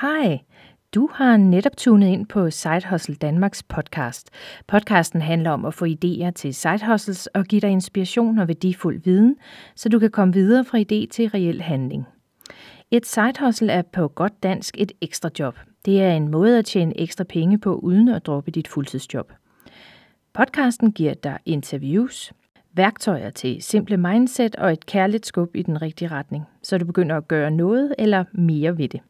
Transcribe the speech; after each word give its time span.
Hej, 0.00 0.38
du 0.94 1.08
har 1.12 1.36
netop 1.36 1.76
tunet 1.76 2.08
ind 2.08 2.26
på 2.26 2.50
Side 2.50 2.80
Hustle 2.90 3.14
Danmarks 3.14 3.62
podcast. 3.62 4.30
Podcasten 4.66 5.22
handler 5.22 5.50
om 5.50 5.64
at 5.64 5.74
få 5.74 5.84
idéer 5.84 6.30
til 6.30 6.54
side 6.54 6.86
hustles 6.86 7.26
og 7.26 7.44
give 7.44 7.60
dig 7.60 7.70
inspiration 7.70 8.38
og 8.38 8.48
værdifuld 8.48 9.02
viden, 9.02 9.36
så 9.74 9.88
du 9.88 9.98
kan 9.98 10.10
komme 10.10 10.34
videre 10.34 10.64
fra 10.64 10.78
idé 10.78 11.08
til 11.10 11.28
reel 11.28 11.60
handling. 11.60 12.06
Et 12.90 13.06
side 13.06 13.32
hustle 13.40 13.72
er 13.72 13.82
på 13.82 14.08
godt 14.08 14.42
dansk 14.42 14.74
et 14.78 14.92
ekstra 15.00 15.30
job. 15.38 15.58
Det 15.84 16.02
er 16.02 16.12
en 16.12 16.28
måde 16.28 16.58
at 16.58 16.64
tjene 16.64 17.00
ekstra 17.00 17.24
penge 17.24 17.58
på 17.58 17.74
uden 17.74 18.08
at 18.08 18.26
droppe 18.26 18.50
dit 18.50 18.68
fuldtidsjob. 18.68 19.32
Podcasten 20.32 20.92
giver 20.92 21.14
dig 21.14 21.38
interviews, 21.46 22.32
værktøjer 22.72 23.30
til 23.30 23.62
simple 23.62 23.96
mindset 23.96 24.56
og 24.56 24.72
et 24.72 24.86
kærligt 24.86 25.26
skub 25.26 25.56
i 25.56 25.62
den 25.62 25.82
rigtige 25.82 26.08
retning, 26.08 26.44
så 26.62 26.78
du 26.78 26.84
begynder 26.84 27.16
at 27.16 27.28
gøre 27.28 27.50
noget 27.50 27.94
eller 27.98 28.24
mere 28.32 28.78
ved 28.78 28.88
det. 28.88 29.00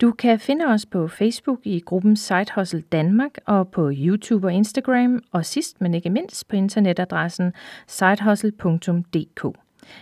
Du 0.00 0.12
kan 0.12 0.38
finde 0.38 0.66
os 0.66 0.86
på 0.86 1.08
Facebook 1.08 1.58
i 1.64 1.80
gruppen 1.80 2.16
Side 2.16 2.46
Hustle 2.54 2.82
Danmark 2.92 3.38
og 3.46 3.68
på 3.68 3.90
YouTube 3.94 4.46
og 4.46 4.52
Instagram, 4.52 5.22
og 5.32 5.46
sidst 5.46 5.80
men 5.80 5.94
ikke 5.94 6.10
mindst 6.10 6.48
på 6.48 6.56
internetadressen 6.56 7.52
sidehustle.dk. 7.86 9.58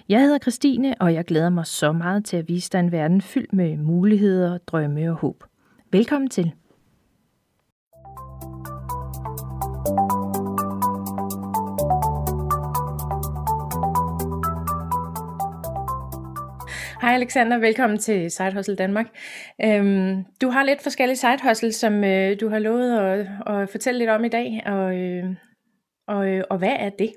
Jeg 0.09 0.21
hedder 0.21 0.39
Christine, 0.39 0.95
og 1.01 1.15
jeg 1.15 1.25
glæder 1.25 1.51
mig 1.51 1.67
så 1.67 1.93
meget 1.93 2.25
til 2.25 2.37
at 2.37 2.49
vise 2.49 2.71
dig 2.73 2.79
en 2.81 2.93
verden 2.93 3.21
fyldt 3.21 3.53
med 3.53 3.77
muligheder, 3.77 4.59
drømme 4.59 5.11
og 5.11 5.17
håb. 5.17 5.45
Velkommen 5.93 6.31
til. 6.31 6.53
Hej 17.01 17.15
Alexander, 17.15 17.59
velkommen 17.59 17.99
til 17.99 18.31
Side 18.31 18.55
Hustle 18.55 18.77
Danmark. 18.77 19.07
Øhm, 19.65 20.25
du 20.43 20.49
har 20.49 20.65
lidt 20.65 20.83
forskellige 20.83 21.17
side 21.17 21.39
hustle, 21.49 21.73
som 21.73 22.05
øh, 22.05 22.41
du 22.41 22.49
har 22.49 22.59
lovet 22.59 22.99
at, 22.99 23.27
at 23.47 23.69
fortælle 23.69 23.99
lidt 23.99 24.11
om 24.11 24.25
i 24.25 24.29
dag, 24.29 24.63
og, 24.67 24.97
øh, 24.97 25.25
og, 26.09 26.29
øh, 26.29 26.45
og 26.51 26.59
hvad 26.59 26.77
er 26.79 26.91
det? 26.91 27.13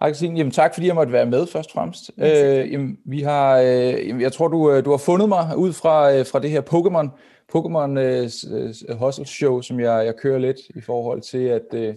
Hej 0.00 0.08
Christine, 0.08 0.38
jamen 0.38 0.50
tak 0.50 0.74
fordi 0.74 0.86
jeg 0.86 0.94
måtte 0.94 1.12
være 1.12 1.26
med 1.26 1.46
først 1.46 1.70
og 1.70 1.74
fremmest. 1.74 2.10
Øh, 2.18 2.72
jamen, 2.72 2.98
vi 3.06 3.20
har, 3.20 3.58
øh, 3.58 4.20
jeg 4.20 4.32
tror 4.32 4.48
du, 4.48 4.72
øh, 4.72 4.84
du 4.84 4.90
har 4.90 4.98
fundet 4.98 5.28
mig 5.28 5.56
ud 5.56 5.72
fra, 5.72 6.14
øh, 6.14 6.26
fra 6.26 6.38
det 6.38 6.50
her 6.50 6.60
Pokémon 6.60 7.08
Pokémon 7.56 7.98
øh, 7.98 8.96
Hustle 8.98 9.26
Show, 9.26 9.60
som 9.60 9.80
jeg, 9.80 10.06
jeg 10.06 10.16
kører 10.16 10.38
lidt 10.38 10.58
i 10.74 10.80
forhold 10.80 11.20
til, 11.20 11.44
at, 11.44 11.74
øh, 11.74 11.94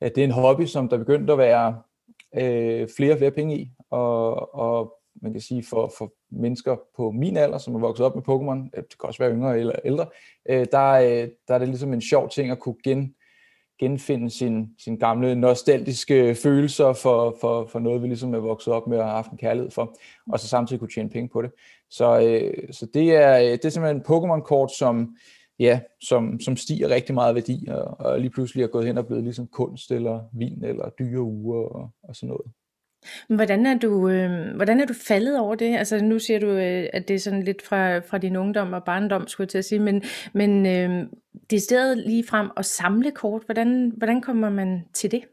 at 0.00 0.14
det 0.14 0.20
er 0.20 0.24
en 0.24 0.30
hobby, 0.30 0.66
som 0.66 0.88
der 0.88 0.98
begyndte 0.98 1.32
at 1.32 1.38
være 1.38 1.78
øh, 2.36 2.88
flere 2.96 3.12
og 3.12 3.18
flere 3.18 3.30
penge 3.30 3.58
i, 3.58 3.70
og, 3.90 4.54
og 4.54 4.92
man 5.22 5.32
kan 5.32 5.40
sige, 5.40 5.62
for, 5.62 5.92
for 5.98 6.12
mennesker 6.30 6.76
på 6.96 7.10
min 7.10 7.36
alder, 7.36 7.58
som 7.58 7.74
er 7.74 7.78
vokset 7.78 8.06
op 8.06 8.14
med 8.14 8.22
Pokémon, 8.22 8.70
øh, 8.76 8.82
det 8.82 9.00
kan 9.00 9.08
også 9.08 9.22
være 9.22 9.32
yngre 9.32 9.58
eller 9.58 9.72
ældre, 9.84 10.06
øh, 10.48 10.66
der, 10.72 10.90
øh, 10.92 11.28
der 11.48 11.54
er 11.54 11.58
det 11.58 11.68
ligesom 11.68 11.92
en 11.92 12.00
sjov 12.00 12.30
ting 12.30 12.50
at 12.50 12.58
kunne 12.58 12.76
gen, 12.84 13.14
genfinde 13.78 14.30
sin, 14.30 14.68
sin 14.78 14.96
gamle 14.96 15.34
nostalgiske 15.34 16.34
følelser 16.34 16.92
for, 16.92 17.36
for, 17.40 17.66
for 17.66 17.78
noget, 17.78 18.02
vi 18.02 18.06
ligesom 18.06 18.34
er 18.34 18.38
vokset 18.38 18.72
op 18.72 18.86
med 18.86 18.98
og 18.98 19.04
har 19.04 19.12
haft 19.12 19.30
en 19.30 19.38
kærlighed 19.38 19.70
for, 19.70 19.96
og 20.32 20.40
så 20.40 20.48
samtidig 20.48 20.80
kunne 20.80 20.90
tjene 20.94 21.10
penge 21.10 21.28
på 21.28 21.42
det. 21.42 21.50
Så, 21.90 22.20
øh, 22.20 22.72
så 22.72 22.86
det, 22.94 23.16
er, 23.16 23.38
øh, 23.38 23.52
det 23.52 23.64
er 23.64 23.68
simpelthen 23.68 23.96
en 23.96 24.06
Pokémon-kort, 24.06 24.72
som, 24.78 25.16
ja, 25.58 25.80
som, 26.00 26.40
som 26.40 26.56
stiger 26.56 26.88
rigtig 26.88 27.14
meget 27.14 27.34
værdi, 27.34 27.66
og, 27.70 28.00
og 28.00 28.20
lige 28.20 28.30
pludselig 28.30 28.62
er 28.62 28.68
gået 28.68 28.86
hen 28.86 28.98
og 28.98 29.06
blevet 29.06 29.24
ligesom 29.24 29.46
kunst, 29.46 29.90
eller 29.90 30.20
vin, 30.32 30.64
eller 30.64 30.90
dyre 30.98 31.22
uger 31.22 31.68
og, 31.68 31.90
og 32.02 32.16
sådan 32.16 32.28
noget. 32.28 32.52
Hvordan 33.28 33.66
er 33.66 33.78
du, 33.78 34.08
øh, 34.08 34.56
hvordan 34.56 34.80
er 34.80 34.86
du 34.86 34.94
faldet 34.94 35.38
over 35.38 35.54
det? 35.54 35.76
Altså 35.76 36.04
nu 36.04 36.18
siger 36.18 36.40
du, 36.40 36.46
øh, 36.46 36.88
at 36.92 37.08
det 37.08 37.14
er 37.14 37.18
sådan 37.18 37.42
lidt 37.42 37.62
fra, 37.62 37.98
fra 37.98 38.18
din 38.18 38.36
ungdom 38.36 38.72
og 38.72 38.84
barndom, 38.84 39.28
skulle 39.28 39.44
jeg 39.44 39.50
til 39.50 39.58
at 39.58 39.64
sige, 39.64 39.78
men, 39.78 40.02
men 40.32 40.66
øh, 40.66 41.08
det 41.50 41.56
er 41.56 41.60
stedet 41.60 41.98
lige 41.98 42.26
frem 42.26 42.50
at 42.56 42.64
samle 42.64 43.10
kort. 43.10 43.42
Hvordan, 43.44 43.92
hvordan 43.96 44.20
kommer 44.20 44.50
man 44.50 44.84
til 44.94 45.10
det? 45.10 45.24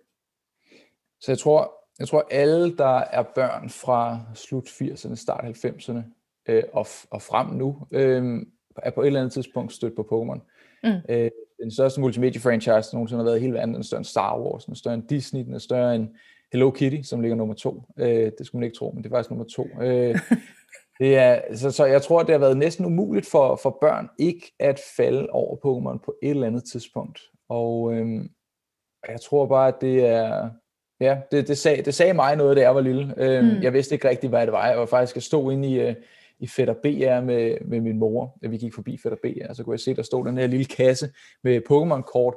Så 1.21 1.31
jeg 1.31 1.37
tror, 1.37 1.73
jeg 1.99 2.07
tror 2.07 2.27
alle, 2.31 2.77
der 2.77 2.97
er 2.97 3.23
børn 3.35 3.69
fra 3.69 4.19
slut 4.33 4.67
80'erne, 4.67 5.15
start 5.15 5.43
90'erne 5.65 6.01
øh, 6.49 6.63
og, 6.73 6.87
og 7.09 7.21
frem 7.21 7.47
nu, 7.47 7.77
øh, 7.91 8.45
er 8.77 8.91
på 8.91 9.01
et 9.01 9.07
eller 9.07 9.19
andet 9.19 9.33
tidspunkt 9.33 9.73
stødt 9.73 9.95
på 9.95 10.01
Pokémon. 10.01 10.39
Mm. 10.83 10.99
Øh, 11.09 11.31
den 11.63 11.71
største 11.71 12.01
multimedie-franchise, 12.01 12.91
der 12.91 12.93
nogensinde 12.93 13.23
har 13.23 13.29
været 13.29 13.37
i 13.37 13.41
hele 13.41 13.53
verden, 13.53 13.73
den 13.73 13.79
er 13.79 13.85
større 13.85 13.99
end 13.99 14.05
Star 14.05 14.39
Wars, 14.39 14.65
den 14.65 14.71
er 14.71 14.75
større 14.75 14.93
end 14.93 15.07
Disney, 15.07 15.45
den 15.45 15.53
er 15.53 15.59
større 15.59 15.95
end 15.95 16.07
Hello 16.53 16.71
Kitty, 16.71 17.01
som 17.01 17.21
ligger 17.21 17.35
nummer 17.35 17.55
to. 17.55 17.83
Øh, 17.97 18.31
det 18.37 18.45
skulle 18.45 18.59
man 18.59 18.63
ikke 18.63 18.77
tro, 18.77 18.91
men 18.91 19.03
det 19.03 19.09
er 19.09 19.13
faktisk 19.13 19.29
nummer 19.29 19.45
to. 19.45 19.67
Øh, 19.81 20.19
det 20.99 21.17
er, 21.17 21.55
så, 21.55 21.71
så 21.71 21.85
jeg 21.85 22.01
tror, 22.01 22.23
det 22.23 22.31
har 22.31 22.39
været 22.39 22.57
næsten 22.57 22.85
umuligt 22.85 23.25
for, 23.25 23.55
for 23.55 23.77
børn 23.81 24.09
ikke 24.19 24.53
at 24.59 24.81
falde 24.97 25.27
over 25.29 25.55
Pokémon 25.55 26.05
på 26.05 26.15
et 26.23 26.29
eller 26.29 26.47
andet 26.47 26.63
tidspunkt. 26.63 27.21
Og 27.49 27.93
øh, 27.93 28.07
jeg 29.09 29.21
tror 29.21 29.45
bare, 29.45 29.67
at 29.67 29.81
det 29.81 30.05
er... 30.05 30.49
Ja, 30.99 31.17
det, 31.31 31.47
det, 31.47 31.57
sagde, 31.57 31.81
det 31.81 31.93
sagde 31.93 32.13
mig 32.13 32.35
noget, 32.35 32.57
da 32.57 32.61
jeg 32.61 32.75
var 32.75 32.81
lille. 32.81 33.13
Øh, 33.17 33.43
mm. 33.43 33.61
Jeg 33.61 33.73
vidste 33.73 33.95
ikke 33.95 34.09
rigtig, 34.09 34.29
hvad 34.29 34.41
det 34.41 34.51
var. 34.51 34.67
Jeg 34.67 34.79
var 34.79 34.85
faktisk 34.85 35.17
at 35.17 35.23
stå 35.23 35.49
inde 35.49 35.69
i, 35.69 35.79
øh, 35.79 35.95
i 36.39 36.47
Fætter 36.47 36.73
BR 36.73 37.21
med, 37.21 37.57
med 37.65 37.81
min 37.81 37.99
mor, 37.99 38.37
da 38.43 38.47
vi 38.47 38.57
gik 38.57 38.73
forbi 38.73 38.97
Fætter 39.03 39.17
BR, 39.23 39.53
så 39.53 39.63
kunne 39.63 39.73
jeg 39.73 39.79
se, 39.79 39.95
der 39.95 40.03
stod 40.03 40.25
den 40.25 40.37
her 40.37 40.47
lille 40.47 40.65
kasse 40.65 41.09
med 41.43 41.61
Pokémon-kort, 41.69 42.35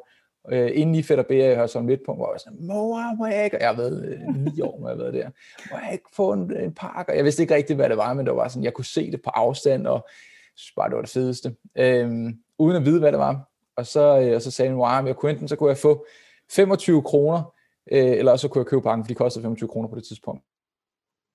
øh, 0.53 0.71
inden 0.75 0.95
i 0.95 1.03
Fætter 1.03 1.25
B, 1.25 1.31
jeg 1.31 1.57
har 1.57 1.67
sådan 1.67 1.89
lidt 1.89 2.01
på, 2.07 2.15
hvor 2.15 2.33
jeg 2.33 2.41
sådan, 2.41 2.67
mor, 2.67 3.17
må 3.17 3.27
jeg 3.27 3.45
ikke, 3.45 3.57
og 3.57 3.61
jeg 3.61 3.69
har 3.69 3.77
været 3.77 4.05
øh, 4.05 4.34
ni 4.37 4.61
år, 4.61 4.79
må 4.81 4.89
jeg 4.89 4.97
har 4.97 5.03
været 5.03 5.15
der, 5.15 5.31
må 5.71 5.79
jeg 5.84 5.93
ikke 5.93 6.09
få 6.12 6.33
en, 6.33 6.57
en 6.57 6.75
pakke, 6.75 7.12
og 7.12 7.17
jeg 7.17 7.25
vidste 7.25 7.43
ikke 7.43 7.55
rigtigt, 7.55 7.77
hvad 7.77 7.89
det 7.89 7.97
var, 7.97 8.15
men 8.15 8.27
det 8.27 8.37
var 8.37 8.49
sådan, 8.49 8.65
jeg 8.65 8.75
kunne 8.75 8.84
se 8.84 9.11
det 9.11 9.23
på 9.23 9.31
afstand, 9.31 9.87
og 9.87 10.09
synes 10.57 10.75
bare, 10.77 10.89
det 10.89 10.97
var 10.97 11.03
det 11.03 11.11
fedeste, 11.11 11.57
øh, 11.79 12.11
uden 12.59 12.77
at 12.77 12.84
vide, 12.84 13.01
hvad 13.01 13.12
det 13.12 13.19
var, 13.19 13.51
og 13.77 13.87
så, 13.87 14.21
øh, 14.21 14.34
og 14.34 14.43
så 14.43 14.51
sagde 14.51 14.69
han, 14.69 14.79
wow, 14.79 14.87
ah, 14.87 15.07
jeg 15.07 15.17
kunne 15.17 15.33
enten, 15.33 15.49
så 15.49 15.57
kunne 15.57 15.71
jeg 15.71 15.79
få 15.79 16.07
25 16.51 17.03
kroner, 17.03 17.55
øh, 17.93 18.11
eller 18.11 18.37
så 18.37 18.49
kunne 18.49 18.61
jeg 18.61 18.67
købe 18.67 18.83
pakken, 18.83 19.05
for 19.05 19.09
de 19.09 19.15
kostede 19.15 19.43
25 19.43 19.69
kroner 19.69 19.89
på 19.89 19.97
det 19.97 20.05
tidspunkt. 20.05 20.45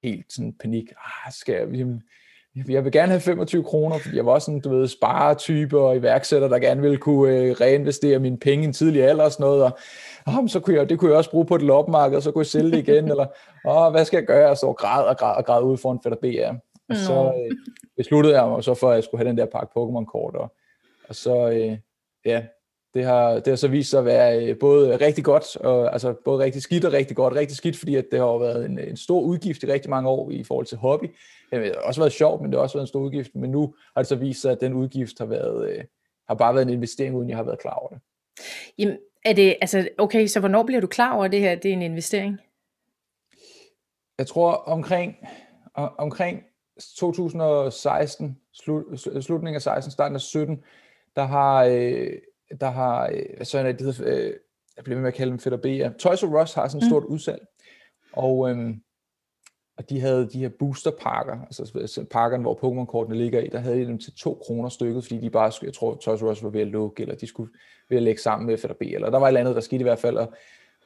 Helt 0.03 0.33
sådan 0.33 0.53
panik, 0.53 0.91
ah, 0.91 1.31
skal 1.31 1.55
jeg, 1.55 1.87
jeg 2.55 2.83
vil 2.83 2.91
gerne 2.91 3.11
have 3.11 3.21
25 3.21 3.63
kroner, 3.63 3.97
fordi 3.97 4.15
jeg 4.15 4.25
var 4.25 4.39
sådan, 4.39 4.59
du 4.59 4.69
ved, 4.69 4.87
sparetype 4.87 5.79
og 5.79 5.95
iværksætter, 5.95 6.47
der 6.47 6.59
gerne 6.59 6.81
ville 6.81 6.97
kunne 6.97 7.35
øh, 7.35 7.51
reinvestere 7.51 8.19
mine 8.19 8.37
penge 8.37 8.63
i 8.63 8.67
en 8.67 8.73
tidlig 8.73 9.03
alder 9.03 9.23
og 9.23 9.31
sådan 9.31 9.43
noget, 9.43 9.63
og 9.63 9.71
oh, 10.27 10.47
så 10.47 10.59
kunne 10.59 10.75
jeg, 10.75 10.89
det 10.89 10.99
kunne 10.99 11.11
jeg 11.11 11.17
også 11.17 11.31
bruge 11.31 11.45
på 11.45 11.55
et 11.55 11.61
lopmarked, 11.61 12.17
og 12.17 12.23
så 12.23 12.31
kunne 12.31 12.41
jeg 12.41 12.47
sælge 12.47 12.71
det 12.71 12.77
igen, 12.77 13.09
eller 13.09 13.25
oh, 13.65 13.91
hvad 13.91 14.05
skal 14.05 14.17
jeg 14.17 14.25
gøre? 14.25 14.47
Jeg 14.47 14.57
står 14.57 14.67
og 14.67 14.77
græd 14.77 15.03
og 15.03 15.17
græd 15.17 15.35
og 15.37 15.45
græd 15.45 15.63
ud 15.63 15.77
foran 15.77 15.99
Fætter 16.03 16.19
BR. 16.19 16.55
Og 16.89 16.95
så 16.95 17.33
øh, 17.37 17.57
besluttede 17.97 18.41
jeg 18.41 18.49
mig 18.49 18.63
så 18.63 18.73
for, 18.73 18.89
at 18.89 18.95
jeg 18.95 19.03
skulle 19.03 19.19
have 19.19 19.29
den 19.29 19.37
der 19.37 19.45
pakke 19.45 19.71
Pokémon-kort, 19.77 20.35
og, 20.35 20.53
og 21.09 21.15
så, 21.15 21.49
øh, 21.49 21.77
ja, 22.25 22.43
det 22.93 23.05
har, 23.05 23.33
det 23.33 23.47
har 23.47 23.55
så 23.55 23.67
vist 23.67 23.89
sig 23.89 23.99
at 23.99 24.05
være 24.05 24.45
øh, 24.45 24.59
både 24.59 24.95
rigtig 24.95 25.23
godt, 25.23 25.55
og, 25.55 25.93
altså 25.93 26.13
både 26.25 26.43
rigtig 26.43 26.61
skidt 26.61 26.85
og 26.85 26.93
rigtig 26.93 27.15
godt. 27.15 27.35
Rigtig 27.35 27.57
skidt, 27.57 27.77
fordi 27.77 27.95
at 27.95 28.05
det 28.11 28.19
har 28.19 28.37
været 28.37 28.65
en, 28.65 28.79
en 28.79 28.97
stor 28.97 29.21
udgift 29.21 29.63
i 29.63 29.67
rigtig 29.67 29.89
mange 29.89 30.09
år 30.09 30.31
i 30.31 30.43
forhold 30.43 30.65
til 30.65 30.77
hobby. 30.77 31.05
Det 31.51 31.65
har 31.75 31.81
også 31.81 32.01
været 32.01 32.11
sjovt, 32.11 32.41
men 32.41 32.51
det 32.51 32.57
har 32.57 32.63
også 32.63 32.77
været 32.77 32.83
en 32.83 32.87
stor 32.87 32.99
udgift. 32.99 33.35
Men 33.35 33.51
nu 33.51 33.75
har 33.95 34.01
det 34.01 34.07
så 34.07 34.15
vist 34.15 34.41
sig, 34.41 34.51
at 34.51 34.61
den 34.61 34.73
udgift 34.73 35.19
har, 35.19 35.25
været, 35.25 35.69
øh, 35.69 35.83
har 36.27 36.35
bare 36.35 36.53
været 36.53 36.67
en 36.67 36.73
investering, 36.73 37.15
uden 37.15 37.29
jeg 37.29 37.37
har 37.37 37.43
været 37.43 37.59
klar 37.59 37.73
over 37.73 37.89
det. 37.89 37.99
Jamen, 38.77 38.97
er 39.25 39.33
det, 39.33 39.57
altså, 39.61 39.89
okay, 39.97 40.27
så 40.27 40.39
hvornår 40.39 40.63
bliver 40.63 40.81
du 40.81 40.87
klar 40.87 41.15
over, 41.15 41.25
at 41.25 41.31
det 41.31 41.39
her 41.39 41.55
det 41.55 41.69
er 41.69 41.73
en 41.73 41.81
investering? 41.81 42.37
Jeg 44.17 44.27
tror 44.27 44.53
omkring, 44.53 45.15
omkring 45.75 46.43
2016, 46.97 48.37
slut, 48.53 48.99
slutningen 48.99 49.55
af 49.55 49.61
16, 49.61 49.91
starten 49.91 50.15
af 50.15 50.21
17, 50.21 50.63
der 51.15 51.23
har, 51.23 51.63
øh, 51.63 52.13
der 52.61 52.69
har 52.69 53.09
øh, 53.13 53.45
så 53.45 53.59
er 53.59 53.71
det 53.71 53.81
hedder, 53.81 54.27
øh, 54.27 54.33
jeg 54.77 54.83
bliver 54.83 54.99
med 54.99 55.07
at 55.07 55.13
kalde 55.13 55.31
dem 55.31 55.39
Fætter 55.39 55.59
B, 55.59 55.65
ja. 55.65 55.89
Toys 55.99 56.23
R 56.23 56.41
Us 56.41 56.53
har 56.53 56.67
sådan 56.67 56.77
et 56.77 56.83
mm. 56.83 56.89
stort 56.89 57.03
mm. 57.03 57.13
udsalg, 57.13 57.41
og, 58.13 58.49
øhm, 58.49 58.81
og 59.77 59.89
de 59.89 59.99
havde 59.99 60.29
de 60.33 60.39
her 60.39 60.49
boosterpakker, 60.59 61.37
altså 61.41 62.05
pakkerne, 62.11 62.43
hvor 62.43 62.55
Pokémon-kortene 62.55 63.15
ligger 63.15 63.39
i, 63.39 63.47
der 63.47 63.59
havde 63.59 63.79
de 63.79 63.85
dem 63.85 63.99
til 63.99 64.13
2 64.13 64.41
kroner 64.45 64.69
stykket, 64.69 65.03
fordi 65.03 65.19
de 65.19 65.29
bare, 65.29 65.51
jeg 65.61 65.73
tror, 65.73 65.95
Toys 65.95 66.21
R 66.21 66.25
Us 66.25 66.43
var 66.43 66.49
ved 66.49 66.61
at 66.61 66.67
lukke, 66.67 67.01
eller 67.01 67.15
de 67.15 67.27
skulle 67.27 67.51
ved 67.89 67.97
at 67.97 68.03
lægge 68.03 68.21
sammen 68.21 68.47
med 68.47 68.57
Fætter 68.57 68.77
B, 68.77 68.81
eller 68.81 69.09
der 69.09 69.19
var 69.19 69.25
et 69.25 69.29
eller 69.29 69.39
andet, 69.39 69.55
der 69.55 69.61
skete 69.61 69.79
i 69.79 69.83
hvert 69.83 69.99
fald, 69.99 70.17
og, 70.17 70.33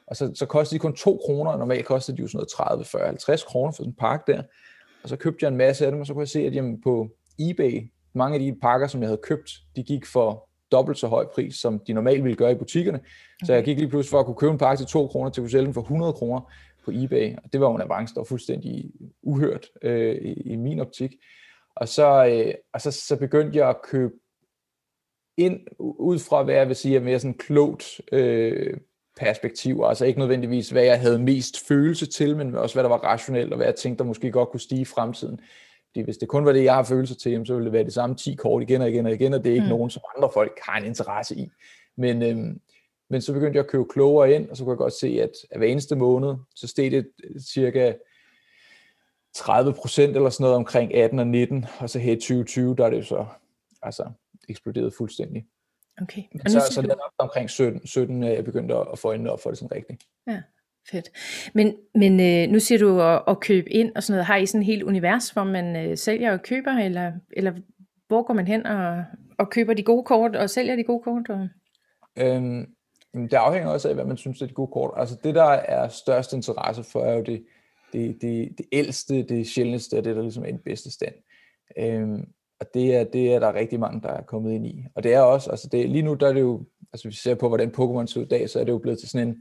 og 0.06 0.16
så, 0.16 0.32
så 0.34 0.46
kostede 0.46 0.78
de 0.78 0.80
kun 0.80 0.96
2 0.96 1.20
kroner, 1.24 1.50
og 1.50 1.58
normalt 1.58 1.86
kostede 1.86 2.16
de 2.16 2.22
jo 2.22 2.28
sådan 2.28 2.36
noget 2.36 2.48
30, 2.48 2.84
40, 2.84 3.06
50 3.06 3.44
kroner 3.44 3.72
for 3.72 3.76
sådan 3.76 3.90
en 3.90 3.96
pakke 3.98 4.32
der, 4.32 4.42
og 5.02 5.08
så 5.08 5.16
købte 5.16 5.44
jeg 5.44 5.48
en 5.48 5.56
masse 5.56 5.86
af 5.86 5.92
dem, 5.92 6.00
og 6.00 6.06
så 6.06 6.12
kunne 6.12 6.22
jeg 6.22 6.28
se, 6.28 6.40
at 6.40 6.54
jamen, 6.54 6.80
på 6.82 7.08
eBay, 7.38 7.90
mange 8.14 8.34
af 8.34 8.40
de 8.40 8.56
pakker, 8.62 8.86
som 8.86 9.00
jeg 9.00 9.08
havde 9.08 9.20
købt, 9.22 9.50
de 9.76 9.82
gik 9.82 10.06
for 10.06 10.48
dobbelt 10.72 10.98
så 10.98 11.06
høj 11.06 11.26
pris, 11.34 11.54
som 11.54 11.80
de 11.86 11.92
normalt 11.92 12.24
ville 12.24 12.36
gøre 12.36 12.52
i 12.52 12.54
butikkerne. 12.54 13.00
Så 13.44 13.54
jeg 13.54 13.64
gik 13.64 13.78
lige 13.78 13.88
pludselig 13.88 14.10
for 14.10 14.20
at 14.20 14.26
kunne 14.26 14.36
købe 14.36 14.52
en 14.52 14.58
pakke 14.58 14.80
til 14.80 14.86
2 14.86 15.06
kroner, 15.06 15.30
til 15.30 15.40
at 15.40 15.42
kunne 15.42 15.50
sælge 15.50 15.64
den 15.64 15.74
for 15.74 15.80
100 15.80 16.12
kroner 16.12 16.52
på 16.86 16.92
eBay. 16.94 17.34
Og 17.44 17.52
det 17.52 17.60
var 17.60 17.68
jo 17.68 17.74
en 17.74 17.82
avance, 17.82 18.14
der 18.14 18.20
var 18.20 18.24
fuldstændig 18.24 18.90
uhørt 19.22 19.66
øh, 19.82 20.16
i, 20.16 20.32
i 20.32 20.56
min 20.56 20.80
optik. 20.80 21.14
Og 21.76 21.88
så, 21.88 22.26
øh, 22.26 22.54
og 22.72 22.80
så, 22.80 22.90
så 22.90 23.16
begyndte 23.16 23.58
jeg 23.58 23.68
at 23.68 23.82
købe 23.82 24.14
ind 25.36 25.60
ud 25.80 26.18
fra, 26.18 26.42
hvad 26.42 26.54
jeg 26.54 26.68
vil 26.68 26.76
sige 26.76 26.96
er 26.96 27.00
mere 27.00 27.18
sådan 27.18 27.38
klogt 27.38 28.00
øh, 28.12 28.76
perspektiv, 29.16 29.82
altså 29.86 30.04
ikke 30.04 30.18
nødvendigvis, 30.18 30.70
hvad 30.70 30.84
jeg 30.84 31.00
havde 31.00 31.18
mest 31.18 31.66
følelse 31.68 32.06
til, 32.06 32.36
men 32.36 32.54
også 32.54 32.74
hvad 32.74 32.82
der 32.82 32.88
var 32.88 33.04
rationelt, 33.04 33.52
og 33.52 33.56
hvad 33.56 33.66
jeg 33.66 33.74
tænkte, 33.74 33.98
der 33.98 34.08
måske 34.08 34.30
godt 34.30 34.48
kunne 34.48 34.60
stige 34.60 34.80
i 34.80 34.84
fremtiden. 34.84 35.40
Fordi 35.86 36.04
hvis 36.04 36.16
det 36.16 36.28
kun 36.28 36.44
var 36.44 36.52
det, 36.52 36.64
jeg 36.64 36.74
har 36.74 36.82
følelser 36.82 37.14
til, 37.14 37.46
så 37.46 37.54
ville 37.54 37.64
det 37.64 37.72
være 37.72 37.84
de 37.84 37.90
samme 37.90 38.16
10 38.16 38.34
kort 38.34 38.62
igen 38.62 38.82
og 38.82 38.90
igen 38.90 39.06
og 39.06 39.12
igen, 39.12 39.34
og 39.34 39.44
det 39.44 39.50
er 39.50 39.54
ikke 39.54 39.64
mm. 39.64 39.70
nogen, 39.70 39.90
som 39.90 40.02
andre 40.16 40.30
folk 40.34 40.58
har 40.62 40.78
en 40.78 40.84
interesse 40.84 41.36
i. 41.36 41.50
Men, 41.96 42.22
øhm, 42.22 42.60
men 43.10 43.20
så 43.20 43.32
begyndte 43.32 43.56
jeg 43.56 43.64
at 43.64 43.70
købe 43.70 43.84
klogere 43.84 44.32
ind, 44.32 44.50
og 44.50 44.56
så 44.56 44.64
kunne 44.64 44.72
jeg 44.72 44.78
godt 44.78 44.92
se, 44.92 45.20
at 45.22 45.58
hver 45.58 45.66
eneste 45.66 45.96
måned, 45.96 46.34
så 46.54 46.66
steg 46.66 46.90
det 46.90 47.08
cirka 47.40 47.92
30 49.34 49.72
procent 49.72 50.16
eller 50.16 50.30
sådan 50.30 50.44
noget 50.44 50.56
omkring 50.56 50.94
18 50.94 51.18
og 51.18 51.26
19, 51.26 51.66
og 51.78 51.90
så 51.90 51.98
her 51.98 52.12
i 52.12 52.16
2020, 52.16 52.76
der 52.76 52.86
er 52.86 52.90
det 52.90 53.06
så 53.06 53.26
altså, 53.82 54.10
eksploderet 54.48 54.94
fuldstændig. 54.94 55.46
Okay. 56.02 56.22
Men 56.32 56.50
så, 56.50 56.60
så 56.70 56.82
det 56.82 56.90
er 56.90 56.94
nok 56.94 57.12
omkring 57.18 57.50
17, 57.50 57.86
17 57.86 58.22
jeg 58.22 58.44
begyndte 58.44 58.74
at 58.74 58.98
få 58.98 59.08
øjnene 59.08 59.30
op 59.30 59.40
for 59.40 59.50
det 59.50 59.58
sådan 59.58 59.76
rigtigt. 59.76 60.04
Ja, 60.26 60.42
fedt. 60.90 61.10
Men, 61.54 61.76
men 61.94 62.20
øh, 62.20 62.52
nu 62.52 62.60
siger 62.60 62.78
du 62.78 63.00
at, 63.00 63.22
at 63.28 63.40
købe 63.40 63.70
ind 63.70 63.92
og 63.96 64.02
sådan 64.02 64.12
noget. 64.12 64.26
Har 64.26 64.36
I 64.36 64.46
sådan 64.46 64.60
et 64.60 64.66
helt 64.66 64.82
univers, 64.82 65.30
hvor 65.30 65.44
man 65.44 65.76
øh, 65.76 65.96
sælger 65.96 66.32
og 66.32 66.42
køber, 66.42 66.70
eller, 66.70 67.12
eller 67.36 67.52
hvor 68.08 68.22
går 68.22 68.34
man 68.34 68.46
hen 68.46 68.66
og, 68.66 69.04
og 69.38 69.50
køber 69.50 69.74
de 69.74 69.82
gode 69.82 70.04
kort 70.04 70.36
og 70.36 70.50
sælger 70.50 70.76
de 70.76 70.84
gode 70.84 71.02
kort? 71.02 71.28
Og... 71.28 71.48
Øhm, 72.18 72.66
det 73.22 73.34
afhænger 73.34 73.70
også 73.70 73.88
af, 73.88 73.94
hvad 73.94 74.04
man 74.04 74.16
synes 74.16 74.42
er 74.42 74.46
de 74.46 74.54
gode 74.54 74.72
kort. 74.72 74.94
Altså 74.96 75.16
det, 75.24 75.34
der 75.34 75.44
er 75.44 75.88
størst 75.88 76.32
interesse 76.32 76.84
for, 76.84 77.00
er 77.00 77.14
jo 77.14 77.22
det, 77.22 77.44
det, 77.92 78.22
det, 78.22 78.54
det 78.58 78.66
ældste, 78.72 79.22
det 79.22 79.46
sjældneste, 79.46 79.98
og 79.98 80.04
det, 80.04 80.16
der 80.16 80.22
ligesom 80.22 80.44
er 80.44 80.48
i 80.48 80.52
den 80.52 80.62
bedste 80.64 80.90
stand. 80.90 81.14
Øhm, 81.78 82.28
og 82.60 82.66
det 82.74 82.96
er, 82.96 83.04
det 83.04 83.34
er 83.34 83.38
der 83.38 83.54
rigtig 83.54 83.80
mange, 83.80 84.00
der 84.00 84.08
er 84.08 84.22
kommet 84.22 84.52
ind 84.52 84.66
i. 84.66 84.84
Og 84.94 85.02
det 85.02 85.14
er 85.14 85.20
også, 85.20 85.50
altså 85.50 85.68
det, 85.72 85.90
lige 85.90 86.02
nu, 86.02 86.14
der 86.14 86.28
er 86.28 86.32
det 86.32 86.40
jo, 86.40 86.64
altså 86.92 87.08
hvis 87.08 87.16
vi 87.16 87.20
ser 87.30 87.34
på, 87.34 87.48
hvordan 87.48 87.68
Pokémon 87.68 88.06
ser 88.06 88.20
ud 88.20 88.26
i 88.26 88.28
dag, 88.28 88.50
så 88.50 88.60
er 88.60 88.64
det 88.64 88.72
jo 88.72 88.78
blevet 88.78 88.98
til 88.98 89.08
sådan 89.08 89.28
en, 89.28 89.36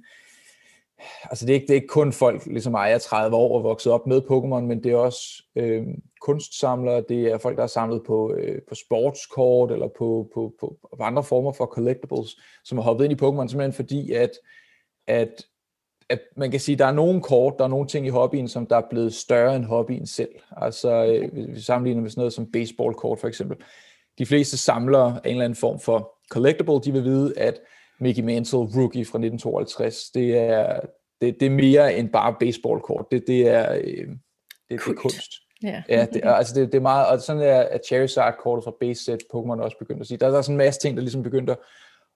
altså 1.24 1.46
det 1.46 1.52
er 1.52 1.56
ikke, 1.56 1.68
det 1.68 1.74
er 1.74 1.82
ikke 1.82 1.88
kun 1.88 2.14
folk, 2.14 2.46
ligesom 2.46 2.72
mig, 2.72 2.92
er 2.92 2.98
30 2.98 3.36
år 3.36 3.58
og 3.58 3.64
vokset 3.64 3.92
op 3.92 4.08
med 4.08 4.22
Pokémon, 4.22 4.68
men 4.68 4.84
det 4.84 4.92
er 4.92 4.96
også 4.96 5.44
øh, 5.56 5.88
kunstsamlere, 6.26 7.04
det 7.10 7.32
er 7.32 7.38
folk, 7.38 7.58
der 7.58 7.64
er 7.64 7.68
samlet 7.68 8.02
på, 8.08 8.34
øh, 8.34 8.62
på 8.68 8.76
sportskort, 8.76 9.72
eller 9.72 9.88
på, 9.88 10.30
på, 10.34 10.54
på, 10.60 10.78
på 10.98 11.04
andre 11.04 11.24
former 11.24 11.52
for 11.52 11.66
collectibles, 11.66 12.38
som 12.64 12.78
har 12.78 12.84
hoppet 12.84 13.06
ind 13.06 13.14
i 13.14 13.24
Pokémon, 13.24 13.48
simpelthen 13.48 13.74
fordi, 13.74 14.12
at, 14.12 14.32
at 15.08 15.46
at 16.10 16.20
man 16.38 16.52
kan 16.52 16.60
sige, 16.60 16.74
at 16.74 16.80
der 16.80 16.86
er 16.86 16.92
nogle 16.92 17.22
kort, 17.22 17.54
der 17.58 17.64
er 17.64 17.70
nogle 17.70 17.88
ting 17.88 18.06
i 18.06 18.10
hobbyen, 18.10 18.48
som 18.48 18.66
der 18.66 18.78
er 18.78 18.90
blevet 18.90 19.14
større 19.14 19.56
end 19.56 19.66
hobbyen 19.66 20.08
selv. 20.08 20.36
Altså, 20.58 21.06
øh, 21.06 21.34
hvis 21.34 21.48
vi 21.48 21.60
sammenligner 21.60 22.02
med 22.02 22.10
sådan 22.10 22.20
noget 22.20 22.34
som 22.34 22.52
baseballkort 22.52 23.20
for 23.20 23.28
eksempel. 23.28 23.58
De 24.18 24.26
fleste 24.26 24.58
samlere 24.58 25.20
af 25.24 25.30
en 25.30 25.32
eller 25.32 25.46
anden 25.46 25.56
form 25.56 25.80
for 25.80 26.18
collectible, 26.30 26.80
de 26.84 26.92
vil 26.92 27.04
vide, 27.04 27.40
at 27.40 27.60
Mickey 28.00 28.24
Mantle 28.24 28.60
Rookie 28.60 29.06
fra 29.06 29.18
1952, 29.18 30.10
det 30.10 30.38
er, 30.38 30.80
det, 31.22 31.40
det 31.40 31.46
er 31.46 31.50
mere 31.50 31.98
end 31.98 32.10
bare 32.10 32.36
baseballkort. 32.40 33.06
Det, 33.12 33.24
det 33.28 33.48
er, 33.48 33.74
øh, 33.74 34.08
det, 34.08 34.20
det 34.70 34.76
er 34.76 34.94
kunst. 34.94 35.32
Ja, 35.64 35.84
ja 35.90 36.06
det, 36.14 36.22
altså 36.24 36.56
det, 36.56 36.72
det 36.72 36.78
er 36.78 36.82
meget, 36.82 37.08
og 37.08 37.22
sådan 37.22 37.42
er, 37.42 37.60
at 37.60 37.82
Charizard-kortet 37.86 38.64
fra 38.64 38.74
base 38.80 39.04
set 39.04 39.20
Pokémon 39.34 39.62
også 39.62 39.78
begyndt 39.80 40.02
at 40.02 40.08
sige. 40.08 40.18
Der, 40.18 40.30
der 40.30 40.38
er 40.38 40.42
sådan 40.42 40.54
en 40.54 40.58
masse 40.58 40.80
ting, 40.80 40.98
der 40.98 41.02
ligesom 41.02 41.24
begyndte 41.24 41.52
at 41.52 41.58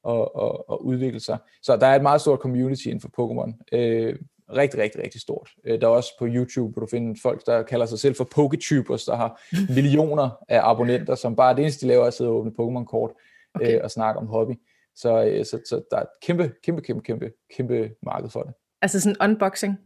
og, 0.04 0.36
og, 0.36 0.70
og 0.70 0.86
udvikle 0.86 1.20
sig. 1.20 1.38
Så 1.62 1.78
der 1.78 1.88
er 1.88 1.96
et 1.96 2.02
meget 2.02 2.22
stort 2.22 2.40
community 2.40 2.86
inden 2.86 3.02
for 3.02 3.10
Pokémon. 3.10 3.78
Øh, 3.78 4.16
rigtig, 4.56 4.80
rigtig, 4.80 5.04
rigtig 5.04 5.22
stort. 5.22 5.50
Øh, 5.66 5.82
der 5.82 5.88
er 5.88 5.92
også 5.92 6.10
på 6.20 6.26
YouTube, 6.26 6.74
hvor 6.74 6.80
du 6.80 6.88
finder 6.88 7.20
folk, 7.22 7.46
der 7.46 7.64
kalder 7.64 7.86
sig 7.86 8.00
selv 8.00 8.16
for 8.16 8.28
Poketubers, 8.36 9.06
der 9.06 9.16
har 9.16 9.42
millioner 9.76 10.30
af 10.50 10.60
abonnenter, 10.64 11.16
som 11.16 11.36
bare 11.36 11.56
det 11.56 11.62
eneste, 11.62 11.86
de 11.86 11.88
laver, 11.88 12.04
er 12.04 12.08
at 12.08 12.14
sidde 12.14 12.30
og 12.30 12.36
åbne 12.36 12.52
Pokémon-kort 12.52 13.12
okay. 13.56 13.76
øh, 13.76 13.82
og 13.84 13.92
snakke 13.92 14.20
om 14.20 14.28
hobby. 14.28 14.54
Så, 14.96 15.24
øh, 15.24 15.46
så, 15.46 15.60
så 15.66 15.82
der 15.92 15.98
er 15.98 16.02
et 16.02 16.08
kæmpe, 16.22 16.52
kæmpe, 16.64 16.82
kæmpe, 16.82 17.04
kæmpe, 17.04 17.32
kæmpe 17.56 17.92
marked 18.04 18.30
for 18.30 18.44
det. 18.44 18.54
Altså 18.82 19.00
sådan 19.00 19.18
unboxing? 19.22 19.78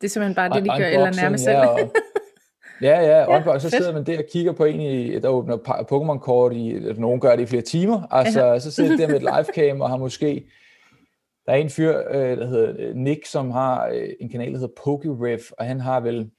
Det 0.00 0.06
er 0.06 0.10
simpelthen 0.10 0.34
bare 0.34 0.50
det, 0.50 0.64
de 0.64 0.68
gør, 0.68 0.86
eller 0.86 1.12
nærmest 1.22 1.44
selv? 1.44 1.56
Ja, 1.56 1.66
og, 1.66 1.78
Ja, 2.82 3.00
ja, 3.00 3.18
ja 3.18 3.58
så 3.58 3.70
sidder 3.70 3.92
man 3.92 4.06
der 4.06 4.18
og 4.18 4.24
kigger 4.32 4.52
på 4.52 4.64
en, 4.64 4.80
i, 4.80 5.18
der 5.18 5.28
åbner 5.28 5.56
Pokémon-kort 5.56 6.52
i, 6.52 6.72
nogen 6.98 7.20
gør 7.20 7.36
det 7.36 7.42
i 7.42 7.46
flere 7.46 7.62
timer, 7.62 8.02
altså 8.10 8.44
ja. 8.44 8.58
så 8.58 8.70
sidder 8.70 8.96
der 8.96 9.08
med 9.08 9.16
et 9.16 9.22
livecam 9.56 9.80
og 9.80 9.88
har 9.88 9.96
måske, 9.96 10.46
der 11.46 11.52
er 11.52 11.56
en 11.56 11.70
fyr, 11.70 11.98
øh, 12.10 12.36
der 12.36 12.46
hedder 12.46 12.74
øh, 12.78 12.94
Nick, 12.94 13.26
som 13.26 13.50
har 13.50 13.86
øh, 13.86 14.08
en 14.20 14.28
kanal, 14.28 14.52
der 14.52 14.58
hedder 14.58 14.74
PokeRev, 14.84 15.40
og 15.58 15.66
han 15.66 15.80
har 15.80 16.00
vel, 16.00 16.30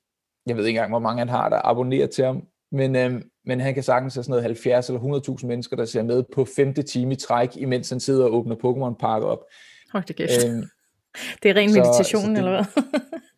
jeg 0.47 0.57
ved 0.57 0.65
ikke 0.65 0.77
engang, 0.77 0.91
hvor 0.91 0.99
mange 0.99 1.19
han 1.19 1.29
har, 1.29 1.49
der 1.49 1.67
abonnerer 1.67 2.07
til 2.07 2.25
ham, 2.25 2.43
men, 2.71 2.95
øh, 2.95 3.21
men 3.45 3.59
han 3.59 3.73
kan 3.73 3.83
sagtens 3.83 4.15
have 4.15 4.23
sådan 4.23 4.31
noget 4.31 4.43
70 4.43 4.89
eller 4.89 5.01
100.000 5.41 5.47
mennesker, 5.47 5.75
der 5.75 5.85
ser 5.85 6.03
med 6.03 6.23
på 6.35 6.45
femte 6.55 6.81
time 6.83 7.13
i 7.13 7.15
træk, 7.15 7.57
imens 7.57 7.89
han 7.89 7.99
sidder 7.99 8.25
og 8.25 8.33
åbner 8.33 8.55
Pokémon-park 8.55 9.23
op. 9.23 9.39
Hold 9.91 10.03
det 10.03 10.15
kæft. 10.15 10.45
Øhm, 10.47 10.63
det 11.43 11.51
er 11.51 11.55
ren 11.55 11.73
meditation, 11.73 12.21
så 12.21 12.29
det, 12.29 12.37
eller 12.37 12.51
hvad? 12.51 12.83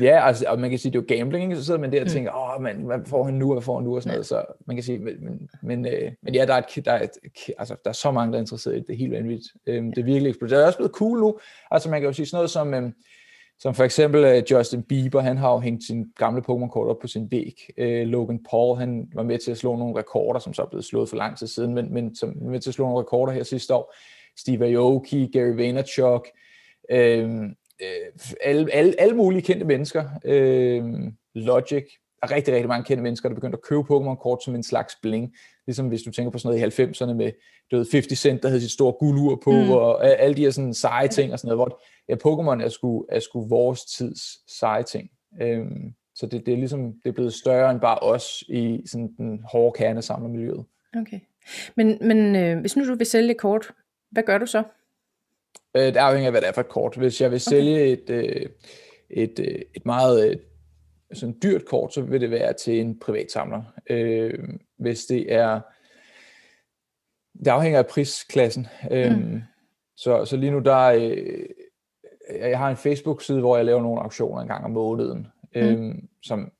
Ja, 0.00 0.26
altså, 0.26 0.44
og 0.48 0.60
man 0.60 0.70
kan 0.70 0.78
sige, 0.78 0.92
det 0.92 0.98
er 0.98 1.02
jo 1.02 1.18
gambling, 1.18 1.44
ikke? 1.44 1.56
så 1.56 1.64
sidder 1.64 1.80
man 1.80 1.92
der 1.92 2.00
og 2.00 2.04
mm. 2.04 2.10
tænker, 2.10 2.56
åh, 2.56 2.62
men 2.62 2.76
hvad 2.76 2.98
får 3.06 3.24
han 3.24 3.34
nu, 3.34 3.52
hvad 3.52 3.62
får 3.62 3.76
han 3.76 3.84
nu, 3.84 3.96
og 3.96 4.02
sådan 4.02 4.14
noget, 4.14 4.26
så 4.26 4.44
man 4.66 4.76
kan 4.76 4.82
sige, 4.82 4.98
men, 4.98 5.48
men, 5.62 5.86
øh, 5.86 6.12
men 6.22 6.34
ja, 6.34 6.46
der 6.46 6.54
er, 6.54 6.58
et, 6.58 6.84
der, 6.84 6.92
er 6.92 7.02
et, 7.02 7.10
altså, 7.58 7.76
der 7.84 7.90
er 7.90 7.94
så 7.94 8.10
mange, 8.10 8.32
der 8.32 8.38
er 8.38 8.42
interesseret 8.42 8.74
i 8.74 8.78
det, 8.78 8.86
det 8.86 8.94
er 8.94 8.98
helt 8.98 9.12
vanvittigt. 9.12 9.52
Øhm, 9.66 9.92
det 9.92 9.98
er 9.98 10.04
virkelig 10.04 10.28
eksploderet. 10.28 10.58
Det 10.58 10.62
er 10.62 10.66
også 10.66 10.78
blevet 10.78 10.92
cool 10.92 11.20
nu, 11.20 11.38
altså 11.70 11.90
man 11.90 12.00
kan 12.00 12.08
jo 12.08 12.12
sige 12.12 12.26
sådan 12.26 12.36
noget 12.36 12.50
som, 12.50 12.74
øhm, 12.74 12.92
som 13.58 13.74
for 13.74 13.84
eksempel 13.84 14.24
øh, 14.24 14.42
Justin 14.50 14.82
Bieber, 14.82 15.20
han 15.20 15.38
har 15.38 15.52
jo 15.52 15.58
hængt 15.58 15.84
sin 15.84 16.06
gamle 16.18 16.42
Pokémon-kort 16.42 16.88
op 16.88 16.98
på 17.00 17.06
sin 17.06 17.30
væg. 17.30 17.54
Øh, 17.78 18.06
Logan 18.06 18.40
Paul, 18.50 18.78
han 18.78 19.08
var 19.14 19.22
med 19.22 19.38
til 19.38 19.50
at 19.50 19.58
slå 19.58 19.76
nogle 19.76 19.98
rekorder, 19.98 20.40
som 20.40 20.54
så 20.54 20.62
er 20.62 20.66
blevet 20.66 20.84
slået 20.84 21.08
for 21.08 21.16
lang 21.16 21.38
tid 21.38 21.46
siden, 21.46 21.74
men, 21.74 21.92
men 21.92 22.16
som 22.16 22.34
var 22.40 22.50
med 22.50 22.60
til 22.60 22.70
at 22.70 22.74
slå 22.74 22.84
nogle 22.84 23.00
rekorder 23.00 23.32
her 23.32 23.42
sidste 23.42 23.74
år. 23.74 23.94
Steve 24.38 24.66
Aoki, 24.66 25.30
Gary 25.32 25.56
Vaynerchuk, 25.56 26.28
øh, 26.90 27.30
øh, 27.82 28.34
alle, 28.40 28.72
alle, 28.72 28.94
alle 28.98 29.16
mulige 29.16 29.42
kendte 29.42 29.66
mennesker. 29.66 30.04
Øh, 30.24 30.84
Logic. 31.34 31.84
Er 32.22 32.30
rigtig, 32.30 32.54
rigtig 32.54 32.68
mange 32.68 32.84
kendte 32.84 33.02
mennesker, 33.02 33.28
der 33.28 33.34
begyndte 33.34 33.56
at 33.56 33.62
købe 33.62 33.80
Pokémon-kort 33.80 34.44
som 34.44 34.54
en 34.54 34.62
slags 34.62 34.96
bling. 35.02 35.34
Ligesom 35.66 35.88
hvis 35.88 36.02
du 36.02 36.10
tænker 36.10 36.30
på 36.30 36.38
sådan 36.38 36.58
noget 36.58 36.78
i 36.78 36.82
90'erne 36.82 37.12
med 37.12 37.32
du 37.70 37.76
ved, 37.76 37.86
50 37.92 38.18
Cent, 38.18 38.42
der 38.42 38.48
havde 38.48 38.60
sit 38.60 38.70
store 38.70 38.92
guldur 38.92 39.40
på, 39.44 39.50
mm. 39.50 39.70
og 39.70 40.06
alle 40.06 40.36
de 40.36 40.42
her 40.42 40.50
sådan 40.50 40.74
seje 40.74 41.08
ting 41.08 41.32
og 41.32 41.38
sådan 41.38 41.56
noget. 41.56 41.68
Hvor, 41.68 41.82
ja, 42.08 42.14
Pokémon 42.14 42.64
er 42.64 42.68
sgu, 42.68 43.06
er 43.08 43.20
sgu 43.20 43.48
vores 43.48 43.84
tids 43.84 44.50
seje 44.58 44.82
ting. 44.82 45.10
Øh, 45.42 45.66
så 46.14 46.26
det, 46.26 46.46
det 46.46 46.54
er 46.54 46.58
ligesom 46.58 46.92
det 47.02 47.08
er 47.08 47.12
blevet 47.12 47.34
større 47.34 47.70
end 47.70 47.80
bare 47.80 47.98
os 47.98 48.44
i 48.48 48.82
sådan 48.86 49.14
den 49.18 49.44
hårde 49.52 49.78
kerne 49.78 50.02
samlermiljøet. 50.02 50.64
Okay. 50.96 51.20
Men, 51.76 51.98
men 52.00 52.36
øh, 52.36 52.60
hvis 52.60 52.76
nu 52.76 52.88
du 52.88 52.94
vil 52.94 53.06
sælge 53.06 53.34
kort, 53.34 53.70
hvad 54.10 54.22
gør 54.22 54.38
du 54.38 54.46
så? 54.46 54.62
Øh, 55.74 55.86
det 55.86 55.96
afhænger 55.96 56.26
af, 56.26 56.32
hvad 56.32 56.40
det 56.40 56.48
er 56.48 56.52
for 56.52 56.60
et 56.60 56.68
kort. 56.68 56.96
Hvis 56.96 57.20
jeg 57.20 57.30
vil 57.30 57.40
sælge 57.40 57.74
okay. 57.74 57.92
et, 57.92 58.10
øh, 58.10 58.46
et, 59.10 59.38
øh, 59.38 59.58
et 59.74 59.86
meget 59.86 60.40
sådan 61.12 61.36
dyrt 61.42 61.64
kort, 61.64 61.94
så 61.94 62.00
vil 62.00 62.20
det 62.20 62.30
være 62.30 62.52
til 62.52 62.80
en 62.80 62.98
privat 62.98 63.32
samler. 63.32 63.62
hvis 64.76 65.04
det 65.04 65.32
er... 65.32 65.60
Det 67.38 67.48
afhænger 67.48 67.78
af 67.78 67.86
prisklassen. 67.86 68.66
Mm. 68.90 69.42
så, 69.96 70.24
så 70.24 70.36
lige 70.36 70.50
nu 70.50 70.58
der 70.58 70.90
jeg 72.30 72.58
har 72.58 72.70
en 72.70 72.76
Facebook-side, 72.76 73.40
hvor 73.40 73.56
jeg 73.56 73.64
laver 73.64 73.82
nogle 73.82 74.00
auktioner 74.02 74.42
en 74.42 74.48
gang 74.48 74.64
om 74.64 74.70
måneden, 74.70 75.26
mm. 75.54 75.60
øhm, 75.60 76.08
som, 76.22 76.52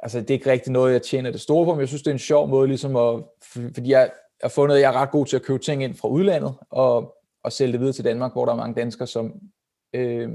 altså 0.00 0.20
det 0.20 0.30
er 0.30 0.34
ikke 0.34 0.50
rigtig 0.50 0.72
noget, 0.72 0.92
jeg 0.92 1.02
tjener 1.02 1.30
det 1.30 1.40
store 1.40 1.64
på, 1.64 1.74
men 1.74 1.80
jeg 1.80 1.88
synes, 1.88 2.02
det 2.02 2.10
er 2.10 2.14
en 2.14 2.18
sjov 2.18 2.48
måde, 2.48 2.68
ligesom 2.68 2.96
at, 2.96 3.22
fordi 3.74 3.90
jeg 3.90 4.10
har 4.42 4.48
fundet, 4.48 4.76
at 4.76 4.82
jeg 4.82 4.88
er 4.88 5.00
ret 5.00 5.10
god 5.10 5.26
til 5.26 5.36
at 5.36 5.42
købe 5.42 5.58
ting 5.58 5.84
ind 5.84 5.94
fra 5.94 6.08
udlandet, 6.08 6.54
og 6.70 7.14
og 7.42 7.52
sælge 7.52 7.72
det 7.72 7.80
videre 7.80 7.92
til 7.92 8.04
Danmark, 8.04 8.32
hvor 8.32 8.44
der 8.44 8.52
er 8.52 8.56
mange 8.56 8.74
danskere, 8.74 9.06
som 9.06 9.40
øh, 9.94 10.28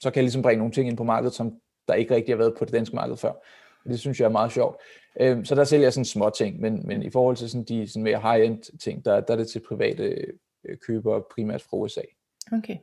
så 0.00 0.10
kan 0.10 0.22
ligesom 0.22 0.42
bringe 0.42 0.58
nogle 0.58 0.72
ting 0.72 0.88
ind 0.88 0.96
på 0.96 1.04
markedet, 1.04 1.34
som 1.34 1.52
der 1.88 1.94
ikke 1.94 2.14
rigtig 2.14 2.34
har 2.34 2.38
været 2.38 2.54
på 2.58 2.64
det 2.64 2.72
danske 2.72 2.96
marked 2.96 3.16
før. 3.16 3.32
Og 3.84 3.90
det 3.90 4.00
synes 4.00 4.20
jeg 4.20 4.26
er 4.26 4.30
meget 4.30 4.52
sjovt. 4.52 4.76
Øh, 5.20 5.44
så 5.44 5.54
der 5.54 5.64
sælger 5.64 5.84
jeg 5.84 5.92
sådan 5.92 6.04
små 6.04 6.30
ting, 6.30 6.60
men, 6.60 6.86
men 6.86 7.02
i 7.02 7.10
forhold 7.10 7.36
til 7.36 7.50
sådan 7.50 7.64
de 7.64 7.88
sådan 7.88 8.02
mere 8.02 8.20
high-end 8.20 8.78
ting, 8.78 9.04
der, 9.04 9.20
der 9.20 9.32
er 9.32 9.36
det 9.36 9.48
til 9.48 9.62
private 9.68 10.04
øh, 10.64 10.76
købere, 10.86 11.22
primært 11.34 11.62
fra 11.62 11.76
USA. 11.76 12.00
Okay. 12.52 12.76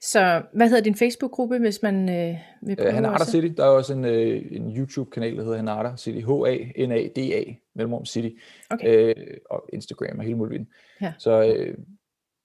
Så 0.00 0.42
hvad 0.52 0.68
hedder 0.68 0.82
din 0.82 0.94
Facebook-gruppe, 0.94 1.58
hvis 1.58 1.82
man 1.82 2.08
øh, 2.08 2.36
vil 2.62 2.76
prøve 2.76 2.88
øh, 2.88 2.94
Hanada 2.94 3.24
City. 3.24 3.46
Der 3.56 3.64
er 3.64 3.68
også 3.68 3.94
en, 3.94 4.04
øh, 4.04 4.42
en 4.50 4.76
YouTube-kanal, 4.76 5.36
der 5.36 5.42
hedder 5.42 5.56
Hanada 5.56 5.96
City. 5.96 6.18
H-A-N-A-D-A, 6.18 7.52
mellemrum 7.74 8.06
City. 8.06 8.36
Okay. 8.70 9.14
Øh, 9.18 9.36
og 9.50 9.68
Instagram 9.72 10.18
og 10.18 10.24
hele 10.24 10.36
muligheden. 10.36 10.68
Ja. 11.00 11.12
Så 11.18 11.42
øh, 11.42 11.78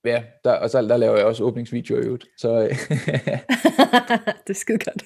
ja, 0.05 0.21
der, 0.43 0.51
og 0.51 0.69
så 0.69 0.81
der 0.81 0.97
laver 0.97 1.17
jeg 1.17 1.25
også 1.25 1.43
åbningsvideoer 1.43 2.01
i 2.01 2.03
øvrigt. 2.03 2.25
Så, 2.37 2.49
øh. 2.49 2.69
det 4.47 4.49
er 4.49 4.53
skide 4.53 4.77
godt. 4.77 5.03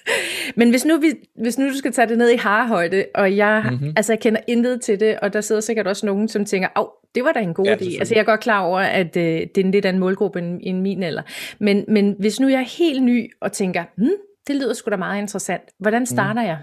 Men 0.55 0.69
hvis 0.69 0.85
nu, 0.85 0.97
vi, 0.97 1.13
hvis 1.41 1.57
nu 1.57 1.69
du 1.69 1.77
skal 1.77 1.91
tage 1.91 2.07
det 2.07 2.17
ned 2.17 2.29
i 2.29 2.35
harhøjde, 2.35 3.05
og 3.15 3.37
jeg, 3.37 3.65
mm-hmm. 3.71 3.93
altså, 3.95 4.13
jeg 4.13 4.19
kender 4.19 4.41
intet 4.47 4.81
til 4.81 4.99
det, 4.99 5.19
og 5.19 5.33
der 5.33 5.41
sidder 5.41 5.61
sikkert 5.61 5.87
også 5.87 6.05
nogen, 6.05 6.27
som 6.27 6.45
tænker, 6.45 6.67
af, 6.75 6.85
det 7.15 7.23
var 7.23 7.31
da 7.31 7.39
en 7.39 7.53
god 7.53 7.65
ja, 7.65 7.75
idé. 7.75 7.99
Altså 7.99 8.13
jeg 8.13 8.21
er 8.21 8.25
godt 8.25 8.39
klar 8.39 8.61
over, 8.61 8.79
at 8.79 9.17
øh, 9.17 9.23
det 9.23 9.57
er 9.57 9.65
en 9.65 9.71
lidt 9.71 9.85
anden 9.85 9.99
målgruppe 9.99 10.39
end, 10.39 10.59
end 10.63 10.81
min 10.81 11.03
alder. 11.03 11.21
Men, 11.59 11.85
men 11.87 12.15
hvis 12.19 12.39
nu 12.39 12.47
jeg 12.47 12.59
er 12.59 12.77
helt 12.77 13.03
ny 13.03 13.31
og 13.41 13.51
tænker, 13.51 13.83
hm, 13.97 14.09
det 14.47 14.55
lyder 14.55 14.73
sgu 14.73 14.89
da 14.89 14.97
meget 14.97 15.21
interessant. 15.21 15.61
Hvordan 15.79 16.05
starter 16.05 16.41
mm. 16.41 16.47
jeg? 16.47 16.57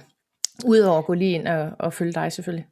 Udover 0.64 0.99
at 0.99 1.04
gå 1.04 1.14
lige 1.14 1.32
ind 1.32 1.49
og, 1.49 1.70
og 1.78 1.92
følge 1.92 2.12
dig 2.12 2.32
selvfølgelig. 2.32 2.66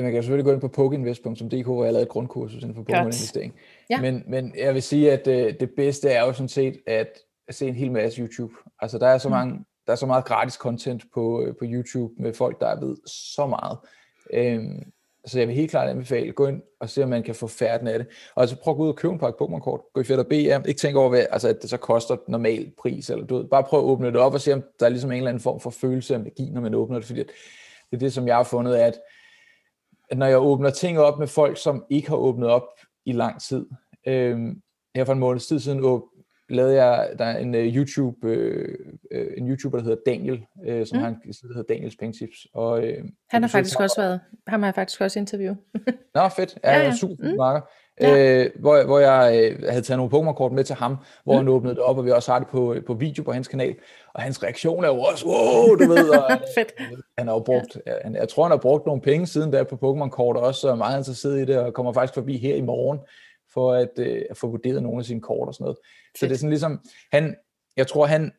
Man 0.00 0.12
kan 0.12 0.22
selvfølgelig 0.22 0.44
gå 0.44 0.52
ind 0.52 0.60
på 0.60 0.68
pokeinvest.dk, 0.68 1.66
hvor 1.66 1.84
jeg 1.84 1.88
har 1.88 1.92
lavet 1.92 2.02
et 2.02 2.08
grundkursus 2.08 2.62
inden 2.62 2.74
for 2.74 2.82
Pokémon-investering. 2.82 3.54
Ja. 3.90 4.00
Men, 4.00 4.24
men 4.26 4.54
jeg 4.58 4.74
vil 4.74 4.82
sige, 4.82 5.12
at 5.12 5.24
det, 5.24 5.46
øh, 5.46 5.54
det 5.60 5.70
bedste 5.76 6.08
er 6.08 6.24
jo 6.24 6.32
sådan 6.32 6.48
set 6.48 6.80
at 6.86 7.08
se 7.50 7.66
en 7.66 7.74
hel 7.74 7.92
masse 7.92 8.22
YouTube. 8.22 8.54
Altså 8.80 8.98
der 8.98 9.06
er 9.06 9.18
så 9.18 9.28
mm. 9.28 9.32
mange 9.32 9.64
der 9.86 9.92
er 9.92 9.96
så 9.96 10.06
meget 10.06 10.24
gratis 10.24 10.54
content 10.54 11.02
på, 11.14 11.42
øh, 11.42 11.56
på 11.56 11.64
YouTube 11.64 12.14
med 12.22 12.34
folk, 12.34 12.60
der 12.60 12.80
ved 12.80 12.96
så 13.06 13.46
meget. 13.46 13.78
Øhm, 14.32 14.92
så 15.26 15.38
jeg 15.38 15.48
vil 15.48 15.56
helt 15.56 15.70
klart 15.70 15.88
anbefale, 15.88 16.32
gå 16.32 16.46
ind 16.46 16.62
og 16.80 16.90
se, 16.90 17.02
om 17.02 17.08
man 17.08 17.22
kan 17.22 17.34
få 17.34 17.46
færden 17.46 17.88
af 17.88 17.98
det. 17.98 18.08
Og 18.34 18.48
så 18.48 18.56
prøv 18.56 18.72
at 18.72 18.76
gå 18.76 18.84
ud 18.84 18.88
og 18.88 18.96
købe 18.96 19.12
en 19.12 19.18
pakke 19.18 19.44
Pokémon-kort. 19.44 19.80
Gå 19.94 20.00
i 20.00 20.04
fedt 20.04 20.20
og 20.20 20.26
BM. 20.26 20.68
Ikke 20.68 20.78
tænke 20.78 20.98
over, 20.98 21.08
hvad, 21.08 21.26
altså, 21.30 21.48
at 21.48 21.62
det 21.62 21.70
så 21.70 21.76
koster 21.76 22.16
normal 22.28 22.72
pris. 22.78 23.10
Eller, 23.10 23.26
du 23.26 23.36
ved, 23.36 23.44
bare 23.44 23.64
prøv 23.64 23.80
at 23.80 23.84
åbne 23.84 24.06
det 24.06 24.16
op 24.16 24.34
og 24.34 24.40
se, 24.40 24.52
om 24.52 24.62
der 24.80 24.86
er 24.86 24.90
ligesom 24.90 25.10
en 25.10 25.16
eller 25.16 25.28
anden 25.28 25.42
form 25.42 25.60
for 25.60 25.70
følelse 25.70 26.14
af 26.14 26.20
magi, 26.20 26.50
når 26.50 26.60
man 26.60 26.74
åbner 26.74 26.98
det. 26.98 27.06
Fordi 27.06 27.20
det 27.20 27.28
er 27.92 27.96
det, 27.96 28.12
som 28.12 28.26
jeg 28.26 28.36
har 28.36 28.44
fundet, 28.44 28.74
at 28.74 28.98
når 30.14 30.26
jeg 30.26 30.38
åbner 30.38 30.70
ting 30.70 30.98
op 30.98 31.18
med 31.18 31.26
folk, 31.26 31.58
som 31.58 31.84
ikke 31.90 32.08
har 32.08 32.16
åbnet 32.16 32.48
op 32.48 32.66
i 33.04 33.12
lang 33.12 33.40
tid. 33.40 33.66
Øhm, 34.06 34.62
her 34.94 35.04
for 35.04 35.12
en 35.12 35.18
måned 35.18 35.40
tid 35.40 35.60
siden 35.60 36.02
lavede 36.48 36.84
jeg, 36.84 37.10
der 37.18 37.24
er 37.24 37.38
en 37.38 37.54
uh, 37.54 37.60
YouTube, 37.60 38.16
uh, 38.22 39.20
en 39.36 39.48
YouTuber, 39.48 39.78
der 39.78 39.84
hedder 39.84 40.02
Daniel, 40.06 40.46
uh, 40.68 40.86
som 40.86 40.98
mm. 40.98 41.02
har 41.02 41.08
en 41.08 41.14
der 41.14 41.54
hedder 41.54 41.74
Daniels 41.74 41.96
Pengetips. 41.96 42.46
Og, 42.54 42.78
uh, 42.78 43.08
han 43.30 43.42
har 43.42 43.48
faktisk 43.48 43.80
også 43.80 44.00
været, 44.00 44.20
ham 44.46 44.62
har 44.62 44.66
jeg 44.66 44.74
faktisk 44.74 45.00
også 45.00 45.18
interviewet. 45.18 45.58
Nå, 46.14 46.28
fedt. 46.28 46.58
Ja, 46.64 46.78
ja, 46.78 46.84
ja. 46.84 46.92
super 46.92 47.30
mm. 47.30 47.36
marker. 47.36 47.60
Ja. 48.00 48.44
Øh, 48.44 48.50
hvor, 48.60 48.84
hvor 48.84 48.98
jeg 48.98 49.52
øh, 49.52 49.68
havde 49.68 49.82
taget 49.82 49.98
nogle 49.98 50.10
Pokémon-kort 50.16 50.52
med 50.52 50.64
til 50.64 50.76
ham, 50.76 50.96
hvor 51.24 51.32
mm. 51.32 51.38
han 51.38 51.48
åbnede 51.48 51.74
det 51.74 51.82
op, 51.82 51.98
og 51.98 52.04
vi 52.04 52.10
også 52.10 52.32
har 52.32 52.38
det 52.38 52.48
på, 52.48 52.76
på 52.86 52.94
video 52.94 53.22
på 53.22 53.32
hans 53.32 53.48
kanal. 53.48 53.74
Og 54.14 54.22
hans 54.22 54.42
reaktion 54.42 54.84
er 54.84 54.88
jo 54.88 55.00
også, 55.00 55.26
wow, 55.26 55.74
du 55.74 55.88
ved. 55.88 56.08
Og, 56.08 56.30
Fedt. 56.54 56.72
Han 57.18 57.26
har 57.26 57.34
jo 57.34 57.40
brugt, 57.40 57.78
ja. 57.86 57.92
han, 58.04 58.14
jeg 58.14 58.28
tror, 58.28 58.42
han 58.42 58.50
har 58.50 58.58
brugt 58.58 58.86
nogle 58.86 59.02
penge 59.02 59.26
siden 59.26 59.52
der 59.52 59.64
på 59.64 59.74
Pokémon-kort, 59.76 60.36
og 60.36 60.42
også 60.42 60.60
så 60.60 60.74
meget 60.74 60.98
interesseret 60.98 61.38
i 61.38 61.44
det, 61.44 61.58
og 61.58 61.74
kommer 61.74 61.92
faktisk 61.92 62.14
forbi 62.14 62.38
her 62.38 62.54
i 62.54 62.60
morgen 62.60 62.98
for 63.52 63.72
at, 63.72 63.90
øh, 63.98 64.22
at 64.30 64.36
få 64.36 64.46
vurderet 64.46 64.82
nogle 64.82 64.98
af 64.98 65.04
sine 65.04 65.20
kort 65.20 65.48
og 65.48 65.54
sådan 65.54 65.64
noget. 65.64 65.76
Fedt. 65.76 66.18
Så 66.18 66.26
det 66.26 66.32
er 66.32 66.38
sådan 66.38 66.50
ligesom, 66.50 66.80
han, 67.12 67.36
jeg 67.76 67.86
tror, 67.86 68.06
han, 68.06 68.32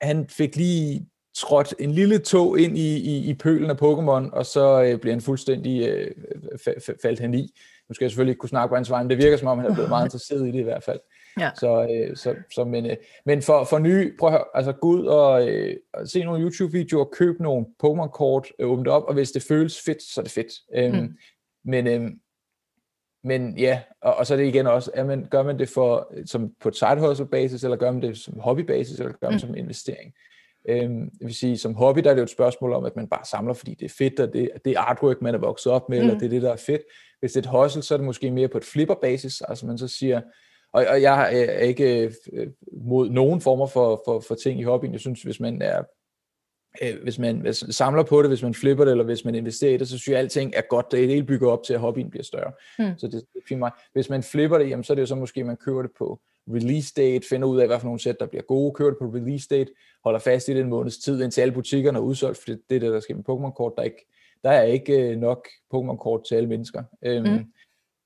han 0.00 0.28
fik 0.28 0.56
lige 0.56 1.06
trådt 1.36 1.74
en 1.78 1.90
lille 1.90 2.18
tog 2.18 2.60
ind 2.60 2.78
i, 2.78 2.96
i, 2.96 3.30
i 3.30 3.34
pølen 3.34 3.70
af 3.70 3.74
Pokémon, 3.74 4.30
og 4.32 4.46
så 4.46 4.82
øh, 4.82 5.00
blev 5.00 5.12
han 5.12 5.20
fuldstændig 5.20 5.88
øh, 5.88 6.10
faldt 7.02 7.20
han 7.20 7.34
i. 7.34 7.54
Nu 7.90 7.94
skal 7.94 8.04
jeg 8.04 8.10
selvfølgelig 8.10 8.32
ikke 8.32 8.40
kunne 8.40 8.48
snakke 8.48 8.72
på 8.72 8.74
hans 8.74 8.90
vej, 8.90 9.02
men 9.02 9.10
det 9.10 9.18
virker 9.18 9.36
som 9.36 9.48
om, 9.48 9.58
han 9.58 9.70
er 9.70 9.74
blevet 9.74 9.90
meget 9.96 10.06
interesseret 10.06 10.48
i 10.48 10.50
det 10.50 10.58
i 10.58 10.62
hvert 10.62 10.82
fald. 10.82 11.00
Ja. 11.40 11.50
Så, 11.60 11.82
øh, 11.90 12.16
så, 12.16 12.34
så, 12.54 12.64
men, 12.64 12.86
øh, 12.86 12.96
men 13.26 13.42
for, 13.42 13.64
for 13.64 13.78
nye, 13.78 14.12
prøv 14.18 14.28
at 14.28 14.32
høre, 14.32 14.44
altså 14.54 14.72
gå 14.72 14.88
ud 14.88 15.06
og, 15.06 15.48
øh, 15.48 15.76
se 16.04 16.24
nogle 16.24 16.44
YouTube-videoer, 16.44 17.04
køb 17.04 17.40
nogle 17.40 17.66
Pokémon-kort, 17.84 18.48
øh, 18.58 18.68
åbne 18.68 18.84
det 18.84 18.92
op, 18.92 19.04
og 19.04 19.14
hvis 19.14 19.32
det 19.32 19.42
føles 19.42 19.80
fedt, 19.84 20.02
så 20.02 20.20
er 20.20 20.22
det 20.22 20.32
fedt. 20.32 20.52
Øhm, 20.74 20.96
mm. 20.96 21.16
Men, 21.64 21.86
øh, 21.86 22.10
men 23.24 23.58
ja, 23.58 23.80
og, 24.02 24.14
og 24.14 24.26
så 24.26 24.34
er 24.34 24.38
det 24.38 24.46
igen 24.46 24.66
også, 24.66 24.90
er 24.94 25.04
man, 25.04 25.26
gør 25.30 25.42
man 25.42 25.58
det 25.58 25.68
for, 25.68 26.12
som 26.26 26.50
på 26.60 26.68
et 26.68 26.76
side 26.76 27.00
hustle 27.00 27.26
basis, 27.26 27.64
eller 27.64 27.76
gør 27.76 27.90
man 27.90 28.02
det 28.02 28.18
som 28.18 28.38
hobby 28.40 28.60
basis, 28.60 28.98
eller 28.98 29.12
gør 29.12 29.30
man 29.30 29.38
det 29.38 29.44
mm. 29.44 29.48
som 29.48 29.56
investering? 29.56 30.12
Øhm, 30.68 31.10
det 31.10 31.26
vil 31.26 31.34
sige, 31.34 31.58
som 31.58 31.74
hobby, 31.74 32.00
der 32.00 32.10
er 32.10 32.14
det 32.14 32.20
jo 32.20 32.24
et 32.24 32.30
spørgsmål 32.30 32.72
om, 32.72 32.84
at 32.84 32.96
man 32.96 33.08
bare 33.08 33.24
samler, 33.24 33.54
fordi 33.54 33.74
det 33.74 33.84
er 33.84 33.94
fedt, 33.98 34.20
og 34.20 34.32
det, 34.32 34.50
det 34.64 34.72
er 34.72 34.80
artwork, 34.80 35.22
man 35.22 35.34
er 35.34 35.38
vokset 35.38 35.72
op 35.72 35.88
med, 35.88 35.98
mm. 35.98 36.06
eller 36.06 36.18
det 36.18 36.26
er 36.26 36.30
det, 36.30 36.42
der 36.42 36.52
er 36.52 36.56
fedt. 36.56 36.82
Hvis 37.20 37.32
det 37.32 37.46
er 37.46 37.50
et 37.50 37.58
hustle, 37.58 37.82
så 37.82 37.94
er 37.94 37.98
det 37.98 38.04
måske 38.06 38.30
mere 38.30 38.48
på 38.48 38.58
et 38.58 38.64
flipper 38.64 38.94
basis, 38.94 39.40
altså 39.40 39.66
man 39.66 39.78
så 39.78 39.88
siger, 39.88 40.20
og, 40.72 40.86
og 40.88 41.02
jeg 41.02 41.34
er 41.34 41.58
ikke 41.58 42.12
øh, 42.32 42.48
mod 42.72 43.10
nogen 43.10 43.40
former 43.40 43.66
for, 43.66 44.02
for, 44.04 44.20
for 44.20 44.34
ting 44.34 44.60
i 44.60 44.62
hobbyen. 44.62 44.92
Jeg 44.92 45.00
synes, 45.00 45.22
hvis 45.22 45.40
man 45.40 45.62
er 45.62 45.82
øh, 46.82 47.02
hvis 47.02 47.18
man 47.18 47.40
hvis 47.40 47.64
man 47.64 47.72
samler 47.72 48.02
på 48.02 48.22
det, 48.22 48.30
hvis 48.30 48.42
man 48.42 48.54
flipper 48.54 48.84
det, 48.84 48.90
eller 48.90 49.04
hvis 49.04 49.24
man 49.24 49.34
investerer 49.34 49.74
i 49.74 49.76
det, 49.76 49.88
så 49.88 49.98
synes 49.98 50.08
jeg, 50.08 50.18
at 50.18 50.22
alting 50.22 50.52
er 50.56 50.62
godt. 50.68 50.92
Det 50.92 51.04
er 51.04 51.08
helt 51.08 51.26
bygget 51.26 51.50
op 51.50 51.62
til, 51.62 51.74
at 51.74 51.80
hobbyen 51.80 52.10
bliver 52.10 52.24
større. 52.24 52.52
Mm. 52.78 52.98
Så 52.98 53.06
det, 53.06 53.12
det 53.12 53.20
er 53.20 53.46
fint 53.48 53.58
meget. 53.58 53.74
Hvis 53.92 54.10
man 54.10 54.22
flipper 54.22 54.58
det, 54.58 54.68
jamen, 54.68 54.84
så 54.84 54.92
er 54.92 54.94
det 54.94 55.02
jo 55.02 55.06
så 55.06 55.14
måske, 55.14 55.40
at 55.40 55.46
man 55.46 55.56
køber 55.56 55.82
det 55.82 55.90
på 55.98 56.20
release 56.48 56.92
date, 56.96 57.28
finder 57.28 57.48
ud 57.48 57.60
af, 57.60 57.66
hvad 57.66 57.78
for 57.78 57.86
nogle 57.86 58.00
sæt, 58.00 58.20
der 58.20 58.26
bliver 58.26 58.42
gode, 58.42 58.74
kører 58.74 58.90
det 58.90 58.98
på 58.98 59.04
release 59.04 59.48
date, 59.50 59.72
holder 60.04 60.18
fast 60.18 60.48
i 60.48 60.54
det 60.54 60.60
en 60.60 60.68
måneds 60.68 60.98
tid, 60.98 61.22
indtil 61.22 61.40
alle 61.40 61.54
butikkerne 61.54 61.98
er 61.98 62.02
udsolgt, 62.02 62.38
for 62.38 62.44
det, 62.46 62.60
det 62.70 62.76
er 62.76 62.80
det, 62.80 62.92
der 62.92 63.00
sker 63.00 63.14
med 63.14 63.24
Pokémon-kort. 63.28 63.72
Der 63.76 63.82
er 63.82 63.84
ikke, 63.84 64.06
der 64.44 64.50
er 64.50 64.62
ikke 64.62 65.10
øh, 65.10 65.18
nok 65.18 65.48
Pokémon-kort 65.74 66.24
til 66.28 66.34
alle 66.34 66.48
mennesker. 66.48 66.82
Øhm, 67.04 67.32
mm. 67.32 67.44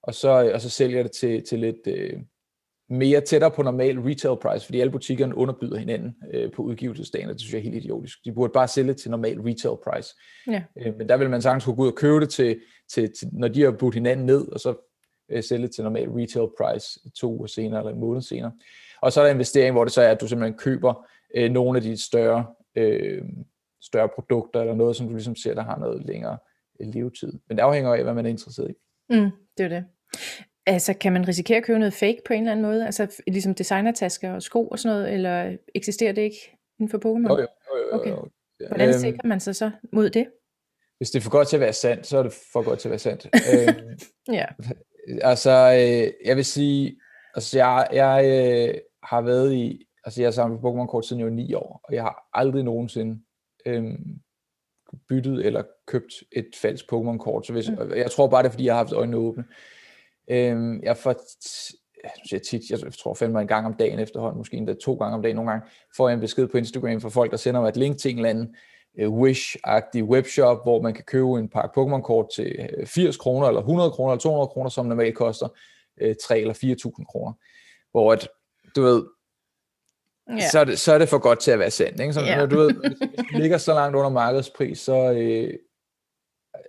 og, 0.02 0.14
så, 0.14 0.50
og 0.54 0.60
så 0.60 0.70
sælger 0.70 1.02
det 1.02 1.12
til, 1.12 1.44
til 1.44 1.58
lidt, 1.58 1.86
øh, 1.86 2.20
mere 2.90 3.20
tættere 3.20 3.50
på 3.50 3.62
normal 3.62 3.98
retail 3.98 4.36
price, 4.42 4.66
fordi 4.66 4.80
alle 4.80 4.90
butikkerne 4.90 5.34
underbyder 5.34 5.76
hinanden 5.76 6.16
øh, 6.32 6.52
på 6.52 6.62
udgivelsesdagen, 6.62 7.28
og 7.28 7.32
det 7.32 7.40
synes 7.40 7.52
jeg 7.52 7.58
er 7.58 7.62
helt 7.62 7.84
idiotisk. 7.84 8.18
De 8.24 8.32
burde 8.32 8.52
bare 8.52 8.68
sælge 8.68 8.94
til 8.94 9.10
normal 9.10 9.40
retail 9.40 9.76
price. 9.84 10.14
Ja. 10.46 10.62
Øh, 10.78 10.98
men 10.98 11.08
der 11.08 11.16
vil 11.16 11.30
man 11.30 11.42
sagtens 11.42 11.64
kunne 11.64 11.76
gå 11.76 11.82
ud 11.82 11.88
og 11.88 11.94
købe 11.94 12.20
det, 12.20 12.28
til, 12.28 12.60
til, 12.92 13.12
til, 13.18 13.28
når 13.32 13.48
de 13.48 13.62
har 13.62 13.70
budt 13.70 13.94
hinanden 13.94 14.26
ned, 14.26 14.48
og 14.48 14.60
så 14.60 14.74
øh, 15.30 15.42
sælge 15.42 15.68
til 15.68 15.84
normal 15.84 16.08
retail 16.08 16.48
price 16.58 17.00
to 17.20 17.32
uger 17.32 17.46
senere 17.46 17.80
eller 17.80 17.92
en 17.92 18.00
måned 18.00 18.22
senere. 18.22 18.52
Og 19.02 19.12
så 19.12 19.20
er 19.20 19.24
der 19.24 19.32
investering, 19.32 19.72
hvor 19.74 19.84
det 19.84 19.92
så 19.92 20.02
er, 20.02 20.10
at 20.10 20.20
du 20.20 20.28
simpelthen 20.28 20.58
køber 20.58 21.06
øh, 21.36 21.50
nogle 21.50 21.78
af 21.78 21.82
de 21.82 22.02
større, 22.02 22.46
øh, 22.76 23.22
større 23.84 24.08
produkter, 24.14 24.60
eller 24.60 24.74
noget, 24.74 24.96
som 24.96 25.06
du 25.06 25.12
ligesom 25.12 25.36
ser, 25.36 25.54
der 25.54 25.62
har 25.62 25.78
noget 25.78 26.06
længere 26.06 26.38
øh, 26.80 26.88
levetid. 26.88 27.32
Men 27.48 27.56
det 27.56 27.62
afhænger 27.62 27.94
af, 27.94 28.02
hvad 28.02 28.14
man 28.14 28.26
er 28.26 28.30
interesseret 28.30 28.70
i. 28.70 28.74
Mm, 29.10 29.30
det 29.58 29.64
er 29.64 29.68
det. 29.68 29.84
Altså, 30.66 30.94
kan 30.94 31.12
man 31.12 31.28
risikere 31.28 31.58
at 31.58 31.64
købe 31.64 31.78
noget 31.78 31.94
fake 31.94 32.22
på 32.26 32.32
en 32.32 32.40
eller 32.40 32.52
anden 32.52 32.66
måde? 32.66 32.86
Altså, 32.86 33.22
ligesom 33.26 33.54
designertasker 33.54 34.32
og 34.32 34.42
sko 34.42 34.66
og 34.66 34.78
sådan 34.78 34.96
noget, 34.96 35.14
eller 35.14 35.56
eksisterer 35.74 36.12
det 36.12 36.22
ikke 36.22 36.58
inden 36.80 36.90
for 36.90 36.98
Pokémon? 36.98 37.32
Jo, 37.32 37.38
jo, 37.38 37.46
jo, 37.76 37.88
jo, 37.90 38.00
okay. 38.00 38.10
jo. 38.10 38.28
Hvordan 38.68 38.88
øhm, 38.88 38.98
sikrer 38.98 39.28
man 39.28 39.40
sig 39.40 39.56
så 39.56 39.70
mod 39.92 40.10
det? 40.10 40.26
Hvis 40.98 41.10
det 41.10 41.18
er 41.18 41.22
for 41.22 41.30
godt 41.30 41.48
til 41.48 41.56
at 41.56 41.60
være 41.60 41.72
sandt, 41.72 42.06
så 42.06 42.18
er 42.18 42.22
det 42.22 42.32
for 42.52 42.62
godt 42.62 42.78
til 42.78 42.88
at 42.88 42.90
være 42.90 42.98
sandt. 42.98 43.26
øhm, 43.52 43.98
ja. 44.32 44.46
Altså, 45.22 45.50
øh, 45.50 46.26
jeg 46.28 46.36
vil 46.36 46.44
sige, 46.44 47.00
altså, 47.34 47.58
jeg, 47.58 47.86
jeg 47.92 48.24
øh, 48.24 48.74
har 49.02 49.20
været 49.20 49.52
i, 49.52 49.86
altså, 50.04 50.20
jeg 50.20 50.26
har 50.26 50.32
samlet 50.32 50.58
Pokémon-kort 50.58 51.06
siden 51.06 51.20
jeg 51.20 51.26
var 51.26 51.34
9 51.34 51.54
år, 51.54 51.80
og 51.84 51.94
jeg 51.94 52.02
har 52.02 52.28
aldrig 52.32 52.64
nogensinde 52.64 53.20
øh, 53.66 53.84
byttet 55.08 55.46
eller 55.46 55.62
købt 55.86 56.14
et 56.32 56.48
falsk 56.56 56.84
Pokémon-kort. 56.92 57.46
Så 57.46 57.52
hvis, 57.52 57.70
mm. 57.70 57.92
jeg 57.96 58.10
tror 58.10 58.28
bare, 58.28 58.42
det 58.42 58.48
er, 58.48 58.52
fordi 58.52 58.64
jeg 58.64 58.74
har 58.74 58.78
haft 58.78 58.92
øjnene 58.92 59.16
åbne. 59.16 59.44
Øhm, 60.30 60.82
jeg 60.82 60.96
får 60.96 61.14
jeg 62.32 62.42
tit, 62.42 62.70
jeg 62.70 62.92
tror 62.92 63.14
fandme 63.14 63.40
en 63.40 63.46
gang 63.46 63.66
om 63.66 63.74
dagen 63.74 63.98
efterhånden, 63.98 64.38
måske 64.38 64.56
endda 64.56 64.74
to 64.74 64.94
gange 64.94 65.14
om 65.14 65.22
dagen 65.22 65.36
nogle 65.36 65.50
gange, 65.50 65.66
får 65.96 66.08
jeg 66.08 66.14
en 66.14 66.20
besked 66.20 66.48
på 66.48 66.58
Instagram 66.58 67.00
fra 67.00 67.08
folk, 67.08 67.30
der 67.30 67.36
sender 67.36 67.60
mig 67.60 67.68
et 67.68 67.76
link 67.76 67.98
til 67.98 68.10
en 68.10 68.16
eller 68.16 68.30
anden 68.30 68.56
uh, 69.02 69.20
Wish-agtig 69.20 70.02
webshop, 70.02 70.64
hvor 70.64 70.82
man 70.82 70.94
kan 70.94 71.04
købe 71.04 71.38
en 71.38 71.48
pakke 71.48 71.80
Pokémon-kort 71.80 72.26
til 72.34 72.68
80 72.86 73.16
øh, 73.16 73.20
kroner, 73.20 73.48
eller 73.48 73.60
100 73.60 73.90
kroner, 73.90 74.12
eller 74.12 74.20
200 74.20 74.48
kroner, 74.48 74.70
som 74.70 74.86
normalt 74.86 75.16
koster 75.16 75.48
uh, 76.04 76.12
3 76.22 76.40
eller 76.40 76.54
4.000 76.54 77.04
kroner. 77.04 77.32
Hvor 77.90 78.12
at, 78.12 78.28
du 78.76 78.82
ved, 78.82 79.04
yeah. 80.30 80.50
så, 80.52 80.58
er 80.58 80.64
det, 80.64 80.78
så 80.78 80.92
er 80.92 80.98
det 80.98 81.08
for 81.08 81.18
godt 81.18 81.40
til 81.40 81.50
at 81.50 81.58
være 81.58 81.70
sandt. 81.70 82.00
Ikke? 82.00 82.12
Så, 82.12 82.20
yeah. 82.20 82.38
når 82.38 82.46
du 82.46 82.56
ved, 82.56 82.70
hvis 82.74 82.98
det 82.98 83.40
ligger 83.40 83.58
så 83.58 83.74
langt 83.74 83.96
under 83.96 84.10
markedspris, 84.10 84.78
så, 84.78 85.12
øh, 85.12 85.54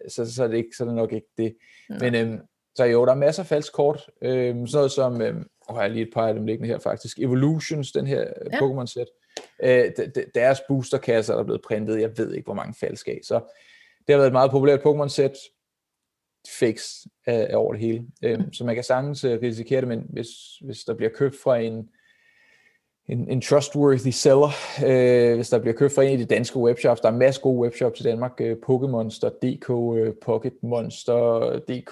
så, 0.10 0.34
så, 0.34 0.44
er 0.44 0.48
det 0.48 0.58
ikke, 0.58 0.76
så 0.78 0.84
er 0.84 0.88
det 0.88 0.96
nok 0.96 1.14
ikke 1.14 1.28
det. 1.38 1.56
Men 1.90 2.16
øhm, 2.16 2.40
så 2.76 2.84
jo, 2.84 3.06
der 3.06 3.12
er 3.12 3.16
masser 3.16 3.44
af 3.44 3.48
falsk 3.48 3.74
kort. 3.74 4.10
Øh, 4.22 4.32
sådan 4.32 4.68
noget 4.74 4.92
som, 4.92 5.22
øh, 5.22 5.36
og 5.68 5.76
har 5.76 5.82
jeg 5.82 5.92
lige 5.92 6.08
et 6.08 6.14
par 6.14 6.28
af 6.28 6.34
dem 6.34 6.46
liggende 6.46 6.68
her 6.68 6.80
faktisk, 6.80 7.20
Evolutions, 7.20 7.92
den 7.92 8.08
her 8.08 8.22
øh, 8.22 8.54
ja. 8.54 8.60
Pokémon-sæt. 8.60 9.08
Øh, 9.64 9.92
deres 10.36 10.62
boosterkasser 10.68 11.34
er 11.34 11.38
der 11.38 11.44
blevet 11.44 11.62
printet, 11.62 12.02
jeg 12.02 12.18
ved 12.18 12.34
ikke, 12.34 12.46
hvor 12.46 12.54
mange 12.54 12.74
falske 12.80 13.12
af. 13.12 13.20
Så 13.24 13.36
det 14.08 14.14
har 14.14 14.18
været 14.18 14.28
et 14.28 14.34
meget 14.34 14.52
populært 14.52 14.80
Pokémon-sæt. 14.80 15.38
Fakes 16.60 17.08
er 17.26 17.56
over 17.56 17.74
det 17.74 17.82
hele. 17.82 18.06
Øh, 18.24 18.40
mm. 18.40 18.54
Så 18.54 18.64
man 18.64 18.76
kan 18.76 18.84
sagtens 18.84 19.24
øh, 19.24 19.42
risikere 19.42 19.82
det, 19.82 19.88
men 19.88 20.06
hvis, 20.10 20.30
hvis 20.62 20.84
der 20.84 20.94
bliver 20.94 21.10
købt 21.10 21.36
fra 21.44 21.58
en 21.58 21.90
en, 23.08 23.30
en 23.30 23.42
trustworthy 23.42 24.10
seller, 24.10 24.52
øh, 24.86 25.36
hvis 25.36 25.50
der 25.50 25.60
bliver 25.60 25.74
købt 25.74 25.94
fra 25.94 26.04
en 26.04 26.12
af 26.12 26.18
de 26.18 26.26
danske 26.26 26.60
webshops. 26.60 27.02
Der 27.02 27.08
er 27.08 27.14
masser 27.14 27.42
gode 27.42 27.60
webshops 27.60 28.00
i 28.00 28.04
Danmark. 28.04 28.32
Øh, 28.40 28.58
Pokémonster.dk, 28.70 29.98
øh, 29.98 30.14
Pocketmonster.dk, 30.22 31.92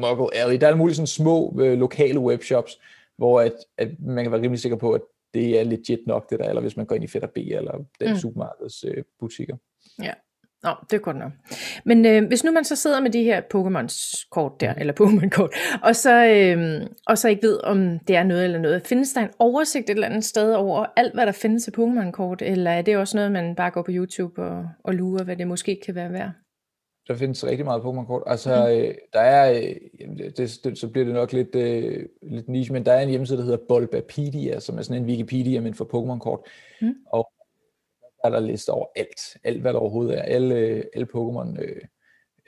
Muggle 0.00 0.34
Alley. 0.34 0.60
Der 0.60 0.68
er 0.68 0.74
mulige 0.74 0.96
sådan 0.96 1.06
små 1.06 1.56
øh, 1.60 1.78
lokale 1.78 2.20
webshops, 2.20 2.80
hvor 3.16 3.40
at, 3.40 3.54
at 3.78 3.88
man 4.00 4.24
kan 4.24 4.32
være 4.32 4.42
rimelig 4.42 4.60
sikker 4.60 4.78
på, 4.78 4.92
at 4.92 5.00
det 5.34 5.60
er 5.60 5.64
legit 5.64 6.06
nok 6.06 6.30
det 6.30 6.38
der, 6.38 6.48
eller 6.48 6.60
hvis 6.60 6.76
man 6.76 6.86
går 6.86 6.94
ind 6.94 7.04
i 7.04 7.08
Fætter 7.08 7.28
B 7.28 7.36
eller 7.36 7.72
den 8.00 8.10
mm. 8.10 8.16
supermarkeds 8.16 8.84
øh, 8.84 9.04
butikker. 9.20 9.56
Ja. 10.02 10.12
Nå, 10.62 10.70
det 10.90 10.96
er 10.96 11.00
godt 11.00 11.16
nok. 11.16 11.32
Men 11.84 12.06
øh, 12.06 12.26
hvis 12.26 12.44
nu 12.44 12.52
man 12.52 12.64
så 12.64 12.76
sidder 12.76 13.00
med 13.00 13.10
de 13.10 13.22
her 13.22 13.40
Pokémons 13.54 14.28
kort 14.30 14.60
der, 14.60 14.74
eller 14.74 14.94
Pokémon 15.00 15.28
kort, 15.28 15.50
og 15.82 15.96
så, 15.96 16.26
øh, 16.26 16.86
og 17.06 17.18
så 17.18 17.28
ikke 17.28 17.46
ved, 17.46 17.60
om 17.64 17.98
det 17.98 18.16
er 18.16 18.22
noget 18.22 18.44
eller 18.44 18.58
noget, 18.58 18.86
findes 18.86 19.12
der 19.12 19.20
en 19.20 19.30
oversigt 19.38 19.90
et 19.90 19.94
eller 19.94 20.06
andet 20.06 20.24
sted 20.24 20.54
over 20.54 20.86
alt, 20.96 21.14
hvad 21.14 21.26
der 21.26 21.32
findes 21.32 21.68
af 21.68 21.72
Pokémon 21.72 22.10
kort, 22.10 22.42
eller 22.42 22.70
er 22.70 22.82
det 22.82 22.96
også 22.96 23.16
noget, 23.16 23.32
man 23.32 23.54
bare 23.54 23.70
går 23.70 23.82
på 23.82 23.90
YouTube 23.94 24.42
og, 24.42 24.68
og 24.84 24.94
lurer, 24.94 25.24
hvad 25.24 25.36
det 25.36 25.46
måske 25.46 25.80
kan 25.86 25.94
være 25.94 26.12
værd? 26.12 26.30
Der 27.08 27.14
findes 27.14 27.46
rigtig 27.46 27.64
meget 27.64 27.80
Pokémon 27.80 28.06
kort. 28.06 28.22
Altså, 28.26 28.56
mm. 28.56 28.72
øh, 28.72 28.94
der 29.12 29.20
er, 29.20 29.52
øh, 29.52 29.76
det, 30.36 30.58
det, 30.64 30.78
så 30.78 30.88
bliver 30.88 31.04
det 31.04 31.14
nok 31.14 31.32
lidt, 31.32 31.54
øh, 31.54 32.06
lidt 32.22 32.48
niche, 32.48 32.72
men 32.72 32.86
der 32.86 32.92
er 32.92 33.00
en 33.00 33.08
hjemmeside, 33.08 33.38
der 33.38 33.44
hedder 33.44 33.66
Bulbapedia, 33.68 34.60
som 34.60 34.78
er 34.78 34.82
sådan 34.82 35.02
en 35.02 35.08
Wikipedia, 35.08 35.60
men 35.60 35.74
for 35.74 35.84
Pokémon 35.84 36.18
kort. 36.18 36.40
Mm. 36.80 36.94
Og 37.06 37.32
er 38.24 38.30
der 38.30 38.40
liste 38.40 38.70
over 38.70 38.86
alt, 38.96 39.36
alt 39.44 39.60
hvad 39.60 39.72
der 39.72 39.78
overhovedet 39.78 40.18
er, 40.18 40.22
alle, 40.22 40.84
alle 40.94 41.08
Pokémon 41.14 41.62
øh, 41.62 41.82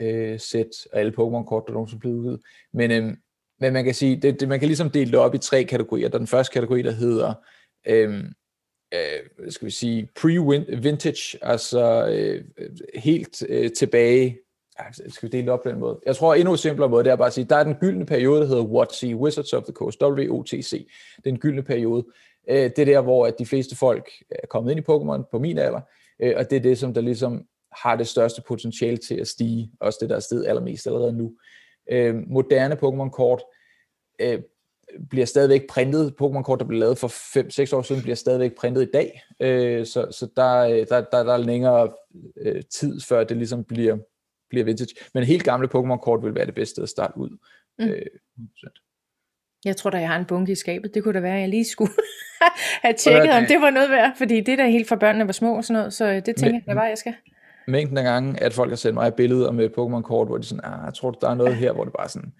øh, 0.01 0.41
sæt 0.41 0.87
og 0.93 1.01
alle 1.01 1.13
Pokémon 1.13 1.45
kort, 1.45 1.65
der 1.67 1.73
nogensinde 1.73 1.99
er 1.99 2.01
blevet 2.01 2.17
udgivet. 2.17 2.41
Men, 2.73 2.91
øh, 2.91 3.17
men 3.61 3.73
man 3.73 3.85
kan 3.85 3.95
sige, 3.95 4.17
det, 4.17 4.41
det, 4.41 4.49
man 4.49 4.59
kan 4.59 4.69
ligesom 4.69 4.91
dele 4.91 5.11
det 5.11 5.19
op 5.19 5.35
i 5.35 5.39
tre 5.39 5.65
kategorier. 5.65 6.09
Der 6.09 6.15
er 6.15 6.19
den 6.19 6.27
første 6.27 6.53
kategori, 6.53 6.83
der 6.83 6.91
hedder 6.91 7.35
øh, 7.87 8.25
øh, 8.95 9.51
skal 9.53 9.67
vi 9.67 9.71
sige, 9.71 10.09
pre-vintage, 10.19 11.39
altså 11.43 12.07
øh, 12.09 12.45
helt 12.95 13.43
øh, 13.49 13.73
tilbage, 13.73 14.39
skal 15.09 15.29
vi 15.29 15.37
dele 15.37 15.43
det 15.43 15.53
op 15.53 15.63
på 15.63 15.69
den 15.69 15.79
måde? 15.79 16.01
Jeg 16.07 16.17
tror, 16.17 16.35
endnu 16.35 16.57
simplere 16.57 16.89
måde, 16.89 17.05
det 17.05 17.13
er 17.13 17.17
bare 17.17 17.27
at 17.27 17.33
sige, 17.33 17.45
der 17.45 17.57
er 17.57 17.65
den 17.65 17.75
gyldne 17.75 18.07
periode, 18.07 18.41
der 18.41 18.47
hedder 18.47 18.63
WOTC, 18.63 19.13
Wizards 19.15 19.53
of 19.53 19.63
the 19.63 19.73
Coast, 19.73 20.03
WOTC, 20.03 20.89
den 21.25 21.39
gyldne 21.39 21.63
periode. 21.63 22.05
Øh, 22.49 22.57
det 22.57 22.79
er 22.79 22.85
der, 22.85 23.01
hvor 23.01 23.27
at 23.27 23.39
de 23.39 23.47
fleste 23.47 23.77
folk 23.77 24.11
er 24.31 24.47
kommet 24.47 24.71
ind 24.71 24.81
i 24.81 24.91
Pokémon 24.91 25.31
på 25.31 25.39
min 25.39 25.59
alder, 25.59 25.81
øh, 26.21 26.35
og 26.37 26.51
det 26.51 26.57
er 26.57 26.61
det, 26.61 26.79
som 26.79 26.95
der 26.95 27.01
ligesom 27.01 27.47
har 27.73 27.97
det 27.97 28.09
største 28.09 28.43
potentiale 28.43 28.97
til 28.97 29.15
at 29.15 29.29
stige, 29.29 29.71
også 29.81 29.99
det, 30.01 30.11
der 30.11 30.17
er 30.17 30.21
sted 30.21 30.45
allermest 30.45 30.87
allerede 30.87 31.13
nu. 31.13 31.35
Øh, 31.91 32.15
moderne 32.27 32.75
Pokémon-kort 32.75 33.43
øh, 34.21 34.43
bliver 35.11 35.27
stadigvæk 35.27 35.67
printet. 35.69 36.15
Pokémon-kort, 36.23 36.59
der 36.61 36.65
blev 36.65 36.81
lavet 36.81 36.99
for 36.99 37.09
5-6 37.73 37.77
år 37.77 37.83
siden, 37.83 38.03
bliver 38.03 38.17
stadigvæk 38.17 38.57
printet 38.57 38.83
i 38.83 38.91
dag. 38.93 39.23
Øh, 39.41 39.87
så 39.87 40.07
så 40.11 40.29
der, 40.37 40.59
øh, 40.59 40.87
der, 40.89 41.01
der, 41.01 41.23
der 41.23 41.33
er 41.33 41.37
længere 41.37 41.93
øh, 42.37 42.63
tid, 42.71 43.01
før 43.01 43.25
det 43.25 43.37
ligesom 43.37 43.65
bliver, 43.65 43.97
bliver 44.51 44.65
vintage. 44.65 44.95
Men 45.15 45.25
helt 45.25 45.45
gamle 45.45 45.69
Pokémon-kort 45.75 46.25
vil 46.25 46.35
være 46.35 46.47
det 46.47 46.55
bedste 46.55 46.83
at 46.83 46.89
starte 46.89 47.19
ud. 47.19 47.39
Mm. 47.79 47.85
Øh, 47.85 48.07
jeg 49.65 49.77
tror 49.77 49.91
da, 49.91 49.99
jeg 49.99 50.09
har 50.09 50.19
en 50.19 50.25
bunke 50.25 50.53
i 50.53 50.55
skabet. 50.55 50.95
Det 50.95 51.03
kunne 51.03 51.15
da 51.15 51.21
være, 51.21 51.35
at 51.35 51.41
jeg 51.41 51.49
lige 51.49 51.65
skulle 51.65 51.93
have 52.85 52.95
tjekket, 52.95 53.31
om 53.31 53.45
det 53.47 53.61
var 53.61 53.71
noget 53.71 53.91
værd. 53.91 54.13
Fordi 54.19 54.41
det 54.41 54.59
der 54.59 54.67
helt 54.67 54.89
for 54.89 54.97
børnene 54.97 55.27
var 55.27 55.33
små 55.33 55.57
og 55.57 55.65
sådan 55.65 55.79
noget. 55.79 55.93
Så 55.93 56.23
det 56.27 56.37
tænker 56.37 56.55
jeg, 56.55 56.63
der 56.67 56.75
var, 56.75 56.87
jeg 56.87 56.99
skal 56.99 57.15
mængden 57.67 57.99
af 57.99 58.05
gange, 58.05 58.43
at 58.43 58.53
folk 58.53 58.71
har 58.71 58.77
sendt 58.77 58.95
mig 58.95 59.15
billeder 59.15 59.53
med 59.53 59.69
Pokémon-kort, 59.79 60.29
hvor 60.29 60.37
de 60.37 60.45
sådan, 60.45 60.65
ah, 60.65 60.85
jeg 60.85 60.95
tror, 60.95 61.11
der 61.11 61.31
er 61.31 61.35
noget 61.35 61.57
her, 61.57 61.73
hvor 61.73 61.85
det 61.85 61.93
bare 61.99 62.09
sådan, 62.09 62.33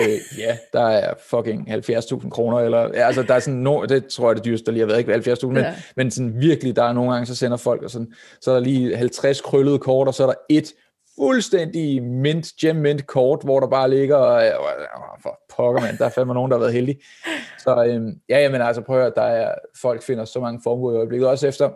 øh, 0.00 0.38
ja, 0.38 0.56
der 0.72 0.86
er 0.88 1.14
fucking 1.30 1.70
70.000 1.70 2.30
kroner, 2.30 2.58
eller, 2.58 2.80
ja, 2.94 3.06
altså 3.06 3.22
der 3.22 3.34
er 3.34 3.38
sådan, 3.38 3.60
no, 3.60 3.84
det 3.84 4.06
tror 4.06 4.28
jeg 4.28 4.36
det 4.36 4.44
dyreste, 4.44 4.66
der 4.66 4.72
lige 4.72 4.80
har 4.80 4.86
været, 4.86 4.98
ikke 4.98 5.32
70.000, 5.32 5.46
men, 5.46 5.56
ja. 5.56 5.74
men 5.96 6.10
sådan 6.10 6.40
virkelig, 6.40 6.76
der 6.76 6.82
er 6.84 6.92
nogle 6.92 7.12
gange, 7.12 7.26
så 7.26 7.36
sender 7.36 7.56
folk, 7.56 7.82
og 7.82 7.90
sådan, 7.90 8.12
så 8.40 8.50
er 8.50 8.54
der 8.54 8.62
lige 8.62 8.96
50 8.96 9.40
krøllede 9.40 9.78
kort, 9.78 10.08
og 10.08 10.14
så 10.14 10.22
er 10.22 10.26
der 10.26 10.34
et 10.48 10.72
fuldstændig 11.18 12.02
mint, 12.02 12.46
gem 12.60 12.76
mint 12.76 13.06
kort, 13.06 13.42
hvor 13.44 13.60
der 13.60 13.66
bare 13.66 13.90
ligger, 13.90 14.20
øh, 14.20 14.44
øh, 14.44 14.50
øh, 14.50 15.22
for 15.22 15.40
pokker 15.56 15.82
mand, 15.82 15.98
der 15.98 16.04
er 16.04 16.08
fandme 16.08 16.34
nogen, 16.34 16.50
der 16.50 16.56
har 16.56 16.60
været 16.60 16.72
heldige. 16.72 17.00
Så 17.58 17.84
øh, 17.84 18.12
ja, 18.28 18.38
jamen 18.38 18.60
altså 18.60 18.82
prøv 18.82 18.96
at 18.96 19.02
høre, 19.02 19.12
der 19.16 19.22
er, 19.22 19.54
folk 19.80 20.02
finder 20.02 20.24
så 20.24 20.40
mange 20.40 20.60
formuer 20.64 20.92
i 20.92 20.96
øjeblikket, 20.96 21.28
også 21.28 21.48
efter, 21.48 21.70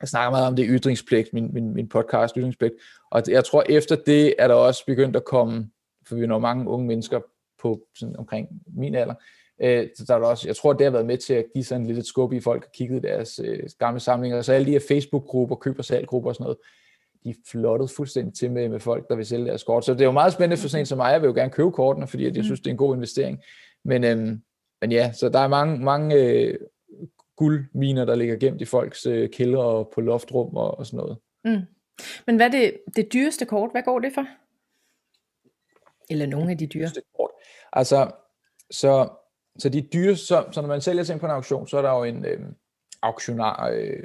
jeg 0.00 0.08
snakker 0.08 0.30
meget 0.30 0.46
om 0.46 0.56
det 0.56 0.66
ytringspligt, 0.68 1.32
min, 1.32 1.50
min, 1.52 1.74
min 1.74 1.88
podcast 1.88 2.34
ytringspligt, 2.36 2.74
og 3.10 3.22
jeg 3.28 3.44
tror 3.44 3.64
efter 3.68 3.96
det 3.96 4.34
er 4.38 4.48
der 4.48 4.54
også 4.54 4.86
begyndt 4.86 5.16
at 5.16 5.24
komme, 5.24 5.70
for 6.08 6.14
vi 6.14 6.26
når 6.26 6.38
mange 6.38 6.68
unge 6.68 6.86
mennesker 6.86 7.20
på 7.62 7.80
sådan 7.94 8.16
omkring 8.16 8.48
min 8.66 8.94
alder, 8.94 9.14
øh, 9.62 9.88
så 9.96 10.04
der 10.08 10.14
er 10.14 10.18
der 10.18 10.26
også, 10.26 10.48
jeg 10.48 10.56
tror 10.56 10.72
det 10.72 10.84
har 10.84 10.90
været 10.90 11.06
med 11.06 11.18
til 11.18 11.34
at 11.34 11.44
give 11.54 11.64
sådan 11.64 11.86
lidt 11.86 11.98
et 11.98 12.06
skub 12.06 12.32
i 12.32 12.40
folk, 12.40 12.62
har 12.64 12.70
kigget 12.74 13.02
deres 13.02 13.40
øh, 13.44 13.62
gamle 13.78 14.00
samlinger, 14.00 14.42
så 14.42 14.52
alle 14.52 14.66
de 14.66 14.72
her 14.72 14.80
Facebook-grupper, 14.88 15.56
køb- 15.56 15.78
og 15.78 15.84
salggrupper 15.84 16.30
og 16.30 16.34
sådan 16.34 16.44
noget, 16.44 16.58
de 17.24 17.34
flottet 17.50 17.90
fuldstændig 17.90 18.34
til 18.34 18.50
med, 18.52 18.68
med 18.68 18.80
folk, 18.80 19.08
der 19.08 19.16
vil 19.16 19.26
sælge 19.26 19.46
deres 19.46 19.62
kort. 19.62 19.84
Så 19.84 19.92
det 19.92 20.00
er 20.00 20.04
jo 20.04 20.12
meget 20.12 20.32
spændende 20.32 20.56
for 20.60 20.68
sådan 20.68 20.82
en 20.82 20.86
som 20.86 20.98
mig, 20.98 21.12
jeg 21.12 21.20
vil 21.20 21.28
jo 21.28 21.34
gerne 21.34 21.50
købe 21.50 21.72
kortene, 21.72 22.06
fordi 22.06 22.24
jeg 22.24 22.32
mm. 22.36 22.42
synes, 22.42 22.60
det 22.60 22.66
er 22.66 22.70
en 22.70 22.76
god 22.76 22.94
investering. 22.94 23.42
Men, 23.84 24.04
øhm, 24.04 24.42
men 24.80 24.92
ja, 24.92 25.12
så 25.12 25.28
der 25.28 25.38
er 25.38 25.48
mange, 25.48 25.78
mange 25.78 26.14
øh, 26.14 26.58
guldminer, 27.36 28.04
der 28.04 28.14
ligger 28.14 28.36
gemt 28.36 28.60
i 28.60 28.64
folks 28.64 29.06
øh, 29.06 29.30
kælder 29.30 29.58
og 29.58 29.90
på 29.94 30.00
loftrum 30.00 30.56
og, 30.56 30.78
og 30.78 30.86
sådan 30.86 30.96
noget. 30.96 31.18
Mm. 31.44 31.60
Men 32.26 32.36
hvad 32.36 32.46
er 32.46 32.50
det, 32.50 32.76
det 32.96 33.12
dyreste 33.12 33.44
kort? 33.44 33.70
Hvad 33.70 33.82
går 33.82 33.98
det 33.98 34.12
for? 34.14 34.26
Eller 36.10 36.26
nogle 36.26 36.50
af 36.50 36.58
de 36.58 36.66
dyre? 36.66 36.88
Kort. 37.16 37.30
Altså, 37.72 38.10
så, 38.70 39.08
så 39.58 39.68
de 39.68 39.80
dyre, 39.80 40.16
så, 40.16 40.44
så 40.52 40.60
når 40.60 40.68
man 40.68 40.80
sælger 40.80 41.04
ting 41.04 41.20
på 41.20 41.26
en 41.26 41.32
auktion, 41.32 41.68
så 41.68 41.78
er 41.78 41.82
der 41.82 41.90
jo 41.90 42.04
en 42.04 42.24
øh, 42.24 42.40
auktionar, 43.02 43.68
øh, 43.68 44.04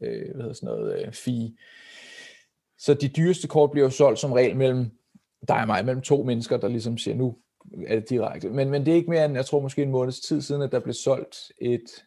øh, 0.00 0.34
hvad 0.34 0.42
hedder 0.42 0.52
sådan 0.52 0.66
noget, 0.66 1.06
øh, 1.06 1.12
fee. 1.12 1.56
Så 2.78 2.94
de 2.94 3.08
dyreste 3.08 3.48
kort 3.48 3.70
bliver 3.70 3.86
jo 3.86 3.90
solgt 3.90 4.18
som 4.18 4.32
regel 4.32 4.56
mellem 4.56 4.90
dig 5.48 5.60
og 5.60 5.66
mig, 5.66 5.84
mellem 5.84 6.02
to 6.02 6.22
mennesker, 6.22 6.56
der 6.56 6.68
ligesom 6.68 6.98
siger, 6.98 7.14
nu 7.14 7.36
er 7.86 7.94
det 7.94 8.10
direkte. 8.10 8.50
Men, 8.50 8.70
men 8.70 8.86
det 8.86 8.92
er 8.92 8.96
ikke 8.96 9.10
mere 9.10 9.24
end, 9.24 9.34
jeg 9.34 9.46
tror 9.46 9.60
måske 9.60 9.82
en 9.82 9.90
måneds 9.90 10.20
tid 10.20 10.42
siden, 10.42 10.62
at 10.62 10.72
der 10.72 10.80
blev 10.80 10.94
solgt 10.94 11.52
et 11.58 12.04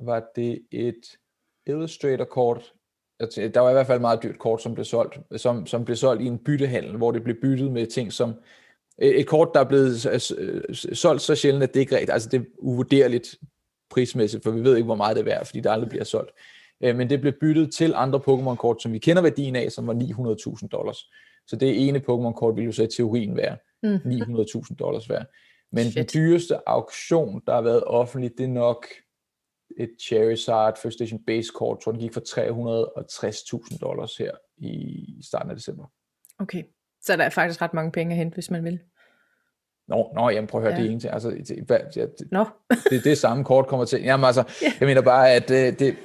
var 0.00 0.24
det 0.36 0.62
et 0.70 1.18
Illustrator-kort. 1.66 2.72
Der 3.20 3.60
var 3.60 3.70
i 3.70 3.72
hvert 3.72 3.86
fald 3.86 3.96
et 3.96 4.00
meget 4.00 4.22
dyrt 4.22 4.38
kort, 4.38 4.62
som 4.62 4.74
blev 4.74 4.84
solgt, 4.84 5.18
som, 5.36 5.66
som 5.66 5.84
blev 5.84 5.96
solgt 5.96 6.22
i 6.22 6.26
en 6.26 6.38
byttehandel, 6.38 6.96
hvor 6.96 7.10
det 7.10 7.22
blev 7.22 7.36
byttet 7.42 7.72
med 7.72 7.86
ting 7.86 8.12
som 8.12 8.34
et 8.98 9.26
kort, 9.26 9.50
der 9.54 9.60
er 9.60 9.68
blevet 9.68 10.00
solgt 10.96 11.22
så 11.22 11.34
sjældent, 11.34 11.62
at 11.62 11.74
det 11.74 11.80
ikke 11.80 11.94
rigtigt, 11.94 12.12
altså 12.12 12.28
det 12.28 12.40
er 12.40 12.44
uvurderligt 12.58 13.38
prismæssigt, 13.90 14.42
for 14.42 14.50
vi 14.50 14.64
ved 14.64 14.76
ikke, 14.76 14.84
hvor 14.86 14.94
meget 14.94 15.16
det 15.16 15.20
er 15.20 15.24
værd, 15.24 15.46
fordi 15.46 15.60
det 15.60 15.70
aldrig 15.70 15.88
bliver 15.88 16.04
solgt. 16.04 16.30
Øh, 16.82 16.96
men 16.96 17.10
det 17.10 17.20
blev 17.20 17.32
byttet 17.40 17.74
til 17.74 17.94
andre 17.94 18.18
Pokémon-kort, 18.18 18.82
som 18.82 18.92
vi 18.92 18.98
kender 18.98 19.22
værdien 19.22 19.56
af, 19.56 19.72
som 19.72 19.86
var 19.86 19.94
900.000 20.62 20.68
dollars. 20.68 20.98
Så 21.46 21.56
det 21.56 21.88
ene 21.88 21.98
Pokémon-kort 21.98 22.56
ville 22.56 22.66
jo 22.66 22.72
så 22.72 22.82
i 22.82 22.88
teorien 22.96 23.36
være 23.36 23.56
900.000 23.84 23.92
mhm. 24.04 24.76
dollars 24.78 25.10
værd. 25.10 25.26
Men 25.72 25.84
Shit. 25.84 25.94
den 25.96 26.06
dyreste 26.14 26.68
auktion, 26.68 27.42
der 27.46 27.54
har 27.54 27.62
været 27.62 27.84
offentlig, 27.84 28.30
det 28.38 28.44
er 28.44 28.48
nok 28.48 28.86
et 29.78 29.90
Charizard 30.02 30.78
First 30.82 30.94
Station 30.94 31.24
Base 31.26 31.48
kort, 31.54 31.80
tror 31.80 31.92
den 31.92 32.00
gik 32.00 32.12
for 32.12 32.20
360.000 32.20 33.78
dollars 33.78 34.16
her 34.16 34.30
i 34.56 35.04
starten 35.22 35.50
af 35.50 35.56
december. 35.56 35.84
Okay, 36.38 36.62
så 37.02 37.16
der 37.16 37.24
er 37.24 37.30
faktisk 37.30 37.62
ret 37.62 37.74
mange 37.74 37.92
penge 37.92 38.12
at 38.12 38.16
hente, 38.18 38.34
hvis 38.34 38.50
man 38.50 38.64
vil. 38.64 38.80
Nå, 39.88 40.12
nå 40.14 40.30
jamen 40.30 40.46
prøv 40.46 40.60
at 40.60 40.66
høre, 40.66 40.76
ja. 40.76 40.82
det 40.82 40.90
ene 40.90 41.00
til, 41.00 41.08
altså, 41.08 41.30
det, 41.30 41.64
hvad, 41.66 41.78
ja, 41.96 42.02
det, 42.02 42.32
no. 42.32 42.44
det, 42.90 43.04
det 43.04 43.18
samme 43.18 43.44
kort 43.44 43.66
kommer 43.66 43.84
til. 43.84 44.02
Jamen 44.02 44.24
altså, 44.24 44.42
yeah. 44.64 44.72
jeg 44.80 44.86
mener 44.86 45.02
bare, 45.02 45.32
at 45.32 45.48
det, 45.48 45.82
øh, 45.82 45.96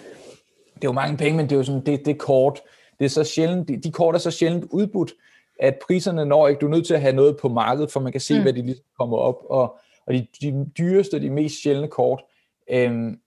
det, 0.81 0.87
er 0.87 0.89
jo 0.89 0.91
mange 0.91 1.17
penge, 1.17 1.37
men 1.37 1.45
det 1.45 1.51
er 1.51 1.57
jo 1.57 1.63
sådan, 1.63 1.85
det, 1.85 2.05
det 2.05 2.17
kort, 2.17 2.61
det 2.99 3.05
er 3.05 3.09
så 3.09 3.23
sjældent, 3.23 3.67
de, 3.67 3.77
de 3.77 3.91
kort 3.91 4.15
er 4.15 4.19
så 4.19 4.31
sjældent 4.31 4.65
udbudt, 4.71 5.13
at 5.59 5.79
priserne 5.87 6.25
når 6.25 6.47
ikke, 6.47 6.59
du 6.59 6.65
er 6.65 6.71
nødt 6.71 6.87
til 6.87 6.93
at 6.93 7.01
have 7.01 7.15
noget 7.15 7.37
på 7.37 7.49
markedet, 7.49 7.91
for 7.91 7.99
man 7.99 8.11
kan 8.11 8.21
se, 8.21 8.35
mm. 8.35 8.41
hvad 8.41 8.53
de 8.53 8.61
ligesom 8.61 8.85
kommer 8.99 9.17
op, 9.17 9.37
og, 9.49 9.79
og 10.07 10.13
de, 10.13 10.27
de 10.41 10.65
dyreste, 10.77 11.21
de 11.21 11.29
mest 11.29 11.63
sjældne 11.63 11.87
kort, 11.87 12.23
øhm, 12.69 13.19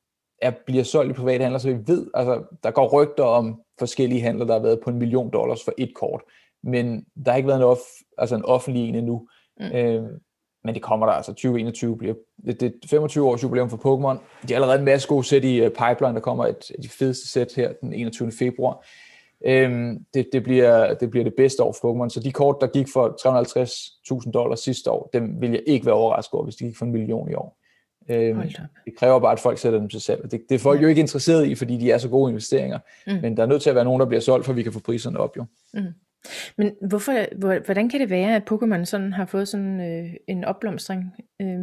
er, 0.42 0.52
bliver 0.66 0.84
solgt 0.84 1.10
i 1.10 1.20
private 1.20 1.42
handler, 1.42 1.58
så 1.58 1.68
vi 1.68 1.78
ved, 1.86 2.06
altså 2.14 2.42
der 2.62 2.70
går 2.70 3.02
rygter 3.02 3.24
om 3.24 3.62
forskellige 3.78 4.20
handler, 4.20 4.44
der 4.44 4.52
har 4.52 4.60
været 4.60 4.80
på 4.84 4.90
en 4.90 4.98
million 4.98 5.30
dollars 5.32 5.64
for 5.64 5.72
et 5.78 5.94
kort, 5.94 6.22
men 6.62 7.06
der 7.24 7.30
har 7.30 7.36
ikke 7.36 7.46
været 7.46 7.58
en, 7.58 7.64
off, 7.64 7.80
altså 8.18 8.36
en 8.36 8.44
offentlig 8.44 8.88
en 8.88 8.94
endnu. 8.94 9.28
Mm. 9.60 9.66
Øh, 9.66 10.02
men 10.64 10.74
det 10.74 10.82
kommer 10.82 11.06
der 11.06 11.12
altså, 11.12 11.32
2021 11.32 11.98
bliver, 11.98 12.14
det, 12.46 12.60
det 12.60 12.74
25 12.90 13.28
års 13.28 13.42
jubilæum 13.42 13.70
for 13.70 13.76
Pokémon. 13.76 14.18
De 14.48 14.52
har 14.52 14.54
allerede 14.54 14.78
en 14.78 14.84
masse 14.84 15.08
gode 15.08 15.24
sæt 15.24 15.44
i 15.44 15.66
uh, 15.66 15.68
pipeline, 15.68 16.14
der 16.14 16.20
kommer 16.20 16.46
et 16.46 16.70
af 16.70 16.82
de 16.82 16.88
fedeste 16.88 17.28
sæt 17.28 17.52
her 17.56 17.72
den 17.80 17.92
21. 17.92 18.32
februar. 18.32 18.86
Øhm, 19.46 20.04
det, 20.14 20.28
det, 20.32 20.42
bliver, 20.42 20.94
det 20.94 21.10
bliver 21.10 21.24
det 21.24 21.34
bedste 21.36 21.62
år 21.62 21.76
for 21.80 21.92
Pokémon, 21.92 22.08
så 22.08 22.20
de 22.20 22.32
kort, 22.32 22.56
der 22.60 22.66
gik 22.66 22.86
for 22.92 23.08
350.000 24.24 24.30
dollars 24.30 24.60
sidste 24.60 24.90
år, 24.90 25.10
dem 25.12 25.40
vil 25.40 25.50
jeg 25.50 25.62
ikke 25.66 25.86
være 25.86 25.94
overrasket 25.94 26.34
over, 26.34 26.44
hvis 26.44 26.56
de 26.56 26.64
gik 26.64 26.76
for 26.76 26.84
en 26.84 26.92
million 26.92 27.30
i 27.30 27.34
år. 27.34 27.58
Øhm, 28.08 28.42
det 28.84 28.96
kræver 28.96 29.18
bare, 29.18 29.32
at 29.32 29.40
folk 29.40 29.58
sætter 29.58 29.78
dem 29.78 29.88
til 29.88 30.00
salg. 30.00 30.30
Det, 30.30 30.42
det 30.48 30.54
er 30.54 30.58
folk 30.58 30.78
ja. 30.78 30.82
jo 30.82 30.88
ikke 30.88 31.00
interesseret 31.00 31.46
i, 31.46 31.54
fordi 31.54 31.76
de 31.76 31.90
er 31.90 31.98
så 31.98 32.08
gode 32.08 32.30
investeringer. 32.30 32.78
Mm. 33.06 33.12
Men 33.22 33.36
der 33.36 33.42
er 33.42 33.46
nødt 33.46 33.62
til 33.62 33.70
at 33.70 33.76
være 33.76 33.84
nogen, 33.84 34.00
der 34.00 34.06
bliver 34.06 34.20
solgt, 34.20 34.46
for 34.46 34.52
vi 34.52 34.62
kan 34.62 34.72
få 34.72 34.80
priserne 34.80 35.18
op 35.18 35.36
jo. 35.36 35.44
Mm. 35.74 35.80
Men 36.58 36.72
hvorfor, 36.88 37.12
hvordan 37.64 37.88
kan 37.88 38.00
det 38.00 38.10
være, 38.10 38.36
at 38.36 38.52
Pokémon 38.52 38.84
sådan 38.84 39.12
har 39.12 39.26
fået 39.26 39.48
sådan 39.48 39.80
øh, 39.80 40.14
en 40.28 40.44
opblomstring? 40.44 41.14
Øh, 41.40 41.60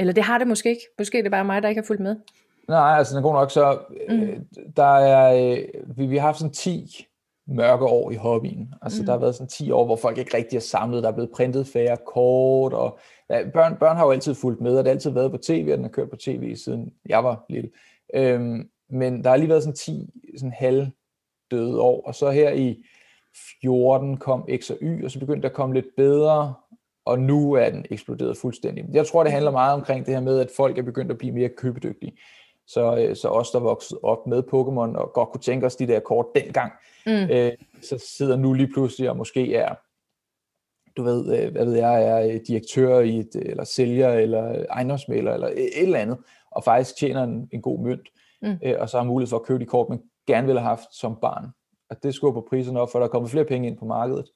eller 0.00 0.12
det 0.12 0.24
har 0.24 0.38
det 0.38 0.48
måske 0.48 0.68
ikke. 0.68 0.82
Måske 0.98 1.18
er 1.18 1.22
det 1.22 1.30
bare 1.30 1.44
mig, 1.44 1.62
der 1.62 1.68
ikke 1.68 1.80
har 1.80 1.86
fulgt 1.86 2.02
med. 2.02 2.16
Nej, 2.68 2.98
altså 2.98 3.16
den 3.16 3.24
er 3.24 3.28
god 3.28 3.34
nok. 3.34 3.50
Så 3.50 3.78
øh, 4.08 4.28
mm. 4.28 4.46
der 4.76 4.96
er, 4.96 5.52
øh, 5.52 5.58
vi, 5.96 6.06
vi 6.06 6.16
har 6.16 6.26
haft 6.26 6.38
sådan 6.38 6.52
10 6.52 7.06
mørke 7.46 7.84
år 7.84 8.10
i 8.10 8.14
hobbyen. 8.14 8.74
Altså 8.82 9.02
mm. 9.02 9.06
der 9.06 9.12
har 9.12 9.20
været 9.20 9.34
sådan 9.34 9.48
10 9.48 9.70
år, 9.70 9.84
hvor 9.84 9.96
folk 9.96 10.18
ikke 10.18 10.36
rigtig 10.36 10.56
er 10.56 10.60
samlet. 10.60 11.02
Der 11.02 11.08
er 11.08 11.14
blevet 11.14 11.30
printet 11.34 11.66
færre 11.66 11.96
kort, 12.06 12.72
og 12.72 12.98
ja, 13.30 13.50
børn, 13.50 13.76
børn 13.76 13.96
har 13.96 14.04
jo 14.04 14.10
altid 14.10 14.34
fulgt 14.34 14.60
med, 14.60 14.76
og 14.76 14.84
det 14.84 14.86
har 14.86 14.94
altid 14.94 15.10
været 15.10 15.30
på 15.30 15.36
tv, 15.36 15.68
og 15.70 15.76
den 15.76 15.84
har 15.84 15.90
kørt 15.90 16.10
på 16.10 16.16
tv, 16.16 16.56
siden 16.56 16.92
jeg 17.06 17.24
var 17.24 17.44
lille. 17.48 17.70
Øhm, 18.14 18.68
men 18.90 19.24
der 19.24 19.30
har 19.30 19.36
lige 19.36 19.48
været 19.48 19.62
sådan 19.62 19.76
10 19.76 20.10
sådan 20.38 20.52
halv 20.52 20.86
døde 21.50 21.80
år, 21.80 22.06
og 22.06 22.14
så 22.14 22.30
her 22.30 22.50
i 22.50 22.84
14 23.62 24.16
kom 24.16 24.48
X 24.56 24.70
og 24.70 24.76
Y, 24.82 25.04
og 25.04 25.10
så 25.10 25.18
begyndte 25.18 25.42
der 25.42 25.48
at 25.48 25.54
komme 25.54 25.74
lidt 25.74 25.96
bedre, 25.96 26.54
og 27.04 27.18
nu 27.18 27.52
er 27.52 27.70
den 27.70 27.86
eksploderet 27.90 28.36
fuldstændig. 28.36 28.84
Jeg 28.92 29.06
tror, 29.06 29.22
det 29.22 29.32
handler 29.32 29.50
meget 29.50 29.74
omkring 29.74 30.06
det 30.06 30.14
her 30.14 30.20
med, 30.20 30.40
at 30.40 30.50
folk 30.56 30.78
er 30.78 30.82
begyndt 30.82 31.10
at 31.10 31.18
blive 31.18 31.32
mere 31.32 31.48
købedygtige. 31.48 32.18
Så, 32.66 32.96
øh, 32.96 33.16
så 33.16 33.28
os, 33.28 33.50
der 33.50 33.58
voksede 33.58 34.00
op 34.02 34.26
med 34.26 34.42
Pokémon 34.42 34.98
og 34.98 35.12
godt 35.14 35.28
kunne 35.28 35.40
tænke 35.40 35.66
os 35.66 35.76
de 35.76 35.86
der 35.86 36.00
kort 36.00 36.26
dengang, 36.34 36.72
mm. 37.06 37.12
øh, 37.12 37.52
så 37.82 38.04
sidder 38.16 38.36
nu 38.36 38.52
lige 38.52 38.72
pludselig 38.72 39.10
og 39.10 39.16
måske 39.16 39.54
er, 39.54 39.74
du 40.96 41.02
ved, 41.02 41.38
øh, 41.38 41.52
hvad 41.52 41.64
ved 41.64 41.74
jeg, 41.74 42.04
er 42.04 42.38
direktør 42.48 43.00
i 43.00 43.18
et, 43.18 43.34
eller 43.34 43.64
sælger, 43.64 44.12
eller 44.12 44.64
ejendomsmælder, 44.70 45.34
eller 45.34 45.48
et 45.48 45.82
eller 45.82 45.98
andet, 45.98 46.18
og 46.50 46.64
faktisk 46.64 46.96
tjener 46.96 47.22
en, 47.22 47.48
en 47.52 47.62
god 47.62 47.84
mønt, 47.84 48.08
mm. 48.42 48.56
øh, 48.64 48.74
og 48.78 48.88
så 48.88 48.98
har 48.98 49.04
mulighed 49.04 49.30
for 49.30 49.36
at 49.36 49.42
købe 49.42 49.60
de 49.60 49.66
kort, 49.66 49.88
man 49.88 50.02
gerne 50.26 50.46
ville 50.46 50.60
have 50.60 50.68
haft 50.68 50.94
som 50.94 51.16
barn. 51.20 51.44
Og 51.90 52.02
det 52.02 52.14
skubber 52.14 52.40
priserne 52.40 52.80
op, 52.80 52.92
for 52.92 53.00
der 53.00 53.08
kommer 53.08 53.28
flere 53.28 53.44
penge 53.44 53.68
ind 53.68 53.78
på 53.78 53.84
markedet. 53.84 54.30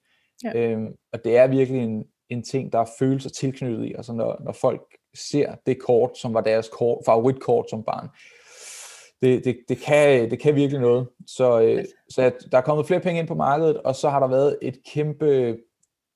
Ja. 0.45 0.61
Øhm, 0.61 0.95
og 1.13 1.25
det 1.25 1.37
er 1.37 1.47
virkelig 1.47 1.83
en, 1.83 2.05
en 2.29 2.43
ting, 2.43 2.73
der 2.73 2.79
er 2.79 2.87
følelser 2.99 3.31
tilknyttet 3.31 3.85
i. 3.85 3.95
Altså 3.95 4.13
når, 4.13 4.37
når 4.45 4.53
folk 4.53 4.83
ser 5.15 5.55
det 5.67 5.79
kort, 5.79 6.19
som 6.19 6.35
var 6.35 6.41
deres 6.41 6.69
kort, 6.69 6.99
favoritkort 7.07 7.71
som 7.71 7.83
barn, 7.83 8.09
det, 9.23 9.45
det, 9.45 9.59
det, 9.69 9.79
kan, 9.79 10.31
det 10.31 10.39
kan 10.39 10.55
virkelig 10.55 10.81
noget. 10.81 11.09
Så, 11.27 11.61
øh, 11.61 11.85
så 12.09 12.23
at 12.23 12.35
der 12.53 12.59
er 12.59 12.63
kommet 12.63 12.87
flere 12.87 13.01
penge 13.01 13.21
ind 13.21 13.29
på 13.29 13.35
markedet, 13.35 13.77
og 13.77 13.95
så 13.95 14.09
har 14.09 14.21
der 14.21 14.27
været 14.27 14.59
et 14.63 14.79
kæmpe 14.93 15.59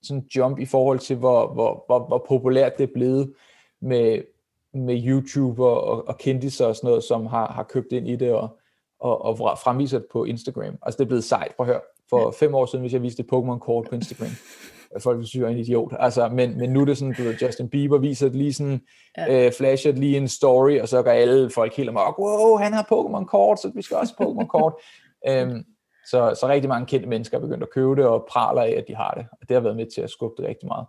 sådan 0.02 0.24
jump 0.36 0.58
i 0.58 0.64
forhold 0.64 0.98
til, 0.98 1.16
hvor, 1.16 1.52
hvor, 1.52 1.84
hvor, 1.86 2.06
hvor 2.06 2.24
populært 2.28 2.78
det 2.78 2.88
er 2.88 2.92
blevet 2.94 3.34
med, 3.80 4.22
med 4.74 5.02
YouTuber 5.06 5.68
og, 5.68 6.08
og 6.08 6.18
kendiser 6.18 6.66
og 6.66 6.76
sådan 6.76 6.88
noget, 6.88 7.04
som 7.04 7.26
har, 7.26 7.52
har 7.52 7.62
købt 7.62 7.92
ind 7.92 8.08
i 8.08 8.16
det 8.16 8.32
og, 8.32 8.58
og, 9.02 9.24
og 9.24 9.58
fremviser 9.58 9.98
det 9.98 10.06
på 10.12 10.24
Instagram. 10.24 10.78
Altså 10.82 10.98
det 10.98 11.04
er 11.04 11.08
blevet 11.08 11.24
sejt, 11.24 11.54
prøv 11.56 11.66
at 11.66 11.72
høre. 11.72 11.80
For 12.10 12.20
ja. 12.20 12.46
fem 12.46 12.54
år 12.54 12.66
siden, 12.66 12.80
hvis 12.80 12.92
jeg 12.92 13.02
viste 13.02 13.20
et 13.20 13.32
Pokémon-kort 13.32 13.86
på 13.88 13.94
Instagram, 13.94 14.30
folk 15.04 15.18
vil 15.18 15.26
synes, 15.26 15.42
jeg 15.42 15.48
er 15.48 15.54
en 15.54 15.58
idiot. 15.58 15.92
Altså, 15.98 16.28
men, 16.28 16.58
men 16.58 16.70
nu 16.70 16.80
er 16.80 16.84
det 16.84 16.98
sådan, 16.98 17.14
du 17.18 17.22
ved, 17.22 17.34
Justin 17.42 17.68
Bieber 17.68 17.98
viser 17.98 18.26
det 18.26 18.36
lige 18.36 18.52
sådan, 18.52 18.80
ja. 19.18 19.46
øh, 19.46 19.52
flasher 19.52 19.92
lige 19.92 20.16
en 20.16 20.28
story, 20.28 20.80
og 20.80 20.88
så 20.88 21.02
går 21.02 21.10
alle 21.10 21.50
folk 21.50 21.76
helt 21.76 21.88
amok, 21.88 22.18
wow, 22.18 22.56
han 22.56 22.72
har 22.72 22.82
Pokémon-kort, 22.82 23.60
så 23.60 23.72
vi 23.74 23.82
skal 23.82 23.96
også 23.96 24.14
have 24.18 24.28
Pokémon-kort. 24.28 24.74
øhm, 25.28 25.64
så, 26.06 26.36
så 26.40 26.48
rigtig 26.48 26.68
mange 26.68 26.86
kendte 26.86 27.08
mennesker 27.08 27.36
er 27.36 27.40
begyndt 27.40 27.62
at 27.62 27.70
købe 27.70 27.96
det, 27.96 28.06
og 28.06 28.26
praler 28.30 28.62
af, 28.62 28.74
at 28.78 28.84
de 28.88 28.94
har 28.94 29.10
det. 29.10 29.26
Og 29.32 29.48
det 29.48 29.54
har 29.54 29.60
været 29.60 29.76
med 29.76 29.86
til 29.94 30.00
at 30.00 30.10
skubbe 30.10 30.42
det 30.42 30.48
rigtig 30.48 30.68
meget. 30.68 30.86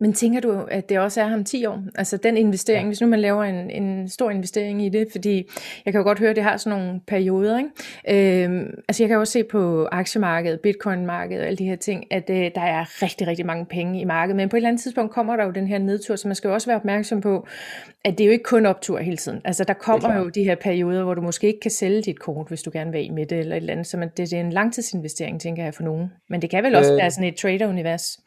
Men 0.00 0.12
tænker 0.12 0.40
du, 0.40 0.60
at 0.70 0.88
det 0.88 0.98
også 0.98 1.20
er 1.20 1.26
ham 1.26 1.44
10 1.44 1.66
år? 1.66 1.82
Altså 1.94 2.16
den 2.16 2.36
investering, 2.36 2.84
ja. 2.84 2.88
hvis 2.88 3.00
nu 3.00 3.06
man 3.06 3.20
laver 3.20 3.44
en, 3.44 3.70
en 3.70 4.08
stor 4.08 4.30
investering 4.30 4.84
i 4.84 4.88
det, 4.88 5.08
fordi 5.12 5.50
jeg 5.84 5.92
kan 5.92 5.98
jo 5.98 6.02
godt 6.02 6.18
høre, 6.18 6.30
at 6.30 6.36
det 6.36 6.44
har 6.44 6.56
sådan 6.56 6.78
nogle 6.78 7.00
perioder. 7.06 7.58
Ikke? 7.58 8.44
Øhm, 8.44 8.74
altså 8.88 9.02
jeg 9.02 9.08
kan 9.08 9.18
også 9.18 9.32
se 9.32 9.44
på 9.44 9.88
aktiemarkedet, 9.92 10.60
bitcoin-markedet 10.60 11.40
og 11.40 11.46
alle 11.46 11.56
de 11.56 11.64
her 11.64 11.76
ting, 11.76 12.04
at 12.10 12.30
øh, 12.30 12.50
der 12.54 12.60
er 12.60 13.02
rigtig, 13.02 13.26
rigtig 13.26 13.46
mange 13.46 13.66
penge 13.66 14.00
i 14.00 14.04
markedet. 14.04 14.36
Men 14.36 14.48
på 14.48 14.56
et 14.56 14.58
eller 14.58 14.68
andet 14.68 14.82
tidspunkt 14.82 15.12
kommer 15.12 15.36
der 15.36 15.44
jo 15.44 15.50
den 15.50 15.66
her 15.66 15.78
nedtur, 15.78 16.16
så 16.16 16.28
man 16.28 16.34
skal 16.34 16.48
jo 16.48 16.54
også 16.54 16.66
være 16.66 16.76
opmærksom 16.76 17.20
på, 17.20 17.46
at 18.04 18.18
det 18.18 18.24
er 18.24 18.26
jo 18.26 18.32
ikke 18.32 18.44
kun 18.44 18.66
optur 18.66 18.98
hele 18.98 19.16
tiden. 19.16 19.40
Altså 19.44 19.64
der 19.64 19.74
kommer 19.74 20.18
jo 20.18 20.28
de 20.28 20.44
her 20.44 20.54
perioder, 20.54 21.04
hvor 21.04 21.14
du 21.14 21.22
måske 21.22 21.46
ikke 21.46 21.60
kan 21.60 21.70
sælge 21.70 22.02
dit 22.02 22.18
kort, 22.18 22.48
hvis 22.48 22.62
du 22.62 22.70
gerne 22.72 22.92
vil 22.92 23.12
med 23.12 23.26
det 23.26 23.38
eller 23.38 23.56
et 23.56 23.60
eller 23.60 23.72
andet. 23.72 23.86
Så 23.86 23.96
man, 23.96 24.08
det, 24.08 24.30
det 24.30 24.32
er 24.32 24.40
en 24.40 24.52
langtidsinvestering, 24.52 25.40
tænker 25.40 25.64
jeg 25.64 25.74
for 25.74 25.82
nogen. 25.82 26.12
Men 26.30 26.42
det 26.42 26.50
kan 26.50 26.64
vel 26.64 26.74
også 26.74 26.92
øh, 26.92 26.98
være 26.98 27.10
sådan 27.10 27.28
et 27.28 27.36
trader-univers. 27.36 28.18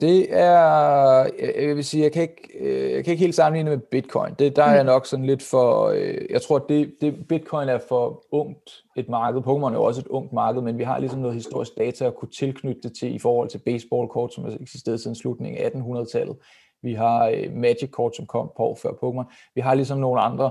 Det 0.00 0.26
er, 0.30 1.30
jeg 1.58 1.76
vil 1.76 1.84
sige, 1.84 2.02
jeg 2.02 2.12
kan 2.12 2.22
ikke, 2.22 2.58
øh, 2.58 2.92
jeg 2.92 3.04
kan 3.04 3.12
ikke 3.12 3.24
helt 3.24 3.34
sammenligne 3.34 3.70
med 3.70 3.78
Bitcoin. 3.78 4.34
Det, 4.38 4.56
der 4.56 4.64
er 4.64 4.74
jeg 4.74 4.82
mm. 4.82 4.86
nok 4.86 5.06
sådan 5.06 5.26
lidt 5.26 5.42
for, 5.42 5.88
øh, 5.88 6.26
jeg 6.30 6.42
tror, 6.42 6.58
det, 6.58 6.94
det, 7.00 7.28
Bitcoin 7.28 7.68
er 7.68 7.78
for 7.88 8.24
ungt 8.30 8.70
et 8.96 9.08
marked. 9.08 9.40
Pokémon 9.40 9.70
er 9.70 9.72
jo 9.72 9.84
også 9.84 10.00
et 10.00 10.06
ungt 10.06 10.32
marked, 10.32 10.62
men 10.62 10.78
vi 10.78 10.82
har 10.82 10.98
ligesom 10.98 11.20
noget 11.20 11.34
historisk 11.34 11.76
data 11.78 12.04
at 12.04 12.14
kunne 12.14 12.30
tilknytte 12.30 12.80
det 12.82 12.96
til 12.98 13.14
i 13.14 13.18
forhold 13.18 13.48
til 13.48 13.58
baseballkort, 13.58 14.34
som 14.34 14.44
har 14.44 14.56
eksisteret 14.60 15.00
siden 15.00 15.14
slutningen 15.14 15.64
af 15.64 15.68
1800-tallet. 15.68 16.36
Vi 16.82 16.94
har 16.94 17.28
øh, 17.28 17.52
Magic-kort, 17.52 18.16
som 18.16 18.26
kom 18.26 18.50
på 18.56 18.62
år 18.62 18.74
før 18.82 18.90
Pokémon. 18.90 19.50
Vi 19.54 19.60
har 19.60 19.74
ligesom 19.74 19.98
nogle 19.98 20.20
andre 20.20 20.50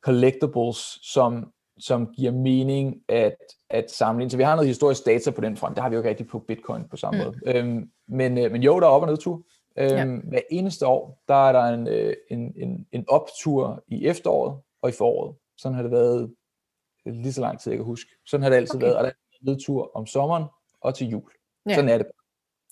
collectibles, 0.00 0.98
som, 1.02 1.52
som 1.78 2.06
giver 2.16 2.32
mening 2.32 2.96
at, 3.08 3.36
at 3.70 3.90
sammenligne. 3.90 4.30
Så 4.30 4.36
vi 4.36 4.42
har 4.42 4.54
noget 4.54 4.68
historisk 4.68 5.06
data 5.06 5.30
på 5.30 5.40
den 5.40 5.56
front. 5.56 5.76
Det 5.76 5.82
har 5.82 5.88
vi 5.88 5.94
jo 5.94 6.00
ikke 6.00 6.10
rigtig 6.10 6.26
på 6.26 6.38
Bitcoin 6.38 6.84
på 6.90 6.96
samme 6.96 7.18
mm. 7.18 7.24
måde. 7.24 7.56
Øhm, 7.56 7.90
men, 8.08 8.38
øh, 8.38 8.52
men 8.52 8.62
jo, 8.62 8.80
der 8.80 8.86
er 8.86 8.90
op- 8.90 9.02
og 9.02 9.08
nedtur. 9.08 9.42
Øhm, 9.78 9.96
ja. 9.96 10.04
Hver 10.04 10.40
eneste 10.50 10.86
år, 10.86 11.22
der 11.28 11.48
er 11.48 11.52
der 11.52 11.64
en, 11.64 11.88
øh, 11.88 12.14
en, 12.30 12.54
en, 12.56 12.86
en 12.92 13.04
optur 13.08 13.84
i 13.88 14.06
efteråret 14.06 14.60
og 14.82 14.88
i 14.88 14.92
foråret. 14.92 15.36
Sådan 15.56 15.74
har 15.74 15.82
det 15.82 15.90
været 15.90 16.34
lige 17.06 17.32
så 17.32 17.40
lang 17.40 17.60
tid, 17.60 17.72
jeg 17.72 17.78
kan 17.78 17.84
huske. 17.84 18.10
Sådan 18.26 18.42
har 18.42 18.50
det 18.50 18.56
altid 18.56 18.76
okay. 18.76 18.86
været. 18.86 18.96
Og 18.96 19.04
der 19.04 19.10
er 19.10 19.14
en 19.40 19.52
nedtur 19.52 19.90
om 19.96 20.06
sommeren 20.06 20.44
og 20.80 20.94
til 20.94 21.08
jul. 21.08 21.30
Ja. 21.68 21.74
Sådan 21.74 21.90
er 21.90 21.98
det. 21.98 22.06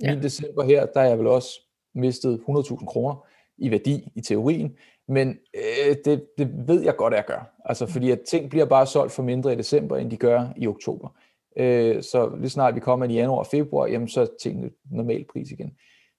I 0.01 0.05
ja. 0.05 0.15
december 0.15 0.65
her, 0.65 0.87
der 0.87 1.01
er 1.01 1.09
jeg 1.09 1.19
vel 1.19 1.27
også 1.27 1.61
mistet 1.95 2.41
100.000 2.49 2.87
kroner 2.87 3.27
i 3.59 3.71
værdi 3.71 4.09
i 4.15 4.21
teorien, 4.21 4.77
men 5.09 5.39
øh, 5.55 5.97
det, 6.05 6.27
det 6.39 6.69
ved 6.69 6.83
jeg 6.83 6.97
godt, 6.97 7.15
at 7.15 7.17
jeg 7.17 7.25
gør. 7.25 7.55
Altså 7.65 7.87
fordi 7.87 8.11
at 8.11 8.21
ting 8.29 8.51
bliver 8.51 8.65
bare 8.65 8.87
solgt 8.87 9.13
for 9.13 9.23
mindre 9.23 9.53
i 9.53 9.57
december, 9.57 9.97
end 9.97 10.11
de 10.11 10.17
gør 10.17 10.49
i 10.57 10.67
oktober. 10.67 11.09
Øh, 11.57 12.03
så 12.03 12.37
lige 12.37 12.51
snart 12.51 12.75
vi 12.75 12.81
kommer 12.81 13.07
i 13.07 13.13
januar 13.13 13.39
og 13.39 13.47
februar, 13.47 13.87
jamen 13.87 14.09
så 14.09 14.21
er 14.21 14.27
tingene 14.43 14.71
normal 14.91 15.25
pris 15.33 15.51
igen. 15.51 15.77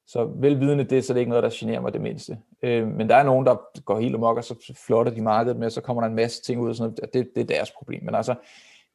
Så 0.07 0.25
velvidende 0.25 0.83
det, 0.83 1.05
så 1.05 1.13
det 1.13 1.17
er 1.17 1.21
ikke 1.21 1.29
noget, 1.29 1.43
der 1.43 1.49
generer 1.53 1.81
mig 1.81 1.93
det 1.93 2.01
mindste. 2.01 2.37
Øh, 2.63 2.87
men 2.87 3.09
der 3.09 3.15
er 3.15 3.23
nogen, 3.23 3.45
der 3.45 3.81
går 3.81 3.99
helt 3.99 4.15
amok, 4.15 4.37
og 4.37 4.43
så 4.43 4.73
flotter 4.87 5.13
de 5.13 5.21
markedet 5.21 5.57
med, 5.57 5.65
og 5.65 5.71
så 5.71 5.81
kommer 5.81 6.01
der 6.01 6.09
en 6.09 6.15
masse 6.15 6.41
ting 6.41 6.61
ud, 6.61 6.69
og 6.69 6.75
sådan 6.75 6.93
noget. 6.97 7.13
Det, 7.13 7.29
det 7.35 7.41
er 7.41 7.55
deres 7.55 7.71
problem. 7.71 8.03
Men 8.03 8.15
altså, 8.15 8.35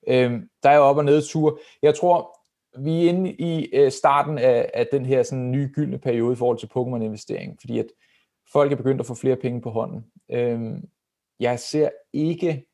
øh, 0.08 0.32
der 0.62 0.70
er 0.70 0.76
jo 0.76 0.82
op- 0.82 0.96
og 0.96 1.04
nedtur. 1.04 1.60
Jeg 1.82 1.94
tror, 1.94 2.38
vi 2.78 3.04
er 3.04 3.08
inde 3.08 3.32
i 3.32 3.68
øh, 3.72 3.90
starten 3.90 4.38
af, 4.38 4.70
af 4.74 4.86
den 4.92 5.06
her 5.06 5.22
sådan 5.22 5.50
nye 5.50 5.70
gyldne 5.74 5.98
periode 5.98 6.32
i 6.32 6.36
forhold 6.36 6.58
til 6.58 6.70
Pokémon-investering, 6.76 7.56
fordi 7.60 7.78
at 7.78 7.86
folk 8.52 8.72
er 8.72 8.76
begyndt 8.76 9.00
at 9.00 9.06
få 9.06 9.14
flere 9.14 9.36
penge 9.36 9.60
på 9.60 9.70
hånden. 9.70 10.04
Øh, 10.30 10.60
jeg 11.40 11.58
ser 11.58 11.88
ikke, 12.12 12.66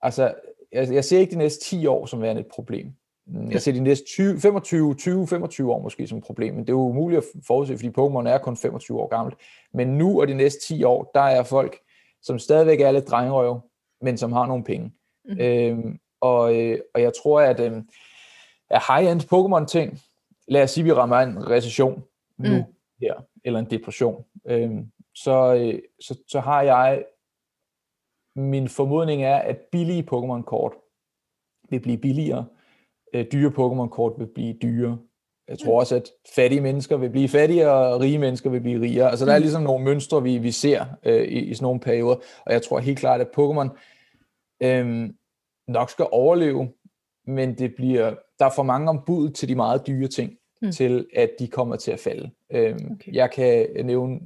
altså 0.00 0.34
jeg, 0.72 0.92
jeg 0.92 1.04
ser 1.04 1.18
ikke 1.18 1.32
de 1.32 1.38
næste 1.38 1.64
10 1.64 1.86
år 1.86 2.06
som 2.06 2.22
værende 2.22 2.40
et 2.40 2.46
problem. 2.46 2.92
Jeg 3.50 3.62
ser 3.62 3.72
de 3.72 3.80
næste 3.80 4.06
20, 4.06 4.40
25, 4.40 4.94
20, 4.94 5.26
25 5.26 5.72
år 5.72 5.82
måske 5.82 6.06
som 6.06 6.18
et 6.18 6.24
problem, 6.24 6.54
men 6.54 6.62
det 6.62 6.68
er 6.68 6.72
jo 6.72 6.88
umuligt 6.88 7.18
at 7.18 7.24
forudse, 7.46 7.76
fordi 7.76 7.88
Pokémon 7.88 8.28
er 8.28 8.38
kun 8.38 8.56
25 8.56 9.00
år 9.00 9.08
gammelt. 9.08 9.38
Men 9.74 9.88
nu 9.88 10.20
og 10.20 10.28
de 10.28 10.34
næste 10.34 10.60
10 10.66 10.84
år, 10.84 11.10
der 11.14 11.20
er 11.20 11.42
folk, 11.42 11.78
som 12.22 12.38
stadigvæk 12.38 12.80
er 12.80 12.90
lidt 12.90 13.08
drengerøv, 13.08 13.60
men 14.02 14.16
som 14.16 14.32
har 14.32 14.46
nogle 14.46 14.64
penge. 14.64 14.92
Mm. 15.24 15.40
Øhm, 15.40 15.98
og, 16.20 16.56
øh, 16.56 16.78
og 16.94 17.02
jeg 17.02 17.12
tror, 17.22 17.40
at 17.40 17.60
øh, 17.60 17.72
high-end 18.70 19.20
Pokémon-ting, 19.20 20.00
lad 20.48 20.62
os 20.62 20.70
sige, 20.70 20.82
at 20.82 20.86
vi 20.86 20.92
rammer 20.92 21.16
en 21.16 21.50
recession 21.50 22.04
nu 22.38 22.56
mm. 22.56 22.64
her, 23.00 23.14
eller 23.44 23.58
en 23.58 23.70
depression, 23.70 24.24
øhm, 24.48 24.86
så, 25.14 25.54
øh, 25.54 25.82
så, 26.00 26.18
så 26.28 26.40
har 26.40 26.62
jeg 26.62 27.04
min 28.38 28.68
formodning 28.68 29.22
er, 29.22 29.36
at 29.36 29.56
billige 29.72 30.02
Pokémon-kort 30.12 30.72
vil 31.70 31.80
blive 31.80 31.98
billigere, 31.98 32.46
øh, 33.14 33.26
dyre 33.32 33.50
Pokémon-kort 33.50 34.12
vil 34.18 34.26
blive 34.34 34.54
dyre. 34.62 34.98
Jeg 35.48 35.58
tror 35.58 35.80
også, 35.80 35.96
at 35.96 36.10
fattige 36.34 36.60
mennesker 36.60 36.96
vil 36.96 37.10
blive 37.10 37.28
fattigere, 37.28 37.94
og 37.94 38.00
rige 38.00 38.18
mennesker 38.18 38.50
vil 38.50 38.60
blive 38.60 38.80
rigere. 38.80 39.10
Altså 39.10 39.26
der 39.26 39.32
er 39.32 39.38
mm. 39.38 39.42
ligesom 39.42 39.62
nogle 39.62 39.84
mønstre, 39.84 40.22
vi, 40.22 40.38
vi 40.38 40.50
ser 40.50 40.84
øh, 41.04 41.24
i, 41.24 41.38
i 41.38 41.54
sådan 41.54 41.64
nogle 41.64 41.80
perioder, 41.80 42.16
og 42.46 42.52
jeg 42.52 42.62
tror 42.62 42.78
helt 42.78 42.98
klart, 42.98 43.20
at 43.20 43.28
Pokémon 43.38 43.68
øh, 44.62 45.10
nok 45.68 45.90
skal 45.90 46.06
overleve, 46.12 46.68
men 47.26 47.58
det 47.58 47.74
bliver, 47.76 48.14
der 48.38 48.46
er 48.46 48.50
for 48.56 48.62
mange 48.62 48.88
ombud 48.88 49.30
til 49.30 49.48
de 49.48 49.54
meget 49.54 49.86
dyre 49.86 50.08
ting, 50.08 50.32
mm. 50.62 50.72
til 50.72 51.06
at 51.14 51.30
de 51.38 51.48
kommer 51.48 51.76
til 51.76 51.90
at 51.90 52.00
falde. 52.00 52.30
Øh, 52.52 52.76
okay. 52.90 53.12
Jeg 53.12 53.30
kan 53.30 53.66
nævne 53.84 54.20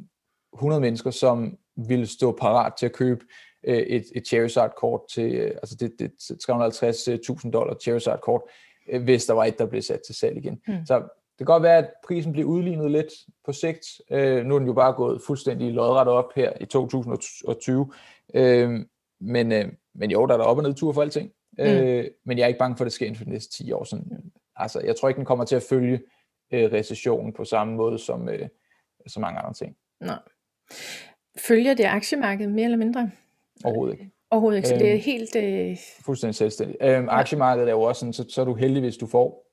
100 0.55 0.81
mennesker, 0.81 1.11
som 1.11 1.59
vil 1.77 2.09
stå 2.09 2.33
parat 2.33 2.73
til 2.79 2.87
at 2.87 2.93
købe 2.93 3.25
øh, 3.65 3.79
et, 3.79 4.05
et 4.15 4.27
Charizard-kort 4.27 5.01
til, 5.15 5.35
øh, 5.35 5.51
altså 5.51 5.77
det, 5.81 5.93
det 5.99 6.13
350.000 6.23 7.51
dollar 7.51 7.75
Charizard-kort, 7.75 8.43
øh, 8.91 9.03
hvis 9.03 9.27
der 9.27 9.35
var 9.35 9.45
et, 9.45 9.59
der 9.59 9.67
blev 9.67 9.83
sat 9.83 10.01
til 10.07 10.15
salg 10.15 10.37
igen. 10.37 10.61
Mm. 10.69 10.87
Så 10.87 10.95
det 11.39 11.47
kan 11.47 11.47
godt 11.47 11.63
være, 11.63 11.79
at 11.79 11.91
prisen 12.05 12.33
bliver 12.33 12.49
udlignet 12.49 12.91
lidt 12.91 13.09
på 13.45 13.53
sigt. 13.53 13.87
Øh, 14.11 14.45
nu 14.45 14.55
er 14.55 14.59
den 14.59 14.69
jo 14.69 14.75
bare 14.75 14.93
gået 14.93 15.23
fuldstændig 15.27 15.73
lodret 15.73 16.09
op 16.09 16.33
her 16.37 16.53
i 16.61 16.65
2020. 16.65 17.93
Øh, 18.35 18.87
men, 19.21 19.53
øh, 19.53 19.73
men 19.95 20.11
jo, 20.11 20.27
der 20.27 20.35
er 20.35 20.39
der 20.39 20.45
op- 20.45 20.57
og 20.57 20.63
nedtur 20.63 20.93
for 20.93 21.03
alting. 21.03 21.31
Mm. 21.59 21.65
Øh, 21.65 22.05
men 22.25 22.39
jeg 22.39 22.45
er 22.45 22.49
ikke 22.49 22.59
bange 22.59 22.77
for, 22.77 22.85
at 22.85 22.87
det 22.87 22.93
sker 22.93 23.07
inden 23.07 23.19
for 23.19 23.25
de 23.25 23.31
næste 23.31 23.57
10 23.57 23.73
år. 23.73 23.85
Sådan, 23.85 24.33
altså, 24.57 24.81
jeg 24.81 24.97
tror 24.97 25.09
ikke, 25.09 25.19
den 25.19 25.25
kommer 25.25 25.45
til 25.45 25.57
at 25.57 25.63
følge 25.63 26.01
øh, 26.53 26.73
recessionen 26.73 27.33
på 27.33 27.45
samme 27.45 27.75
måde 27.75 27.99
som, 27.99 28.29
øh, 28.29 28.49
som 29.07 29.21
mange 29.21 29.41
andre 29.41 29.55
ting. 29.55 29.77
Nej. 30.01 30.19
Følger 31.39 31.75
det 31.75 31.85
aktiemarkedet 31.85 32.53
mere 32.53 32.65
eller 32.65 32.79
mindre? 32.79 33.11
Overhovedet 33.65 33.93
ikke. 33.93 34.11
Overhovedet 34.31 34.57
ikke, 34.57 34.69
så 34.69 34.75
det 34.75 34.89
er 34.89 34.93
øhm, 34.93 35.03
helt... 35.03 35.37
Øh... 35.37 35.77
Fuldstændig 36.05 36.35
selvstændigt. 36.35 36.79
Øhm, 36.83 37.09
aktiemarkedet 37.09 37.69
er 37.69 37.73
jo 37.73 37.83
også 37.83 38.01
sådan, 38.01 38.13
så, 38.13 38.25
så 38.29 38.41
er 38.41 38.45
du 38.45 38.55
heldig, 38.55 38.81
hvis 38.81 38.97
du 38.97 39.07
får... 39.07 39.47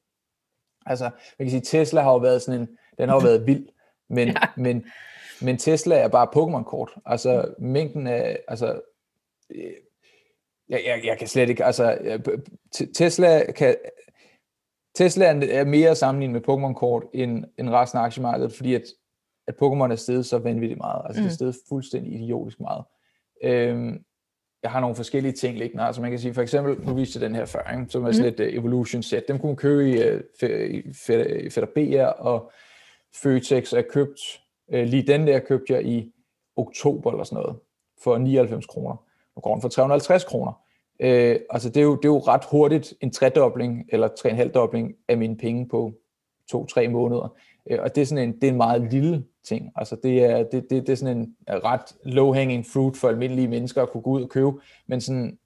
Altså, 0.85 1.03
man 1.39 1.45
kan 1.45 1.49
sige, 1.49 1.61
Tesla 1.61 2.01
har 2.01 2.11
jo 2.11 2.17
været 2.17 2.41
sådan 2.41 2.61
en... 2.61 2.67
Den 2.97 3.09
har 3.09 3.15
jo 3.15 3.21
været 3.21 3.47
vild, 3.47 3.67
men, 4.09 4.27
ja. 4.37 4.41
men, 4.57 4.85
men 5.41 5.57
Tesla 5.57 5.95
er 5.95 6.07
bare 6.07 6.27
Pokémon-kort. 6.35 6.91
Altså, 7.05 7.53
mængden 7.59 8.07
af... 8.07 8.39
Altså, 8.47 8.81
øh, 9.49 9.73
jeg, 10.69 10.81
jeg, 10.85 11.01
jeg 11.05 11.17
kan 11.17 11.27
slet 11.27 11.49
ikke... 11.49 11.65
Altså, 11.65 11.97
Tesla 12.95 13.51
kan... 13.51 13.75
Tesla 14.95 15.25
er 15.25 15.63
mere 15.63 15.95
sammenlignet 15.95 16.33
med 16.33 16.41
Pokémon-kort 16.49 17.03
end, 17.13 17.45
end 17.57 17.69
resten 17.69 17.99
af 17.99 18.03
aktiemarkedet, 18.03 18.53
fordi 18.53 18.73
at, 18.73 18.83
at 19.47 19.53
Pokémon 19.53 19.91
er 19.91 19.95
steget 19.95 20.25
så 20.25 20.37
vanvittigt 20.37 20.77
meget. 20.77 21.01
Altså, 21.05 21.21
mm. 21.21 21.23
det 21.23 21.29
er 21.29 21.33
mm. 21.33 21.35
steget 21.35 21.55
fuldstændig 21.69 22.13
idiotisk 22.13 22.59
meget. 22.59 22.83
Øhm, 23.43 24.03
jeg 24.63 24.71
har 24.71 24.79
nogle 24.79 24.95
forskellige 24.95 25.31
ting 25.31 25.57
liggende. 25.57 25.83
Altså 25.83 26.01
man 26.01 26.11
kan 26.11 26.19
sige, 26.19 26.33
for 26.33 26.41
eksempel, 26.41 26.85
nu 26.87 26.93
viste 26.93 27.19
jeg 27.19 27.29
den 27.29 27.35
her 27.35 27.45
før, 27.45 27.71
ikke? 27.71 27.85
som 27.89 28.05
er 28.05 28.11
sådan 28.11 28.33
mm. 28.37 28.43
et 28.43 28.47
uh, 28.47 28.53
evolution 28.53 29.03
set. 29.03 29.27
Dem 29.27 29.39
kunne 29.39 29.49
man 29.49 29.55
købe 29.55 29.89
i, 29.89 29.93
uh, 29.93 30.19
i 30.49 30.93
Fedder 30.93 32.05
og 32.05 32.51
Føtex 33.15 33.73
er 33.73 33.81
købt, 33.81 34.19
uh, 34.73 34.79
lige 34.79 35.07
den 35.07 35.27
der 35.27 35.39
købte 35.39 35.73
jeg 35.73 35.85
i 35.85 36.11
oktober 36.55 37.11
eller 37.11 37.23
sådan 37.23 37.43
noget, 37.43 37.57
for 38.03 38.17
99 38.17 38.65
kroner. 38.65 39.05
Nu 39.35 39.41
går 39.41 39.53
den 39.53 39.61
for 39.61 39.69
350 39.69 40.23
kroner. 40.23 40.51
Uh, 41.03 41.41
altså 41.49 41.69
det 41.69 41.77
er, 41.77 41.83
jo, 41.83 41.95
det 41.95 42.05
er 42.05 42.09
jo 42.09 42.19
ret 42.19 42.45
hurtigt 42.51 42.93
en 43.01 43.11
tredobling 43.11 43.85
eller 43.89 44.07
tre 44.07 44.29
en 44.29 44.35
halv 44.35 44.51
dobling 44.51 44.95
af 45.07 45.17
mine 45.17 45.37
penge 45.37 45.67
på 45.67 45.93
to-tre 46.49 46.87
måneder. 46.87 47.35
Uh, 47.71 47.77
og 47.79 47.95
det 47.95 48.01
er 48.01 48.05
sådan 48.05 48.29
en, 48.29 48.35
det 48.35 48.43
er 48.43 48.51
en 48.51 48.57
meget 48.57 48.91
lille 48.91 49.23
ting. 49.43 49.71
Altså 49.75 49.97
det 50.03 50.23
er, 50.23 50.37
det, 50.37 50.65
det, 50.69 50.87
det 50.87 50.89
er 50.89 50.95
sådan 50.95 51.17
en 51.17 51.35
ret 51.49 51.95
low-hanging 52.05 52.73
fruit 52.73 52.97
for 52.97 53.09
almindelige 53.09 53.47
mennesker 53.47 53.81
at 53.81 53.89
kunne 53.89 54.03
gå 54.03 54.09
ud 54.09 54.23
og 54.23 54.29
købe, 54.29 54.51
men 54.87 55.01
sådan 55.01 55.39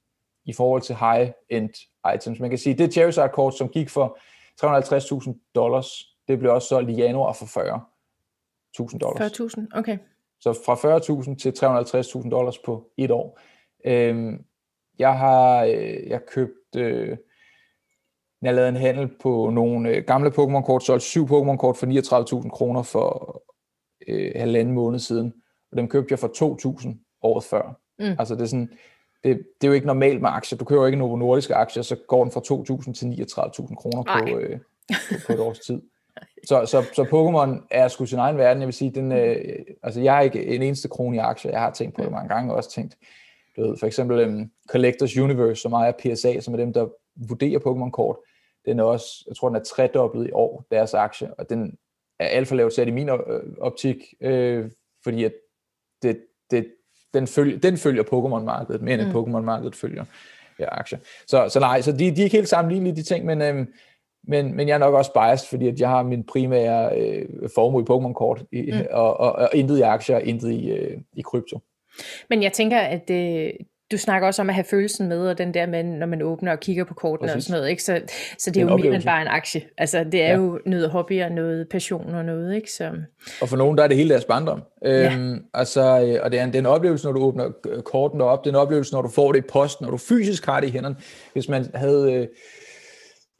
i 0.45 0.53
forhold 0.53 0.81
til 0.81 0.95
high-end 0.95 1.69
items. 2.15 2.39
Man 2.39 2.49
kan 2.49 2.59
sige, 2.59 2.77
det 2.77 2.93
Charizard-kort, 2.93 3.57
som 3.57 3.69
gik 3.69 3.89
for 3.89 4.17
350.000 4.61 5.51
dollars, 5.55 5.87
det 6.27 6.39
blev 6.39 6.53
også 6.53 6.67
solgt 6.67 6.89
i 6.89 6.93
januar 6.93 7.33
for 7.33 7.45
40.000 7.45 8.97
dollars. 8.97 9.39
40.000, 9.39 9.67
okay. 9.73 9.97
Så 10.39 10.53
fra 10.65 10.75
40.000 10.75 11.35
til 11.35 11.51
350.000 12.23 12.29
dollars 12.29 12.57
på 12.59 12.91
et 12.97 13.11
år. 13.11 13.39
Øhm, 13.85 14.45
jeg 14.99 15.17
har 15.17 15.63
øh, 15.63 16.07
jeg 16.07 16.25
købt, 16.25 16.75
øh, 16.75 17.17
jeg 18.41 18.53
lavede 18.53 18.69
en 18.69 18.75
handel 18.75 19.09
på 19.21 19.49
nogle 19.49 19.89
øh, 19.89 20.03
gamle 20.03 20.29
Pokémon-kort, 20.29 20.83
solgt 20.83 21.03
syv 21.03 21.25
Pokémon-kort 21.25 21.77
for 21.77 22.41
39.000 22.41 22.49
kroner 22.49 22.83
for 22.83 23.42
øh, 24.07 24.31
halvanden 24.35 24.73
måned 24.73 24.99
siden, 24.99 25.33
og 25.71 25.77
dem 25.77 25.87
købte 25.87 26.11
jeg 26.11 26.19
for 26.19 26.81
2.000 26.81 27.19
året 27.21 27.43
før. 27.43 27.79
Mm. 27.99 28.15
Altså 28.19 28.35
det 28.35 28.41
er 28.41 28.45
sådan, 28.45 28.69
det, 29.23 29.37
det 29.61 29.67
er 29.67 29.67
jo 29.67 29.73
ikke 29.73 29.87
normalt 29.87 30.21
med 30.21 30.29
aktier. 30.29 30.57
Du 30.57 30.65
køber 30.65 30.81
jo 30.81 30.85
ikke 30.85 30.99
Novo 30.99 31.15
Nordiske 31.15 31.55
aktier, 31.55 31.83
så 31.83 31.95
går 32.07 32.23
den 32.23 32.31
fra 32.31 32.41
2.000 32.85 32.93
til 32.93 33.05
39.000 33.05 33.75
kroner 33.75 34.03
på, 34.03 34.37
øh, 34.37 34.59
på, 34.89 35.15
på 35.27 35.33
et 35.33 35.39
års 35.39 35.59
tid. 35.59 35.81
Så, 36.47 36.65
så, 36.65 36.85
så 36.93 37.03
Pokémon 37.03 37.67
er 37.71 37.87
sgu 37.87 38.05
sin 38.05 38.19
egen 38.19 38.37
verden. 38.37 38.61
Jeg 38.61 38.67
vil 38.67 38.73
sige, 38.73 38.91
den, 38.91 39.11
øh, 39.11 39.59
altså 39.83 40.01
jeg 40.01 40.13
har 40.13 40.21
ikke 40.21 40.45
en 40.45 40.61
eneste 40.61 40.87
krone 40.87 41.15
i 41.15 41.19
aktier. 41.19 41.51
Jeg 41.51 41.59
har 41.59 41.71
tænkt 41.71 41.95
på 41.95 42.03
det 42.03 42.11
mange 42.11 42.29
gange, 42.29 42.51
og 42.51 42.57
også 42.57 42.71
tænkt, 42.71 42.97
du 43.55 43.67
ved, 43.67 43.77
for 43.77 43.87
eksempel 43.87 44.27
um, 44.27 44.51
Collectors 44.69 45.17
Universe, 45.17 45.61
som 45.61 45.73
ejer 45.73 45.91
PSA, 45.91 46.39
som 46.39 46.53
er 46.53 46.57
dem, 46.57 46.73
der 46.73 46.87
vurderer 47.15 47.59
Pokémon-kort, 47.59 48.17
den 48.65 48.79
er 48.79 48.83
også, 48.83 49.23
jeg 49.27 49.35
tror, 49.35 49.49
den 49.49 49.55
er 49.55 49.63
tredoblet 49.63 50.27
i 50.27 50.31
år, 50.31 50.65
deres 50.71 50.93
aktie, 50.93 51.33
og 51.33 51.49
den 51.49 51.77
er 52.23 52.27
alt 52.27 52.47
for 52.47 52.55
lavt 52.55 52.73
sat 52.73 52.87
i 52.87 52.91
min 52.91 53.09
øh, 53.09 53.17
optik, 53.57 53.97
øh, 54.21 54.71
fordi 55.03 55.23
at 55.23 55.33
det, 56.01 56.19
det, 56.51 56.67
den, 57.13 57.27
følger, 57.27 57.59
den 57.59 57.77
følger 57.77 58.03
Pokémon-markedet, 58.03 58.81
mere 58.81 58.99
end 58.99 59.07
mm. 59.07 59.15
Pokémon-markedet 59.15 59.75
følger 59.75 60.05
ja, 60.59 60.79
aktier. 60.79 60.99
Så, 61.27 61.49
så 61.49 61.59
nej, 61.59 61.81
så 61.81 61.91
de, 61.91 61.97
de 61.97 62.21
er 62.21 62.23
ikke 62.23 62.37
helt 62.37 62.49
sammenlignelige, 62.49 62.95
de 62.95 63.03
ting, 63.03 63.25
men, 63.25 63.41
øhm, 63.41 63.73
men, 64.23 64.55
men 64.55 64.67
jeg 64.67 64.73
er 64.73 64.77
nok 64.77 64.93
også 64.93 65.13
biased, 65.13 65.47
fordi 65.49 65.67
at 65.67 65.79
jeg 65.79 65.89
har 65.89 66.03
min 66.03 66.23
primære 66.23 66.99
øh, 66.99 67.25
formue 67.55 67.81
i 67.81 67.85
Pokémon-kort, 67.89 68.43
i, 68.51 68.71
mm. 68.71 68.87
og, 68.91 69.19
og, 69.19 69.31
og 69.31 69.49
intet 69.53 69.77
i 69.77 69.81
aktier, 69.81 70.17
intet 70.17 70.51
i, 70.51 70.71
øh, 70.71 70.97
i 71.13 71.21
krypto. 71.21 71.59
Men 72.29 72.43
jeg 72.43 72.53
tænker, 72.53 72.79
at 72.79 73.07
det, 73.07 73.51
du 73.93 73.97
snakker 73.97 74.27
også 74.27 74.41
om 74.41 74.49
at 74.49 74.55
have 74.55 74.63
følelsen 74.63 75.07
med, 75.07 75.27
og 75.27 75.37
den 75.37 75.53
der 75.53 75.65
med, 75.65 75.83
når 75.83 76.05
man 76.05 76.21
åbner 76.21 76.51
og 76.51 76.59
kigger 76.59 76.83
på 76.83 76.93
kortene 76.93 77.27
Præcis. 77.27 77.35
og 77.35 77.41
sådan 77.43 77.59
noget, 77.59 77.69
ikke? 77.69 77.83
Så, 77.83 78.01
så 78.37 78.51
det 78.51 78.61
er, 78.61 78.65
jo 78.65 78.77
mere 78.77 78.95
end 78.95 79.03
bare 79.03 79.21
en 79.21 79.27
aktie. 79.27 79.61
Altså, 79.77 80.03
det 80.03 80.23
er 80.23 80.29
ja. 80.29 80.35
jo 80.35 80.59
noget 80.65 80.89
hobby 80.89 81.23
og 81.23 81.31
noget 81.31 81.69
passion 81.69 82.15
og 82.15 82.25
noget, 82.25 82.55
ikke? 82.55 82.71
Så... 82.71 82.91
Og 83.41 83.49
for 83.49 83.57
nogen, 83.57 83.77
der 83.77 83.83
er 83.83 83.87
det 83.87 83.97
hele 83.97 84.09
deres 84.09 84.25
barndom. 84.25 84.63
Ja. 84.81 85.13
Øhm, 85.13 85.43
altså, 85.53 85.81
øh, 85.81 86.19
og 86.23 86.31
det 86.31 86.39
er, 86.39 86.43
en, 86.43 86.49
det 86.49 86.55
er 86.55 86.59
en 86.59 86.65
oplevelse, 86.65 87.05
når 87.05 87.13
du 87.13 87.19
åbner 87.19 87.51
kortene 87.85 88.23
op. 88.23 88.43
Det 88.43 88.49
er 88.49 88.53
en 88.53 88.61
oplevelse, 88.61 88.93
når 88.93 89.01
du 89.01 89.09
får 89.09 89.31
det 89.31 89.39
i 89.39 89.47
posten, 89.53 89.83
når 89.85 89.91
du 89.91 89.97
fysisk 89.97 90.45
har 90.45 90.59
det 90.59 90.67
i 90.67 90.71
hænderne. 90.71 90.95
Hvis 91.33 91.49
man 91.49 91.65
havde... 91.75 92.13
Øh, 92.13 92.27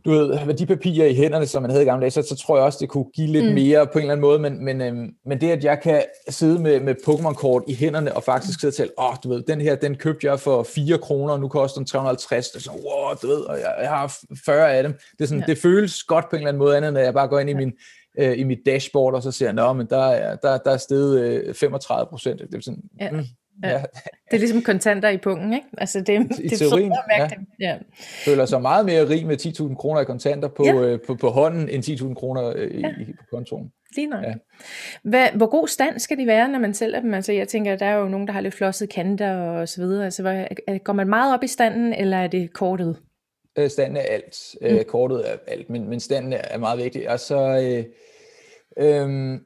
du 0.06 0.12
ved, 0.12 0.46
værdipapirer 0.46 1.08
i 1.08 1.16
hænderne, 1.16 1.46
som 1.46 1.62
man 1.62 1.72
havde 1.72 1.84
i 1.84 1.86
gamle 1.86 2.02
dage, 2.02 2.12
så, 2.12 2.22
så 2.22 2.36
tror 2.36 2.58
jeg 2.58 2.66
også, 2.66 2.78
det 2.82 2.90
kunne 2.90 3.06
give 3.14 3.28
lidt 3.28 3.46
mm. 3.46 3.54
mere 3.54 3.88
på 3.88 4.00
en 4.00 4.00
eller 4.00 4.12
anden 4.12 4.22
måde, 4.22 4.40
men, 4.40 4.66
men, 4.66 4.82
øhm, 4.82 5.10
men 5.26 5.42
det, 5.42 5.52
at 5.52 5.64
jeg 5.64 5.82
kan 5.82 6.04
sidde 6.30 6.60
med, 6.60 6.80
med 6.80 6.96
Pokémon-kort 7.08 7.64
i 7.68 7.76
hænderne, 7.76 8.16
og 8.16 8.24
faktisk 8.24 8.60
sidde 8.60 8.72
og 8.72 8.76
tælle, 8.76 8.94
åh, 9.00 9.10
oh, 9.10 9.16
du 9.24 9.30
ved, 9.30 9.44
den 9.48 9.62
her, 9.62 9.76
den 9.76 9.96
købte 9.96 10.28
jeg 10.28 10.40
for 10.40 10.64
4 10.64 10.98
kroner, 10.98 11.34
og 11.34 11.40
nu 11.40 11.48
koster 11.48 11.80
den 11.80 11.86
350, 11.86 12.50
det 12.50 12.56
er 12.56 12.60
sådan, 12.60 12.80
wow, 12.80 13.14
du 13.22 13.28
ved, 13.28 13.42
og 13.42 13.60
jeg, 13.60 13.76
jeg 13.82 13.90
har 13.90 14.16
40 14.46 14.74
af 14.74 14.84
dem. 14.84 14.94
Det, 14.94 15.22
er 15.24 15.26
sådan, 15.26 15.44
ja. 15.48 15.54
det 15.54 15.58
føles 15.58 16.04
godt 16.04 16.30
på 16.30 16.36
en 16.36 16.40
eller 16.40 16.50
anden 16.50 16.60
måde, 16.60 16.78
andet 16.78 16.90
end 16.90 16.98
at 16.98 17.06
jeg 17.06 17.14
bare 17.14 17.28
går 17.28 17.40
ind 17.40 17.50
i 17.50 17.54
min 17.54 17.72
øh, 18.20 18.40
i 18.40 18.44
mit 18.44 18.60
dashboard, 18.66 19.14
og 19.14 19.24
så 19.24 19.32
siger 19.32 19.54
jeg, 19.54 19.76
men 19.76 19.88
der 19.90 20.06
er, 20.06 20.36
der, 20.36 20.58
der 20.58 20.72
er 20.72 20.78
steget 20.78 21.20
øh, 21.20 21.56
35 21.56 22.10
procent. 22.10 22.42
Det 22.42 22.56
er 22.56 22.62
sådan, 22.62 22.84
ja. 23.00 23.12
mm, 23.12 23.24
Ja. 23.64 23.78
Det 24.32 24.38
er 24.38 24.40
ligesom 24.40 24.62
kontanter 24.62 25.10
i 25.10 25.18
pungen, 25.18 25.54
ikke? 25.54 25.68
Altså 25.78 26.02
det, 26.02 26.40
I 26.40 26.48
det 26.48 26.60
teorien, 26.60 26.92
er 26.92 27.18
ja. 27.18 27.30
ja. 27.60 27.78
Føler 28.26 28.46
sig 28.46 28.62
meget 28.62 28.86
mere 28.86 29.10
rig 29.10 29.28
med 29.28 29.46
10.000 29.46 29.76
kroner 29.76 30.02
i 30.02 30.06
kontanter 30.06 30.48
på, 30.48 30.66
ja. 30.66 30.74
øh, 30.74 31.00
på, 31.08 31.16
på 31.16 31.30
hånden, 31.30 31.70
end 31.70 31.84
10.000 31.84 32.14
kroner 32.14 32.54
øh, 32.56 32.82
ja. 32.82 32.88
i, 32.88 33.06
på 33.06 33.24
kontoen. 33.32 33.72
Lige 33.96 34.08
nok. 34.08 34.24
Ja. 34.24 34.34
Hvad, 35.04 35.28
hvor 35.36 35.46
god 35.46 35.68
stand 35.68 36.00
skal 36.00 36.18
de 36.18 36.28
være, 36.28 36.50
når 36.50 36.60
man 36.60 36.74
sælger 36.74 37.00
dem? 37.00 37.14
Altså 37.14 37.32
jeg 37.32 37.48
tænker, 37.48 37.76
der 37.76 37.86
er 37.86 37.96
jo 37.96 38.08
nogen, 38.08 38.28
der 38.28 38.34
har 38.34 38.42
lidt 38.42 38.54
flossede 38.54 38.92
kanter 38.92 39.36
og 39.36 39.70
så 39.70 39.82
videre. 39.82 40.06
Altså 40.06 40.22
hvad, 40.22 40.46
går 40.80 40.94
man 40.94 41.10
meget 41.10 41.34
op 41.34 41.44
i 41.44 41.48
standen, 41.48 41.94
eller 41.94 42.18
er 42.18 42.28
det 42.28 42.54
kortet? 42.54 42.98
Øh, 43.58 43.70
standen 43.70 43.98
er 43.98 44.02
alt. 44.02 44.56
Øh, 44.62 44.78
mm. 44.78 44.84
kortet 44.88 45.32
er 45.32 45.38
alt, 45.48 45.70
men, 45.70 45.90
men 45.90 46.00
standen 46.00 46.34
er 46.34 46.58
meget 46.58 46.84
vigtig. 46.84 47.10
Altså... 47.10 47.38
Øh, 47.38 47.86
øh, 48.78 49.40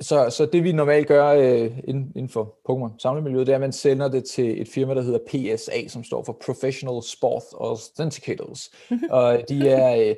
så, 0.00 0.30
så 0.30 0.46
det 0.46 0.64
vi 0.64 0.72
normalt 0.72 1.06
gør 1.06 1.28
øh, 1.28 1.78
inden, 1.84 2.28
for 2.28 2.56
Pokémon 2.68 2.98
samlemiljøet, 2.98 3.46
det 3.46 3.52
er, 3.52 3.56
at 3.56 3.60
man 3.60 3.72
sender 3.72 4.08
det 4.08 4.24
til 4.24 4.60
et 4.60 4.68
firma, 4.68 4.94
der 4.94 5.02
hedder 5.02 5.18
PSA, 5.56 5.88
som 5.88 6.04
står 6.04 6.24
for 6.24 6.38
Professional 6.44 7.02
Sport 7.02 7.42
Authenticators. 7.60 8.70
og 9.10 9.42
de 9.48 9.68
er, 9.68 9.94
øh, 9.94 10.16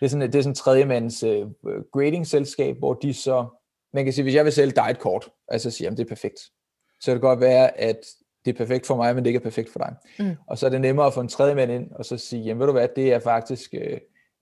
det 0.00 0.06
er 0.06 0.08
sådan, 0.08 0.32
det 0.32 0.38
er 0.38 0.42
sådan 0.42 0.54
tredjemands 0.54 1.22
øh, 1.22 1.46
grading-selskab, 1.92 2.78
hvor 2.78 2.94
de 2.94 3.14
så, 3.14 3.46
man 3.92 4.04
kan 4.04 4.12
sige, 4.12 4.22
hvis 4.22 4.34
jeg 4.34 4.44
vil 4.44 4.52
sælge 4.52 4.72
dig 4.72 4.86
et 4.90 4.98
kort, 4.98 5.28
altså 5.48 5.70
sige, 5.70 5.88
at 5.88 5.96
det 5.96 6.04
er 6.04 6.08
perfekt, 6.08 6.40
så 7.00 7.06
kan 7.06 7.14
det 7.14 7.22
godt 7.22 7.40
være, 7.40 7.80
at 7.80 8.06
det 8.44 8.54
er 8.54 8.56
perfekt 8.56 8.86
for 8.86 8.96
mig, 8.96 9.14
men 9.14 9.24
det 9.24 9.30
ikke 9.30 9.38
er 9.38 9.42
perfekt 9.42 9.72
for 9.72 9.78
dig. 9.78 9.94
Mm. 10.18 10.36
Og 10.46 10.58
så 10.58 10.66
er 10.66 10.70
det 10.70 10.80
nemmere 10.80 11.06
at 11.06 11.14
få 11.14 11.20
en 11.20 11.28
tredje 11.28 11.54
mand 11.54 11.72
ind, 11.72 11.92
og 11.92 12.04
så 12.04 12.16
sige, 12.16 12.42
jamen 12.42 12.60
ved 12.60 12.66
du 12.66 12.72
hvad, 12.72 12.88
det 12.96 13.12
er 13.12 13.18
faktisk 13.18 13.74
øh, 13.74 13.98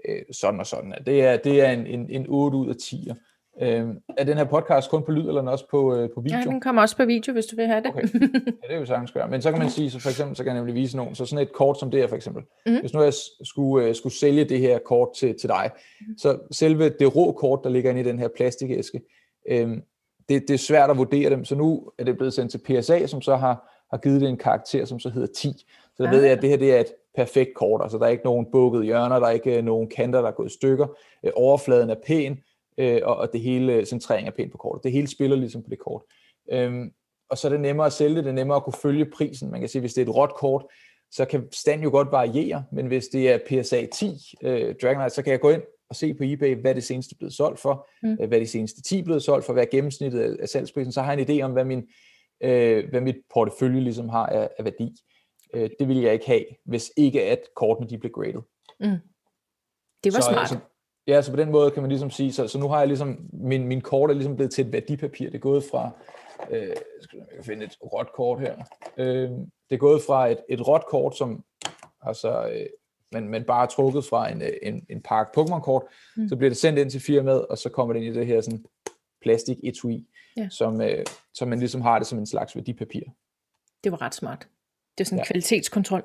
øh, 0.09 0.23
sådan 0.33 0.61
og 0.61 0.67
sådan. 0.67 0.95
Det 1.07 1.25
er, 1.25 1.37
det 1.37 1.61
er 1.61 1.71
en, 1.71 1.87
en, 1.87 2.11
en 2.11 2.27
8 2.29 2.59
ud 2.59 2.69
af 2.69 2.75
10'er. 2.75 3.15
Øh, 3.63 3.87
er 4.17 4.25
den 4.25 4.37
her 4.37 4.45
podcast 4.45 4.91
kun 4.91 5.03
på 5.03 5.13
lyd, 5.13 5.29
eller 5.29 5.51
også 5.51 5.69
på, 5.71 5.95
øh, 5.97 6.11
på 6.15 6.21
video? 6.21 6.39
Ja, 6.39 6.45
den 6.45 6.61
kommer 6.61 6.83
også 6.83 6.97
på 6.97 7.05
video, 7.05 7.33
hvis 7.33 7.47
du 7.47 7.57
vil 7.57 7.67
have 7.67 7.83
det. 7.83 7.91
Okay. 7.91 8.03
Ja, 8.03 8.69
det 8.69 8.75
er 8.75 8.79
jo 8.79 8.87
sagtens 8.87 9.13
gøre. 9.13 9.29
Men 9.29 9.43
så 9.43 9.51
kan 9.51 9.59
man 9.59 9.71
sige, 9.71 9.91
så 9.91 10.01
for 10.01 10.09
eksempel, 10.09 10.37
så 10.37 10.45
kan 10.45 10.53
jeg 10.53 10.59
nemlig 10.61 10.75
vise 10.75 10.97
nogen. 10.97 11.15
Så 11.15 11.27
sådan 11.27 11.43
et 11.43 11.53
kort 11.53 11.79
som 11.79 11.91
det 11.91 12.01
her 12.01 12.07
for 12.07 12.17
eksempel. 12.17 12.43
Mm. 12.67 12.81
Hvis 12.81 12.95
nu 12.95 13.03
jeg 13.03 13.13
skulle, 13.43 13.87
øh, 13.87 13.95
skulle 13.95 14.15
sælge 14.15 14.45
det 14.45 14.59
her 14.59 14.79
kort 14.79 15.09
til, 15.17 15.39
til 15.39 15.49
dig, 15.49 15.71
mm. 16.01 16.19
så 16.19 16.39
selve 16.51 16.89
det 16.89 17.17
rå 17.17 17.33
kort, 17.33 17.61
der 17.65 17.71
ligger 17.71 17.91
inde 17.91 18.01
i 18.01 18.05
den 18.05 18.19
her 18.19 18.29
plastikæske, 18.37 19.01
øh, 19.49 19.69
det, 20.29 20.43
det 20.49 20.55
er 20.55 20.59
svært 20.59 20.91
at 20.91 20.99
vurdere 20.99 21.31
dem. 21.31 21.45
Så 21.45 21.55
nu 21.55 21.91
er 21.99 22.05
det 22.05 22.17
blevet 22.17 22.35
sendt 22.35 22.51
til 22.51 22.59
PSA, 22.59 23.07
som 23.07 23.23
så 23.23 23.37
har, 23.37 23.85
har 23.91 23.99
givet 23.99 24.21
det 24.21 24.29
en 24.29 24.37
karakter, 24.37 24.85
som 24.85 24.99
så 24.99 25.11
hedder 25.11 25.29
10. 25.37 25.53
Så 25.97 26.03
der 26.03 26.09
ah. 26.09 26.15
ved 26.15 26.23
jeg, 26.23 26.33
at 26.33 26.43
det 26.43 26.51
her 26.51 26.57
det 26.57 26.77
er 26.77 26.81
et 26.81 26.93
perfekt 27.17 27.55
kort. 27.55 27.81
Altså 27.83 27.99
der 27.99 28.05
er 28.05 28.09
ikke 28.09 28.25
nogen 28.25 28.47
bukkede 28.53 28.85
hjørner, 28.85 29.19
der 29.19 29.27
er 29.27 29.31
ikke 29.31 29.63
nogen 29.63 29.89
kanter, 29.89 30.21
der 30.21 30.29
er 30.29 30.33
gået 30.33 30.51
i 30.51 30.55
stykker. 30.55 30.87
Øh, 31.25 31.33
overfladen 31.35 31.91
er 31.91 31.97
pæn 32.07 32.39
øh, 32.79 33.01
og, 33.05 33.17
og 33.17 33.33
det 33.33 33.41
hele 33.41 33.87
centrering 33.87 34.29
er 34.29 34.33
pænt 34.33 34.53
på 34.53 34.59
kortet. 34.59 34.85
Det 34.85 34.93
hele 34.93 35.07
spiller 35.07 35.37
ligesom 35.37 35.63
på 35.63 35.71
det 35.71 35.79
kort. 35.79 36.03
Øhm, 36.53 36.91
og 37.31 37.39
så 37.39 37.49
er 37.49 37.53
det 37.53 37.61
nemmere 37.61 37.87
at 37.87 37.93
sælge 37.93 38.17
det, 38.17 38.25
det 38.25 38.31
er 38.31 38.35
nemmere 38.35 38.57
at 38.57 38.65
kunne 38.65 38.81
følge 38.83 39.11
prisen. 39.11 39.51
Man 39.51 39.61
kan 39.61 39.69
sige, 39.69 39.81
hvis 39.81 39.95
det 39.95 40.03
er 40.03 40.07
et 40.07 40.17
råt 40.17 40.35
kort, 40.35 40.65
så 41.11 41.25
kan 41.25 41.49
stand 41.53 41.83
jo 41.83 41.91
godt 41.91 42.13
variere, 42.13 42.65
men 42.73 42.87
hvis 42.87 43.09
det 43.09 43.31
er 43.31 43.39
PSA 43.39 43.87
10 43.87 44.15
øh, 44.43 44.75
Dragonite, 44.83 45.15
så 45.15 45.23
kan 45.23 45.31
jeg 45.31 45.41
gå 45.41 45.51
ind 45.51 45.63
og 45.91 45.97
se 45.97 46.15
på 46.15 46.25
eBay, 46.25 46.61
hvad 46.61 46.75
det 46.75 46.85
seneste 46.85 47.15
er 47.15 47.19
blevet 47.19 47.35
solgt 47.35 47.61
for, 47.61 47.89
mm. 48.03 48.17
Øh, 48.21 48.29
hvad 48.29 48.41
det 48.41 48.51
seneste 48.51 48.83
10 48.83 48.99
er 48.99 49.05
blevet 49.05 49.23
solgt 49.23 49.47
for, 49.47 49.53
hvad 49.53 49.63
er 49.63 49.71
gennemsnittet 49.71 50.37
af 50.41 50.49
salgsprisen, 50.49 50.93
så 50.93 51.03
har 51.03 51.13
jeg 51.13 51.21
en 51.21 51.41
idé 51.41 51.43
om, 51.43 51.53
hvad, 51.53 51.65
min, 51.65 51.89
øh, 52.43 52.91
hvad 52.91 53.01
mit 53.01 53.17
portefølje 53.35 53.81
ligesom 53.81 54.09
har 54.09 54.27
af, 54.27 54.51
af 54.59 54.65
værdi. 54.65 54.97
Øh, 55.55 55.71
det 55.79 55.89
vil 55.89 55.97
jeg 55.97 56.13
ikke 56.13 56.27
have, 56.27 56.45
hvis 56.65 56.93
ikke 56.97 57.23
at 57.23 57.41
kortene 57.57 57.89
de 57.89 57.99
blev 57.99 58.13
graded. 58.13 58.41
Mm. 58.81 58.99
Det 60.05 60.13
var 60.15 60.21
så, 60.21 60.31
smart. 60.31 60.49
Så, 60.49 60.57
Ja, 61.09 61.23
så 61.23 61.31
på 61.31 61.37
den 61.37 61.51
måde 61.51 61.71
kan 61.71 61.83
man 61.83 61.89
ligesom 61.89 62.11
sige, 62.11 62.33
så, 62.33 62.49
så 62.49 62.59
nu 62.59 62.69
har 62.69 62.79
jeg 62.79 62.89
ligesom, 62.89 63.29
min, 63.33 63.69
min 63.69 63.81
kort 63.81 64.11
er 64.11 64.15
ligesom 64.15 64.37
blevet 64.37 64.53
til 64.53 64.67
et 64.67 64.73
værdipapir. 64.73 65.27
Det 65.27 65.35
er 65.35 65.39
gået 65.39 65.65
fra, 65.65 65.91
øh, 66.51 66.77
skal 67.01 67.19
jeg 67.37 67.45
finde 67.45 67.65
et 67.65 67.77
råt 67.83 68.13
kort 68.17 68.41
her. 68.41 68.57
Øh, 68.97 69.31
det 69.31 69.75
er 69.75 69.77
gået 69.77 70.03
fra 70.03 70.29
et, 70.29 70.39
et 70.49 70.69
råt 70.69 70.85
kort, 70.87 71.17
som 71.17 71.45
altså, 72.03 72.49
øh, 72.49 72.67
men, 73.13 73.29
men 73.29 73.45
bare 73.45 73.67
trukket 73.67 74.05
fra 74.05 74.33
en, 74.33 74.43
en, 74.63 74.87
en 74.91 75.03
park 75.03 75.29
Pokémon-kort, 75.39 75.83
mm. 76.17 76.29
så 76.29 76.37
bliver 76.37 76.51
det 76.51 76.57
sendt 76.57 76.79
ind 76.79 76.91
til 76.91 77.01
firmaet, 77.01 77.47
og 77.47 77.59
så 77.59 77.69
kommer 77.69 77.95
det 77.95 78.01
ind 78.01 78.17
i 78.17 78.19
det 78.19 78.27
her 78.27 78.41
sådan 78.41 78.65
plastik 79.23 79.59
etui, 79.63 80.07
ja. 80.37 80.49
som, 80.51 80.81
øh, 80.81 81.05
som 81.35 81.49
man 81.49 81.59
ligesom 81.59 81.81
har 81.81 81.99
det 81.99 82.09
som 82.09 82.19
en 82.19 82.27
slags 82.27 82.57
værdipapir. 82.57 83.03
Det 83.85 83.93
var 83.93 84.03
ret 84.03 84.15
smart. 84.15 84.49
Det 84.99 85.05
er 85.05 85.07
sådan 85.07 85.19
en 85.19 85.21
ja. 85.21 85.25
kvalitetskontrol. 85.25 86.03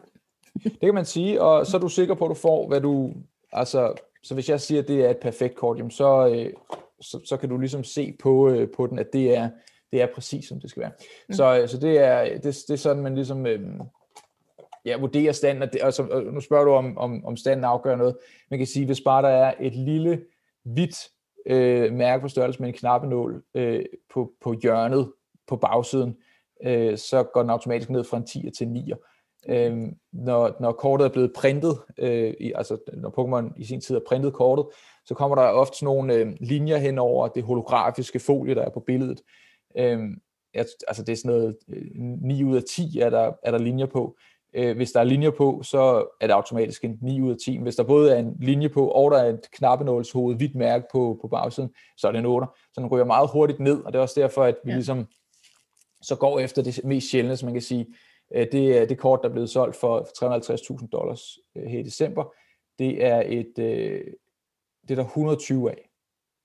det 0.63 0.80
kan 0.80 0.94
man 0.94 1.06
sige, 1.06 1.42
og 1.42 1.66
så 1.66 1.78
er 1.78 1.82
du 1.82 1.89
sikker 1.89 2.16
på, 2.16 2.26
at 2.26 2.30
du 2.30 2.36
får, 2.36 2.68
hvad 2.68 2.82
du, 2.82 3.13
altså 3.52 3.96
så 4.24 4.34
hvis 4.34 4.50
jeg 4.50 4.62
siger, 4.62 4.82
at 4.82 4.88
det 4.88 5.06
er 5.06 5.10
et 5.10 5.18
perfekt 5.18 5.56
kort, 5.56 5.78
jamen 5.78 5.92
så, 5.92 6.28
øh, 6.28 6.54
så, 7.02 7.20
så 7.26 7.38
kan 7.38 7.50
du 7.50 7.58
ligesom 7.58 7.84
se 7.84 8.16
på, 8.20 8.50
øh, 8.50 8.68
på 8.76 8.88
den, 8.88 9.00
at 9.00 9.14
det 9.14 9.38
er, 9.38 9.50
det 9.92 10.02
er 10.02 10.08
præcis, 10.16 10.48
som 10.48 10.60
det 10.60 10.70
skal 10.70 10.82
være. 10.82 10.92
Mm. 11.30 11.34
Så, 11.34 11.60
øh, 11.60 11.70
så 11.70 11.78
det, 11.78 12.00
er, 12.00 12.24
det, 12.24 12.44
det 12.44 12.70
er 12.70 12.76
sådan, 12.76 13.04
man 13.04 13.16
ligesom 13.16 13.46
øh, 13.46 13.60
ja, 14.86 14.98
vurderer 14.98 15.32
standen. 15.32 15.64
Og, 15.64 15.74
det, 15.74 15.82
og, 15.82 15.94
så, 15.94 16.04
og 16.04 16.24
nu 16.24 16.40
spørger 16.40 16.66
du, 16.66 16.72
om, 16.72 16.98
om, 16.98 17.26
om 17.26 17.38
standen 17.38 17.64
afgør 17.64 17.96
noget. 17.96 18.18
Man 18.50 18.60
kan 18.60 18.68
sige, 18.68 18.86
hvis 18.86 19.02
bare 19.02 19.22
der 19.22 19.30
er 19.30 19.54
et 19.60 19.76
lille, 19.76 20.22
hvidt 20.64 20.96
øh, 21.46 21.94
mærke 21.94 22.22
på 22.22 22.28
størrelse 22.28 22.60
med 22.60 22.68
en 22.68 22.74
knappenål 22.74 23.44
øh, 23.54 23.86
på, 24.14 24.32
på 24.42 24.54
hjørnet 24.62 25.12
på 25.48 25.56
bagsiden, 25.56 26.18
øh, 26.66 26.98
så 26.98 27.24
går 27.24 27.42
den 27.42 27.50
automatisk 27.50 27.90
ned 27.90 28.04
fra 28.04 28.18
en 28.18 28.26
10 28.26 28.52
til 28.58 28.68
9. 28.68 28.92
Øh, 29.49 29.77
når, 30.13 30.56
når 30.60 30.71
kortet 30.71 31.06
er 31.06 31.10
blevet 31.10 31.34
printet, 31.36 31.77
øh, 31.97 32.34
i, 32.39 32.51
altså 32.56 32.77
når 32.93 33.10
Pokémon 33.10 33.53
i 33.58 33.65
sin 33.65 33.82
tid 33.82 33.95
har 33.95 34.01
printet 34.08 34.34
kortet, 34.34 34.65
så 35.06 35.13
kommer 35.13 35.36
der 35.36 35.43
ofte 35.43 35.77
sådan 35.77 35.86
nogle 35.86 36.13
øh, 36.13 36.34
linjer 36.39 36.77
hen 36.77 36.99
over 36.99 37.27
det 37.27 37.43
holografiske 37.43 38.19
folie, 38.19 38.56
der 38.56 38.62
er 38.62 38.69
på 38.69 38.79
billedet. 38.79 39.21
Øh, 39.77 39.99
altså 40.53 41.03
det 41.03 41.10
er 41.10 41.15
sådan 41.15 41.32
noget, 41.32 41.56
øh, 41.69 41.86
9 42.21 42.43
ud 42.43 42.56
af 42.56 42.63
10 42.63 42.99
er 42.99 43.10
der, 43.10 43.32
er 43.43 43.51
der 43.51 43.58
linjer 43.58 43.86
på. 43.86 44.17
Øh, 44.56 44.75
hvis 44.75 44.91
der 44.91 44.99
er 44.99 45.03
linjer 45.03 45.32
på, 45.32 45.62
så 45.63 46.06
er 46.21 46.27
det 46.27 46.34
automatisk 46.34 46.84
en 46.84 46.97
9 47.01 47.21
ud 47.21 47.32
af 47.32 47.38
10. 47.45 47.58
Hvis 47.58 47.75
der 47.75 47.84
både 47.84 48.13
er 48.13 48.19
en 48.19 48.38
linje 48.39 48.69
på, 48.69 48.88
og 48.88 49.12
der 49.12 49.17
er 49.17 49.29
et 49.29 49.51
knappenålshoved, 49.51 50.36
hvidt 50.36 50.56
mærke 50.56 50.86
på, 50.91 51.19
på 51.21 51.27
bagsiden, 51.27 51.69
så 51.97 52.08
er 52.08 52.12
det 52.12 52.19
en 52.19 52.25
8. 52.25 52.47
Så 52.73 52.82
den 52.82 52.88
ryger 52.88 53.06
meget 53.06 53.29
hurtigt 53.34 53.60
ned, 53.60 53.82
og 53.84 53.93
det 53.93 53.99
er 53.99 54.03
også 54.03 54.19
derfor, 54.21 54.43
at 54.43 54.56
vi 54.65 54.71
ja. 54.71 54.75
ligesom 54.75 55.08
så 56.01 56.15
går 56.15 56.39
efter 56.39 56.62
det 56.62 56.82
mest 56.84 57.12
sjældne, 57.12 57.38
som 57.38 57.47
man 57.47 57.53
kan 57.53 57.62
sige. 57.62 57.86
Øh, 58.36 58.48
det 58.52 58.78
er 58.78 58.86
det 58.86 58.98
kort, 58.98 59.20
der 59.24 59.30
er 59.30 59.34
blevet 59.34 59.50
solgt 59.50 59.76
for 59.76 60.00
350.000 60.82 60.88
dollars 60.88 61.40
øh, 61.56 61.64
her 61.64 61.80
i 61.80 61.84
december. 61.84 62.34
Det 62.80 63.06
er 63.06 63.24
et, 63.26 63.60
øh, 63.60 64.06
det 64.82 64.92
er 64.92 64.96
der 64.96 65.06
120 65.06 65.72
af 65.72 65.90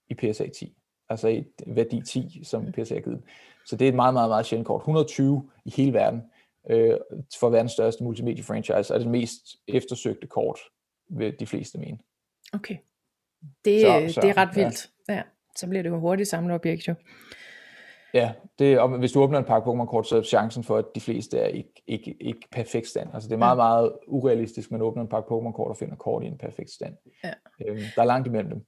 i 0.09 0.15
PSA 0.15 0.47
10. 0.47 0.77
Altså 1.09 1.29
et 1.29 1.53
værdi 1.67 2.03
10, 2.07 2.41
som 2.45 2.73
PSA 2.73 2.95
har 2.95 3.01
givet. 3.01 3.23
Så 3.67 3.77
det 3.77 3.85
er 3.85 3.89
et 3.89 3.95
meget, 3.95 4.15
meget, 4.15 4.31
meget 4.31 4.47
sjældent 4.47 4.67
kort. 4.67 4.81
120 4.81 5.51
i 5.65 5.71
hele 5.71 5.93
verden 5.93 6.23
øh, 6.71 6.97
for 7.41 7.51
verdens 7.51 7.73
største 7.73 8.05
multimedie-franchise, 8.05 8.95
er 8.95 8.99
det 8.99 9.07
mest 9.07 9.57
eftersøgte 9.69 10.27
kort, 10.27 10.59
ved 11.09 11.33
de 11.33 11.47
fleste 11.47 11.79
mene. 11.79 11.99
Okay. 12.53 12.77
Det, 13.65 13.81
så, 13.81 14.15
så, 14.15 14.21
det 14.21 14.31
er 14.31 14.37
ret 14.37 14.57
vildt. 14.57 14.91
Ja. 15.09 15.15
ja. 15.15 15.23
Så 15.57 15.67
bliver 15.67 15.83
det 15.83 15.91
jo 15.91 15.99
hurtigt 15.99 16.29
samlet 16.29 16.55
objekt 16.55 16.89
jo. 16.89 16.95
Ja, 18.15 18.33
det, 18.59 18.81
og 18.81 18.99
hvis 18.99 19.13
du 19.13 19.21
åbner 19.21 19.39
en 19.39 19.45
pakke 19.45 19.71
Pokémon-kort, 19.71 20.07
så 20.09 20.17
er 20.17 20.23
chancen 20.23 20.65
for, 20.65 20.77
at 20.77 20.85
de 20.95 21.01
fleste 21.01 21.39
er 21.39 21.47
ikke, 21.47 21.83
ikke, 21.87 22.17
ikke 22.21 22.49
perfekt 22.53 22.87
stand. 22.87 23.09
Altså 23.15 23.29
det 23.29 23.35
er 23.35 23.39
meget, 23.39 23.57
meget 23.57 23.93
urealistisk, 24.07 24.69
at 24.69 24.73
man 24.73 24.83
åbner 24.83 25.03
en 25.03 25.09
pakke 25.09 25.27
Pokémon-kort 25.27 25.69
og 25.71 25.77
finder 25.77 25.97
kort 25.97 26.23
i 26.23 26.27
en 26.27 26.39
perfekt 26.39 26.71
stand. 26.71 26.95
Ja. 27.25 27.33
Øhm, 27.67 27.79
der 27.95 28.03
er 28.03 28.07
langt 28.07 28.27
imellem 28.27 28.51
dem. 28.51 28.65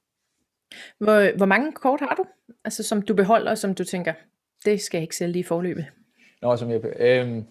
Hvor, 0.98 1.36
hvor 1.36 1.46
mange 1.46 1.72
kort 1.72 2.00
har 2.00 2.14
du? 2.14 2.24
Altså 2.64 2.82
som 2.82 3.02
du 3.02 3.14
beholder, 3.14 3.54
som 3.54 3.74
du 3.74 3.84
tænker, 3.84 4.12
det 4.64 4.80
skal 4.80 4.98
jeg 4.98 5.02
ikke 5.02 5.16
sælge 5.16 5.38
i 5.38 5.42
forløbet? 5.42 5.86
Nå, 6.42 6.56
som 6.56 6.70
jeg... 6.70 6.80
Øhm, 7.00 7.44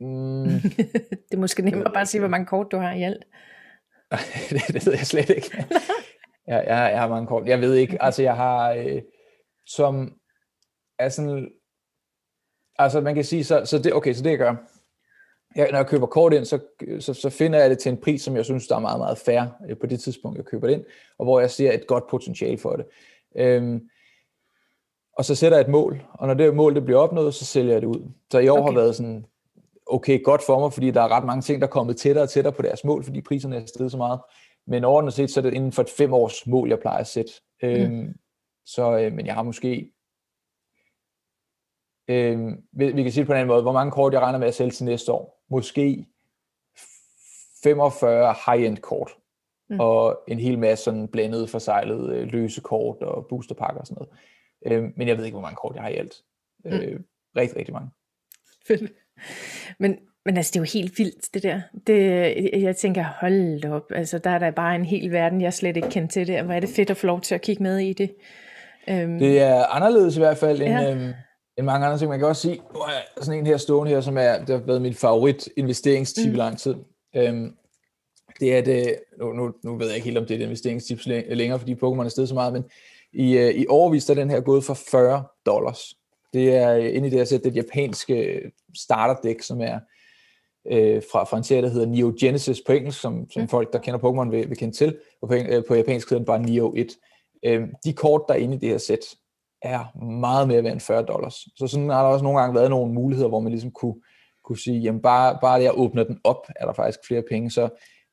Mm. 0.00 0.44
det 1.28 1.32
er 1.32 1.36
måske 1.36 1.62
nemmere 1.62 1.92
bare 1.92 2.00
at 2.00 2.08
sige, 2.08 2.20
hvor 2.20 2.28
mange 2.28 2.46
kort 2.46 2.72
du 2.72 2.76
har 2.76 2.92
i 2.92 3.02
alt. 3.02 3.24
det, 4.50 4.62
det 4.74 4.86
ved 4.86 4.92
jeg 4.92 5.06
slet 5.06 5.30
ikke. 5.30 5.56
jeg, 6.46 6.64
jeg, 6.66 6.90
jeg 6.92 7.00
har 7.00 7.08
mange 7.08 7.26
kort. 7.26 7.46
Jeg 7.46 7.60
ved 7.60 7.74
ikke. 7.74 8.02
Altså, 8.02 8.22
jeg 8.22 8.36
har 8.36 8.72
øh, 8.72 9.02
som 9.66 10.18
er 10.98 11.08
sådan, 11.08 11.50
altså 12.78 13.00
man 13.00 13.14
kan 13.14 13.24
sige, 13.24 13.44
så, 13.44 13.64
så 13.64 13.78
det, 13.78 13.94
okay, 13.94 14.12
så 14.12 14.22
det 14.22 14.30
jeg 14.30 14.38
gør, 14.38 14.54
jeg, 15.56 15.70
når 15.70 15.78
jeg 15.78 15.86
køber 15.86 16.06
kort 16.06 16.32
ind, 16.32 16.44
så, 16.44 16.58
så, 17.00 17.14
så 17.14 17.30
finder 17.30 17.58
jeg 17.58 17.70
det 17.70 17.78
til 17.78 17.92
en 17.92 18.00
pris, 18.00 18.22
som 18.22 18.36
jeg 18.36 18.44
synes, 18.44 18.66
der 18.66 18.76
er 18.76 18.80
meget, 18.80 18.98
meget 18.98 19.18
fair 19.18 19.42
øh, 19.68 19.76
på 19.76 19.86
det 19.86 20.00
tidspunkt, 20.00 20.36
jeg 20.36 20.44
køber 20.44 20.66
det 20.66 20.74
ind, 20.74 20.84
og 21.18 21.24
hvor 21.24 21.40
jeg 21.40 21.50
ser 21.50 21.72
et 21.72 21.86
godt 21.86 22.06
potentiale 22.06 22.58
for 22.58 22.76
det. 22.76 22.86
Øhm, 23.36 23.88
og 25.18 25.24
så 25.24 25.34
sætter 25.34 25.58
jeg 25.58 25.64
et 25.64 25.70
mål, 25.70 26.02
og 26.12 26.26
når 26.26 26.34
det 26.34 26.54
mål 26.54 26.74
det 26.74 26.84
bliver 26.84 27.00
opnået, 27.00 27.34
så 27.34 27.44
sælger 27.44 27.72
jeg 27.72 27.82
det 27.82 27.88
ud. 27.88 28.10
Så 28.30 28.38
i 28.38 28.48
år 28.48 28.58
okay. 28.58 28.72
har 28.72 28.80
været 28.80 28.96
sådan 28.96 29.26
okay 29.86 30.22
godt 30.22 30.42
for 30.46 30.60
mig, 30.60 30.72
fordi 30.72 30.90
der 30.90 31.02
er 31.02 31.08
ret 31.08 31.24
mange 31.24 31.42
ting, 31.42 31.60
der 31.60 31.66
er 31.66 31.70
kommet 31.70 31.96
tættere 31.96 32.24
og 32.24 32.30
tættere 32.30 32.52
på 32.52 32.62
deres 32.62 32.84
mål, 32.84 33.04
fordi 33.04 33.20
priserne 33.20 33.56
er 33.56 33.66
steget 33.66 33.90
så 33.90 33.96
meget. 33.96 34.20
Men 34.66 34.84
overordnet 34.84 35.14
set, 35.14 35.30
så 35.30 35.40
er 35.40 35.42
det 35.42 35.54
inden 35.54 35.72
for 35.72 35.82
et 35.82 35.90
fem 35.90 36.12
års 36.12 36.46
mål, 36.46 36.68
jeg 36.68 36.78
plejer 36.78 36.98
at 36.98 37.06
sætte. 37.06 37.32
Mm. 37.62 37.68
Øhm, 37.68 38.14
så, 38.66 38.98
øh, 38.98 39.12
men 39.12 39.26
jeg 39.26 39.34
har 39.34 39.42
måske, 39.42 39.92
øh, 42.08 42.48
vi, 42.72 42.92
vi 42.92 43.02
kan 43.02 43.12
sige 43.12 43.20
det 43.22 43.26
på 43.26 43.32
en 43.32 43.38
anden 43.38 43.48
måde, 43.48 43.62
hvor 43.62 43.72
mange 43.72 43.92
kort 43.92 44.12
jeg 44.12 44.20
regner 44.20 44.38
med 44.38 44.48
at 44.48 44.54
sælge 44.54 44.70
til 44.70 44.84
næste 44.84 45.12
år. 45.12 45.44
Måske 45.50 46.06
45 47.62 48.34
high-end 48.46 48.78
kort, 48.78 49.10
mm. 49.70 49.80
og 49.80 50.24
en 50.28 50.38
hel 50.38 50.58
masse 50.58 50.84
sådan 50.84 51.08
blandet, 51.08 51.50
forsejlet 51.50 52.16
øh, 52.16 52.26
løse 52.26 52.60
kort 52.60 53.02
og 53.02 53.26
boosterpakker 53.26 53.80
og 53.80 53.86
sådan 53.86 54.06
noget. 54.06 54.18
Øh, 54.66 54.92
men 54.96 55.08
jeg 55.08 55.18
ved 55.18 55.24
ikke, 55.24 55.34
hvor 55.34 55.42
mange 55.42 55.56
kort 55.56 55.74
jeg 55.74 55.82
har 55.82 55.90
i 55.90 55.94
alt. 55.94 56.14
Mm. 56.64 56.70
Øh, 56.72 57.00
rigtig, 57.36 57.58
rigtig 57.58 57.74
mange. 57.74 57.90
Fedt. 58.66 58.92
Men, 59.78 59.98
men 60.24 60.36
altså, 60.36 60.50
det 60.50 60.56
er 60.56 60.60
jo 60.60 60.78
helt 60.80 60.98
vildt, 60.98 61.34
det 61.34 61.42
der. 61.42 61.60
Det, 61.86 62.62
jeg 62.62 62.76
tænker, 62.76 63.04
hold 63.20 63.64
op, 63.64 63.92
altså, 63.94 64.18
der 64.18 64.30
er 64.30 64.38
der 64.38 64.50
bare 64.50 64.74
en 64.74 64.84
hel 64.84 65.12
verden, 65.12 65.40
jeg 65.40 65.54
slet 65.54 65.76
ikke 65.76 65.90
kender 65.90 66.08
til 66.08 66.26
det, 66.26 66.38
og 66.38 66.44
hvor 66.44 66.54
er 66.54 66.60
det 66.60 66.68
fedt 66.68 66.90
at 66.90 66.96
få 66.96 67.06
lov 67.06 67.20
til 67.20 67.34
at 67.34 67.42
kigge 67.42 67.62
med 67.62 67.78
i 67.78 67.92
det. 67.92 68.14
Um, 68.88 69.18
det 69.18 69.40
er 69.40 69.66
anderledes 69.66 70.16
i 70.16 70.20
hvert 70.20 70.36
fald 70.36 70.62
end, 70.62 70.70
ja. 70.70 70.90
øhm, 70.90 71.12
end 71.58 71.66
mange 71.66 71.86
andre 71.86 71.98
ting. 71.98 72.10
Man 72.10 72.18
kan 72.18 72.28
også 72.28 72.42
sige, 72.42 72.60
nu 72.74 72.80
er 72.80 73.22
sådan 73.22 73.38
en 73.38 73.46
her 73.46 73.56
stående 73.56 73.92
her, 73.92 74.00
som 74.00 74.18
er, 74.18 74.38
det 74.38 74.48
har 74.48 74.62
været 74.66 74.82
min 74.82 74.94
favorit 74.94 75.48
investeringstip 75.56 76.26
mm. 76.26 76.34
i 76.34 76.36
lang 76.36 76.58
tid. 76.58 76.74
Um, 77.18 77.54
det 78.40 78.56
er 78.56 78.62
det, 78.62 78.96
nu, 79.18 79.32
nu, 79.32 79.52
nu 79.64 79.76
ved 79.78 79.86
jeg 79.86 79.96
ikke 79.96 80.04
helt, 80.04 80.18
om 80.18 80.26
det 80.26 80.34
er 80.34 80.38
et 80.38 80.44
investeringstip 80.44 80.98
længere, 81.06 81.58
fordi 81.58 81.74
Pokémon 81.74 82.04
er 82.04 82.08
stedet 82.08 82.28
så 82.28 82.34
meget, 82.34 82.52
men 82.52 82.64
i, 83.12 83.38
uh, 83.38 83.50
i 83.50 83.66
overvis 83.68 84.10
er 84.10 84.14
den 84.14 84.30
her 84.30 84.40
gået 84.40 84.64
for 84.64 84.74
40 84.74 85.24
dollars. 85.46 85.94
Det 86.32 86.56
er 86.56 86.78
uh, 86.78 86.96
inde 86.96 87.06
i 87.06 87.10
det 87.10 87.18
her 87.18 87.24
sæt, 87.24 87.44
det 87.44 87.56
japanske 87.56 88.40
starterdæk, 88.76 89.42
som 89.42 89.60
er 89.60 89.78
uh, 90.64 91.02
fra, 91.12 91.24
fra 91.24 91.36
en 91.36 91.44
serie, 91.44 91.62
der 91.62 91.68
hedder 91.68 91.86
Neo 91.86 92.14
Genesis 92.20 92.60
på 92.66 92.72
engelsk, 92.72 93.00
som, 93.00 93.30
som 93.30 93.42
mm. 93.42 93.48
folk, 93.48 93.72
der 93.72 93.78
kender 93.78 94.00
Pokémon, 94.00 94.30
vil, 94.30 94.48
vil 94.48 94.58
kende 94.58 94.74
til. 94.74 94.96
Og 95.22 95.28
på, 95.28 95.34
uh, 95.34 95.64
på 95.68 95.74
japansk 95.74 96.10
hedder 96.10 96.20
den 96.20 96.26
bare 96.26 96.42
Neo 96.42 96.74
1. 96.76 96.96
Øh, 97.44 97.68
de 97.84 97.92
kort, 97.92 98.22
der 98.28 98.34
er 98.34 98.38
inde 98.38 98.56
i 98.56 98.58
det 98.58 98.68
her 98.68 98.78
sæt, 98.78 99.14
er 99.62 99.96
meget 100.04 100.48
mere 100.48 100.64
værd 100.64 100.72
end 100.72 100.80
40 100.80 101.02
dollars. 101.02 101.34
Så 101.56 101.66
sådan 101.66 101.88
har 101.88 102.02
der 102.02 102.12
også 102.12 102.22
nogle 102.22 102.40
gange 102.40 102.54
været 102.54 102.70
nogle 102.70 102.94
muligheder, 102.94 103.28
hvor 103.28 103.40
man 103.40 103.52
ligesom 103.52 103.70
kunne, 103.70 103.94
kunne 104.44 104.58
sige, 104.58 104.80
jamen 104.80 105.02
bare, 105.02 105.38
bare 105.40 105.60
det 105.60 105.66
at 105.66 105.74
åbne 105.74 106.04
den 106.04 106.20
op, 106.24 106.46
er 106.56 106.66
der 106.66 106.72
faktisk 106.72 106.98
flere 107.06 107.22
penge. 107.30 107.50
Så 107.50 107.68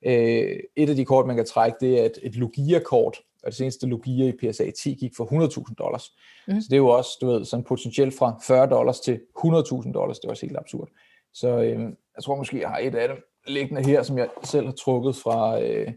øh, 0.06 0.60
et 0.76 0.90
af 0.90 0.96
de 0.96 1.06
kort, 1.06 1.28
man 1.28 1.36
kan 1.36 1.46
trække, 1.46 1.78
det 1.82 2.02
er 2.02 2.06
et, 2.06 2.20
et 2.24 2.36
Lugia-kort, 2.36 3.18
og 3.44 3.48
det 3.48 3.56
seneste 3.56 3.88
Lugia 3.88 4.28
i 4.28 4.32
PSA 4.32 4.72
10 4.72 4.94
gik 4.94 5.12
for 5.18 5.26
100.000 5.68 5.74
dollars. 5.74 6.10
Mm. 6.48 6.62
Så 6.62 6.68
det 6.70 6.74
er 6.74 6.78
jo 6.78 6.88
også, 6.88 7.18
du 7.22 7.28
ved, 7.28 7.46
sådan 7.46 7.64
potentielt 7.64 8.14
fra 8.18 8.40
40 8.48 8.70
dollars 8.70 9.00
til 9.00 9.20
100.000 9.38 9.92
dollars, 9.92 10.20
det 10.20 10.28
var 10.28 10.32
også 10.32 10.46
helt 10.46 10.58
absurd. 10.58 10.90
Så 11.34 11.48
øh, 11.48 11.80
jeg 12.16 12.24
tror 12.24 12.36
måske, 12.36 12.62
jeg 12.62 12.70
har 12.70 12.78
et 12.78 12.96
af 12.96 13.08
dem 13.08 13.18
liggende 13.48 13.86
her, 13.86 14.04
som 14.04 14.18
jeg 14.18 14.30
selv 14.44 14.66
har 14.66 14.74
trukket 14.74 15.16
fra, 15.16 15.62
øh, 15.62 15.92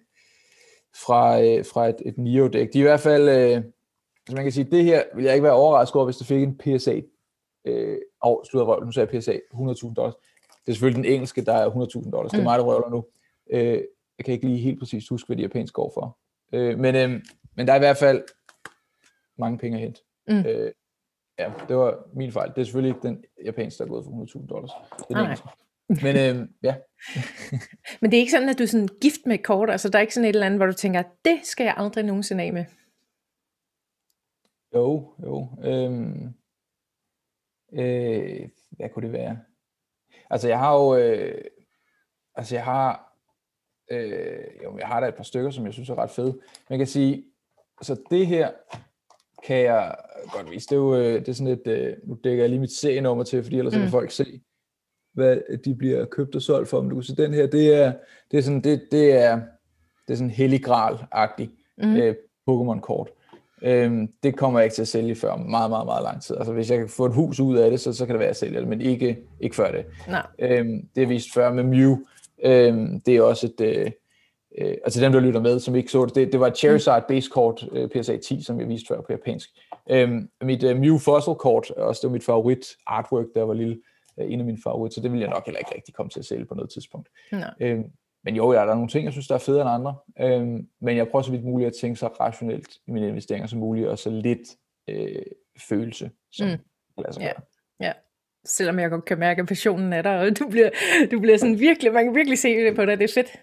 fra, 0.97 1.43
øh, 1.43 1.65
fra 1.65 1.89
et, 1.89 1.97
et 2.07 2.19
Neo-dæk. 2.19 2.73
De 2.73 2.79
er 2.79 2.83
i 2.83 2.89
hvert 2.89 3.01
fald, 3.01 3.29
øh, 3.29 3.57
altså 3.57 4.35
man 4.35 4.43
kan 4.43 4.53
sige, 4.53 4.71
det 4.71 4.85
her 4.85 5.03
vil 5.15 5.25
jeg 5.25 5.35
ikke 5.35 5.45
være 5.45 5.53
overrasket 5.53 5.97
over, 5.97 6.05
hvis 6.05 6.17
det 6.17 6.27
fik 6.27 6.43
en 6.43 6.59
PSA, 6.59 7.01
øh, 7.65 7.99
og 8.21 8.45
slutter 8.51 8.67
røv, 8.67 8.85
nu 8.85 8.93
sagde 8.93 9.09
jeg 9.13 9.21
PSA, 9.21 9.33
100.000 9.33 9.95
dollars. 9.95 10.15
Det 10.67 10.71
er 10.71 10.73
selvfølgelig 10.73 11.05
den 11.05 11.13
engelske, 11.13 11.45
der 11.45 11.53
er 11.53 11.71
100.000 11.71 12.11
dollars. 12.11 12.33
Mm. 12.33 12.37
Det 12.37 12.39
er 12.39 12.51
mig, 12.51 12.59
der 12.59 12.65
røvler 12.65 12.91
nu. 12.91 13.05
Øh, 13.51 13.83
jeg 14.19 14.25
kan 14.25 14.35
ikke 14.35 14.47
lige 14.47 14.59
helt 14.59 14.79
præcis 14.79 15.09
huske, 15.09 15.27
hvad 15.27 15.37
de 15.37 15.43
japanske 15.43 15.75
går 15.75 15.91
for. 15.95 16.19
Øh, 16.53 16.79
men, 16.79 16.95
øh, 16.95 17.23
men 17.55 17.67
der 17.67 17.73
er 17.73 17.77
i 17.77 17.87
hvert 17.87 17.97
fald 17.97 18.23
mange 19.39 19.59
penge 19.59 19.77
at 19.77 19.83
hente. 19.83 20.01
Mm. 20.29 20.39
Øh, 20.39 20.73
ja, 21.39 21.53
det 21.69 21.77
var 21.77 21.99
min 22.15 22.33
fejl. 22.33 22.51
Det 22.51 22.59
er 22.59 22.65
selvfølgelig 22.65 22.97
ikke 22.97 23.09
den 23.09 23.25
japanske, 23.45 23.79
der 23.79 23.85
er 23.85 23.89
gået 23.89 24.05
for 24.05 24.11
100.000 24.11 24.47
dollars. 24.47 24.71
Det 24.99 25.05
er 25.11 25.15
den 25.15 25.19
engelske. 25.19 25.49
Men 25.89 26.17
øh, 26.17 26.49
ja. 26.63 26.77
Men 28.01 28.11
det 28.11 28.17
er 28.17 28.21
ikke 28.21 28.33
sådan, 28.33 28.49
at 28.49 28.59
du 28.59 28.63
er 28.63 28.67
sådan 28.67 28.89
gift 29.01 29.27
med 29.27 29.39
kort, 29.39 29.71
altså 29.71 29.89
der 29.89 29.99
er 29.99 30.01
ikke 30.01 30.15
sådan 30.15 30.29
et 30.29 30.35
eller 30.35 30.47
andet, 30.47 30.59
hvor 30.59 30.67
du 30.67 30.73
tænker, 30.73 31.03
det 31.25 31.41
skal 31.43 31.65
jeg 31.65 31.75
aldrig 31.77 32.05
nogensinde 32.05 32.45
af 32.45 32.53
med. 32.53 32.65
Jo, 34.75 35.15
jo. 35.23 35.49
Øhm, 35.65 36.35
øh, 37.73 38.49
hvad 38.71 38.89
kunne 38.89 39.07
det 39.07 39.13
være? 39.13 39.39
Altså 40.31 40.49
jeg 40.49 40.59
har 40.59 40.75
jo, 40.75 40.97
øh, 40.97 41.45
altså 42.35 42.55
jeg 42.55 42.65
har, 42.65 43.17
øh, 43.91 44.45
jo, 44.65 44.79
jeg 44.79 44.87
har 44.87 45.01
da 45.01 45.09
et 45.09 45.15
par 45.15 45.25
stykker, 45.25 45.51
som 45.51 45.65
jeg 45.65 45.73
synes 45.73 45.91
er 45.91 45.99
ret 45.99 46.11
fede. 46.11 46.41
Man 46.71 46.79
kan 46.79 46.87
sige, 46.87 47.25
altså 47.79 48.03
det 48.11 48.27
her 48.27 48.53
kan 49.45 49.57
jeg 49.57 49.97
godt 50.33 50.51
vise. 50.51 50.67
Det 50.67 50.73
er 50.73 50.77
jo 50.77 50.95
øh, 50.97 51.21
det 51.21 51.29
er 51.29 51.33
sådan 51.33 51.53
et, 51.53 51.67
øh, 51.67 51.97
nu 52.05 52.19
dækker 52.25 52.43
jeg 52.43 52.51
lige 52.51 52.61
mit 52.61 52.73
serienummer 52.73 53.25
til, 53.25 53.43
fordi 53.43 53.59
ellers 53.59 53.75
mm. 53.75 53.81
kan 53.81 53.91
folk 53.91 54.11
se, 54.11 54.41
hvad 55.15 55.59
de 55.65 55.75
bliver 55.75 56.05
købt 56.05 56.35
og 56.35 56.43
solgt 56.43 56.69
for. 56.69 56.81
Men 56.81 56.91
du 56.91 56.97
kan 56.97 57.03
se, 57.03 57.17
den 57.17 57.35
her, 57.35 57.47
det 57.47 57.75
er, 57.75 57.93
det 58.31 58.39
er 58.39 58.43
sådan, 58.43 58.61
det, 58.61 58.83
det 58.91 59.13
er, 59.13 59.41
det 60.07 60.13
er 60.13 60.17
sådan 60.17 60.31
hellig 60.31 60.65
gral-agtig 60.65 61.51
mm. 61.79 61.97
øh, 61.97 62.15
Pokémon-kort. 62.51 63.09
Øhm, 63.63 64.09
det 64.23 64.37
kommer 64.37 64.59
jeg 64.59 64.65
ikke 64.65 64.75
til 64.75 64.83
at 64.83 64.89
sælge 64.89 65.15
før 65.15 65.37
meget, 65.37 65.71
meget, 65.71 65.87
meget 65.87 66.03
lang 66.03 66.23
tid. 66.23 66.37
Altså 66.37 66.53
hvis 66.53 66.71
jeg 66.71 66.79
kan 66.79 66.89
få 66.89 67.07
et 67.07 67.15
hus 67.15 67.41
ud 67.41 67.57
af 67.57 67.71
det, 67.71 67.81
så, 67.81 67.93
så 67.93 68.07
kan 68.07 68.13
det 68.13 68.19
være, 68.19 68.29
at 68.29 68.35
jeg 68.35 68.37
sælger 68.37 68.61
det, 68.61 68.69
men 68.69 68.81
ikke, 68.81 69.19
ikke 69.41 69.57
før 69.57 69.71
det. 69.71 69.85
Nej. 70.09 70.27
Øhm, 70.39 70.89
det 70.95 71.03
er 71.03 71.07
vist 71.07 71.35
før 71.35 71.53
med 71.53 71.65
Mew. 71.65 71.97
Øhm, 72.45 73.01
det 73.01 73.17
er 73.17 73.23
også 73.23 73.47
et, 73.47 73.61
øh, 73.61 73.91
øh, 74.59 74.75
altså 74.85 75.01
dem, 75.01 75.13
der 75.13 75.21
lytter 75.21 75.41
med, 75.41 75.61
som 75.61 75.77
ikke 75.77 75.91
så 75.91 76.05
det, 76.05 76.15
det, 76.15 76.33
det 76.33 76.41
var 76.41 76.47
et 76.47 76.57
Charizard 76.57 77.09
base 77.09 77.31
kort, 77.31 77.69
øh, 77.73 77.89
PSA 77.89 78.17
10, 78.17 78.43
som 78.43 78.61
jeg 78.61 78.69
viste 78.69 78.87
før 78.89 79.01
på 79.01 79.07
japansk. 79.11 79.51
Øhm, 79.91 80.29
mit 80.43 80.65
øh, 80.65 80.77
Mew 80.77 80.99
Fossil 80.99 81.35
kort, 81.35 81.71
også 81.71 82.01
det 82.03 82.09
var 82.09 82.13
mit 82.13 82.25
favorit 82.25 82.67
artwork, 82.87 83.27
der 83.35 83.43
var 83.43 83.55
lille 83.55 83.81
en 84.19 84.41
af 84.41 84.47
mine 84.47 84.59
favoritter, 84.65 84.95
så 84.95 85.01
det 85.01 85.13
vil 85.13 85.21
jeg 85.21 85.29
nok 85.29 85.47
heller 85.47 85.59
ikke 85.59 85.75
rigtig 85.75 85.95
komme 85.95 86.11
til 86.11 86.19
at 86.19 86.25
sælge 86.25 86.45
på 86.47 86.55
noget 86.55 86.71
tidspunkt. 86.71 87.09
Øhm, 87.61 87.85
men 88.25 88.37
jo, 88.37 88.53
ja, 88.53 88.59
der 88.59 88.71
er 88.71 88.75
nogle 88.75 88.89
ting, 88.89 89.05
jeg 89.05 89.13
synes, 89.13 89.29
der 89.29 89.35
er 89.35 89.39
federe 89.39 89.63
end 89.63 89.71
andre, 89.71 89.95
øhm, 90.21 90.69
men 90.81 90.97
jeg 90.97 91.09
prøver 91.09 91.23
så 91.23 91.31
vidt 91.31 91.45
muligt 91.45 91.67
at 91.67 91.75
tænke 91.81 91.97
så 91.97 92.07
rationelt 92.07 92.69
i 92.87 92.91
mine 92.91 93.09
investeringer 93.09 93.47
som 93.47 93.59
muligt, 93.59 93.89
og 93.89 93.99
så 93.99 94.11
lidt 94.11 94.49
øh, 94.89 95.23
følelse, 95.69 96.11
som 96.33 96.49
mm. 96.49 96.59
lader 96.99 97.13
sig 97.13 97.23
ja. 97.23 97.33
ja. 97.81 97.93
Selvom 98.45 98.79
jeg 98.79 98.91
godt 98.91 99.05
kan 99.05 99.19
mærke, 99.19 99.41
at 99.41 99.49
passionen 99.49 99.93
er 99.93 100.03
der, 100.03 100.19
og 100.19 100.39
du 100.39 100.49
bliver, 100.49 100.71
du 101.11 101.21
bliver 101.21 101.37
sådan 101.37 101.59
virkelig, 101.59 101.93
man 101.93 102.05
kan 102.05 102.15
virkelig 102.15 102.39
se 102.39 102.49
det 102.49 102.77
på 102.77 102.85
dig, 102.85 102.99
det 102.99 103.05
er 103.05 103.15
fedt. 103.15 103.41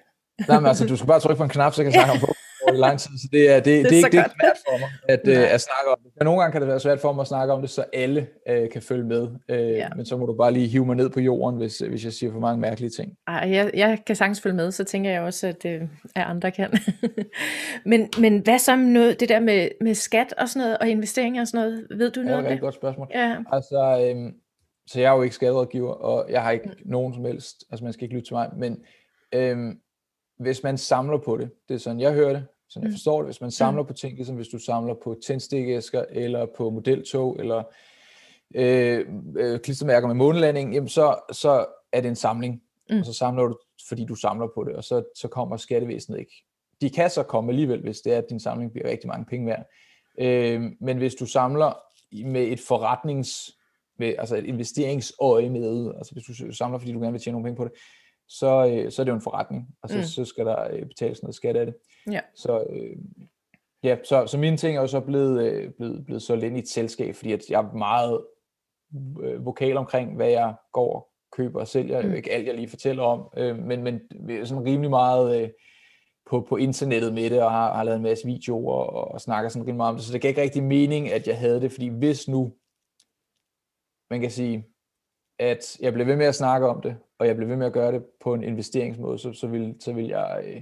Nej, 0.48 0.60
men 0.60 0.68
altså, 0.68 0.88
du 0.88 0.96
skal 0.98 1.08
bare 1.08 1.20
trykke 1.20 1.38
på 1.38 1.44
en 1.44 1.50
knap, 1.50 1.74
så 1.74 1.84
kan 1.84 1.94
jeg 1.94 1.94
snakke 1.94 2.12
om 2.12 2.20
på. 2.28 2.34
I 2.74 2.78
lang 2.78 3.00
tid, 3.00 3.12
så 3.18 3.28
det 3.32 3.50
er, 3.50 3.56
det, 3.56 3.66
det, 3.66 3.84
det, 3.84 3.90
det, 3.90 4.02
er 4.02 4.06
ikke, 4.06 4.18
det 4.18 4.20
er 4.20 4.30
svært 4.42 4.58
for 4.68 4.80
mig 4.80 4.90
at, 5.10 5.28
øh, 5.28 5.54
at 5.54 5.62
snakke 5.62 5.92
om 5.92 5.98
det. 6.04 6.12
Men 6.18 6.26
nogle 6.26 6.42
gange 6.42 6.52
kan 6.52 6.62
det 6.62 6.68
være 6.68 6.80
svært 6.80 7.00
for 7.00 7.14
mig 7.14 7.22
at 7.22 7.28
snakke 7.28 7.54
om 7.54 7.62
det, 7.62 7.70
så 7.70 7.86
alle 7.94 8.28
øh, 8.50 8.70
kan 8.70 8.82
følge 8.82 9.04
med. 9.04 9.28
Øh, 9.50 9.72
ja. 9.72 9.90
Men 9.96 10.06
så 10.06 10.18
må 10.18 10.26
du 10.26 10.34
bare 10.34 10.52
lige 10.52 10.68
hive 10.68 10.86
mig 10.86 10.96
ned 10.96 11.10
på 11.10 11.20
jorden, 11.20 11.58
hvis, 11.60 11.80
hvis 11.80 12.06
jeg 12.06 12.14
siger 12.14 12.32
for 12.32 12.40
mange 12.40 12.62
mærkelige 12.62 12.90
ting. 12.90 13.14
Ej, 13.28 13.50
jeg, 13.52 13.72
jeg 13.74 14.00
kan 14.08 14.16
sagtens 14.16 14.42
følge 14.42 14.56
med, 14.56 14.72
så 14.72 14.84
tænker 14.84 15.12
jeg 15.12 15.22
også, 15.22 15.48
at, 15.48 15.66
øh, 15.66 15.82
at 16.16 16.24
andre 16.24 16.52
kan. 16.52 16.70
men, 17.92 18.10
men 18.20 18.38
hvad 18.40 18.60
så 18.60 18.76
med 18.76 18.86
noget, 18.86 19.20
det 19.20 19.30
der 19.30 19.40
med, 19.40 19.70
med 19.82 19.94
skat 19.94 20.34
og 20.38 20.50
sådan 20.50 20.62
noget, 20.62 20.78
og 20.78 20.90
investeringer 20.90 21.42
og 21.42 21.48
sådan 21.48 21.68
noget? 21.68 21.88
Ved 22.00 22.12
du 22.12 22.22
noget 22.22 22.38
om 22.38 22.44
det? 22.44 22.50
Det 22.50 22.54
er 22.54 22.56
et 22.56 22.62
godt 22.62 22.76
spørgsmål. 22.76 23.08
Ja. 23.14 23.38
Altså, 23.52 24.12
øh, 24.16 24.34
så 24.88 25.00
jeg 25.00 25.12
er 25.12 25.16
jo 25.16 25.22
ikke 25.22 25.36
skaderådgiver, 25.36 25.94
og 25.94 26.32
jeg 26.32 26.44
har 26.44 26.52
ikke 26.52 26.68
mm. 26.68 26.92
nogen 26.92 27.14
som 27.14 27.26
helst, 27.26 27.64
altså 27.72 27.84
man 27.84 27.94
skal 27.94 28.04
ikke 28.04 28.16
lytte 28.16 28.28
til 28.28 28.34
mig, 28.34 28.50
men 28.58 28.84
øhm, 29.34 29.80
hvis 30.40 30.64
man 30.64 30.78
samler 30.78 31.18
på 31.18 31.38
det, 31.38 31.52
det 31.70 31.74
er 31.74 31.80
sådan 31.80 32.00
jeg 32.00 32.14
hører 32.14 32.34
det, 32.34 32.46
sådan 32.72 32.84
jeg 32.84 32.90
mm. 32.90 32.94
forstår 32.94 33.18
det, 33.18 33.28
hvis 33.28 33.42
man 33.42 33.52
samler 33.52 33.84
på 33.84 33.94
ting, 33.94 34.16
ligesom 34.16 34.36
hvis 34.36 34.48
du 34.48 34.60
samler 34.60 34.94
på 35.04 35.16
tændstikæsker, 35.26 36.06
eller 36.10 36.48
på 36.58 36.70
modeltog, 36.70 37.40
eller 37.40 37.64
øh, 38.56 39.06
øh, 39.38 39.60
klistermærker 39.60 40.08
med 40.08 40.16
månelanding, 40.16 40.74
jamen 40.74 40.90
så, 40.90 41.16
så 41.32 41.66
er 41.94 42.02
det 42.02 42.10
en 42.10 42.16
samling, 42.16 42.62
mm. 42.90 43.00
og 43.00 43.06
så 43.06 43.14
samler 43.14 43.44
du, 43.44 43.58
fordi 43.88 44.06
du 44.06 44.16
samler 44.16 44.48
på 44.56 44.64
det, 44.64 44.76
og 44.76 44.84
så, 44.84 45.04
så 45.16 45.28
kommer 45.28 45.58
skattevæsenet 45.58 46.20
ikke. 46.20 46.46
De 46.82 46.90
kan 46.90 47.10
så 47.10 47.24
komme 47.24 47.52
alligevel, 47.52 47.82
hvis 47.82 48.02
det 48.02 48.14
er, 48.14 48.18
at 48.18 48.30
din 48.30 48.40
samling 48.40 48.72
bliver 48.72 48.90
rigtig 48.90 49.08
mange 49.08 49.26
penge 49.26 49.48
værd. 49.48 49.66
Øh, 50.20 50.62
men 50.82 50.98
hvis 50.98 51.16
du 51.16 51.26
samler 51.26 51.74
med 52.26 52.44
et 52.44 52.60
forretnings 52.60 53.52
med 54.00 54.16
altså 54.18 54.36
et 54.36 54.46
investeringsøje 54.46 55.50
med, 55.50 55.94
altså 55.98 56.14
hvis 56.14 56.24
du 56.24 56.54
samler, 56.54 56.80
fordi 56.80 56.94
du 56.94 57.00
gerne 57.00 57.12
vil 57.12 57.22
tjene 57.22 57.34
nogle 57.34 57.46
penge 57.46 57.58
på 57.58 57.64
det, 57.64 57.74
så, 58.40 58.68
øh, 58.68 58.92
så 58.92 59.02
er 59.02 59.04
det 59.04 59.12
jo 59.12 59.16
en 59.16 59.22
forretning, 59.22 59.68
og 59.84 59.90
så, 59.90 59.98
mm. 59.98 60.04
så 60.04 60.26
skal 60.26 60.46
der 60.46 60.68
øh, 60.74 60.86
betales 60.86 61.24
noget 61.24 61.36
skat 61.36 61.56
af 61.56 61.66
det. 61.66 61.76
Ja. 62.12 62.20
Så, 62.36 62.66
øh, 62.70 62.98
ja, 63.84 63.98
så, 64.04 64.28
så 64.28 64.38
mine 64.38 64.58
ting 64.58 64.78
er 64.78 64.82
jo 64.82 64.88
så 64.88 65.00
blevet, 65.00 65.44
øh, 65.44 65.72
blevet, 65.72 66.06
blevet 66.06 66.22
så 66.22 66.34
ind 66.34 66.58
i 66.58 66.60
et 66.60 66.70
selskab, 66.70 67.16
fordi 67.16 67.32
at 67.32 67.50
jeg 67.50 67.62
er 67.62 67.74
meget 67.78 68.26
øh, 69.24 69.46
vokal 69.46 69.78
omkring, 69.78 70.16
hvad 70.16 70.30
jeg 70.30 70.56
går 70.74 70.94
og 70.96 71.08
køber 71.32 71.60
og 71.60 71.68
sælger. 71.68 72.02
Mm. 72.02 72.14
Ikke 72.14 72.32
alt, 72.32 72.48
jeg 72.48 72.56
lige 72.56 72.70
fortæller 72.70 73.04
om, 73.04 73.30
øh, 73.38 73.58
men, 73.58 73.84
men 73.84 74.02
sådan 74.46 74.66
rimelig 74.66 74.90
meget 74.90 75.42
øh, 75.42 75.50
på, 76.30 76.46
på 76.50 76.56
internettet 76.56 77.14
med 77.14 77.30
det, 77.30 77.44
og 77.44 77.52
har, 77.52 77.74
har 77.74 77.84
lavet 77.84 77.98
en 77.98 78.04
masse 78.04 78.26
videoer 78.28 78.76
og, 78.76 79.12
og 79.12 79.22
snakker 79.22 79.50
sådan 79.50 79.62
rimelig 79.62 79.78
meget 79.78 79.90
om 79.90 79.96
det. 79.96 80.06
Så 80.06 80.14
det 80.14 80.22
gav 80.22 80.30
ikke 80.30 80.42
rigtig 80.42 80.64
mening, 80.64 81.12
at 81.12 81.28
jeg 81.28 81.38
havde 81.38 81.62
det, 81.62 81.72
fordi 81.72 81.88
hvis 81.88 82.28
nu 82.28 82.54
man 84.10 84.22
kan 84.22 84.32
sige, 84.32 84.66
at 85.40 85.78
jeg 85.80 85.94
blev 85.94 86.08
ved 86.08 86.16
med 86.16 86.26
at 86.26 86.36
snakke 86.36 86.68
om 86.68 86.82
det, 86.82 86.98
og 87.22 87.28
jeg 87.28 87.36
blev 87.36 87.50
ved 87.50 87.56
med 87.56 87.66
at 87.66 87.74
gøre 87.74 87.92
det 87.92 88.04
på 88.24 88.34
en 88.34 88.44
investeringsmåde, 88.44 89.20
så, 89.20 89.34
så, 89.34 89.48
vil, 89.48 89.76
så 89.80 89.94
vil 89.94 90.08
jeg 90.08 90.44
øh, 90.48 90.62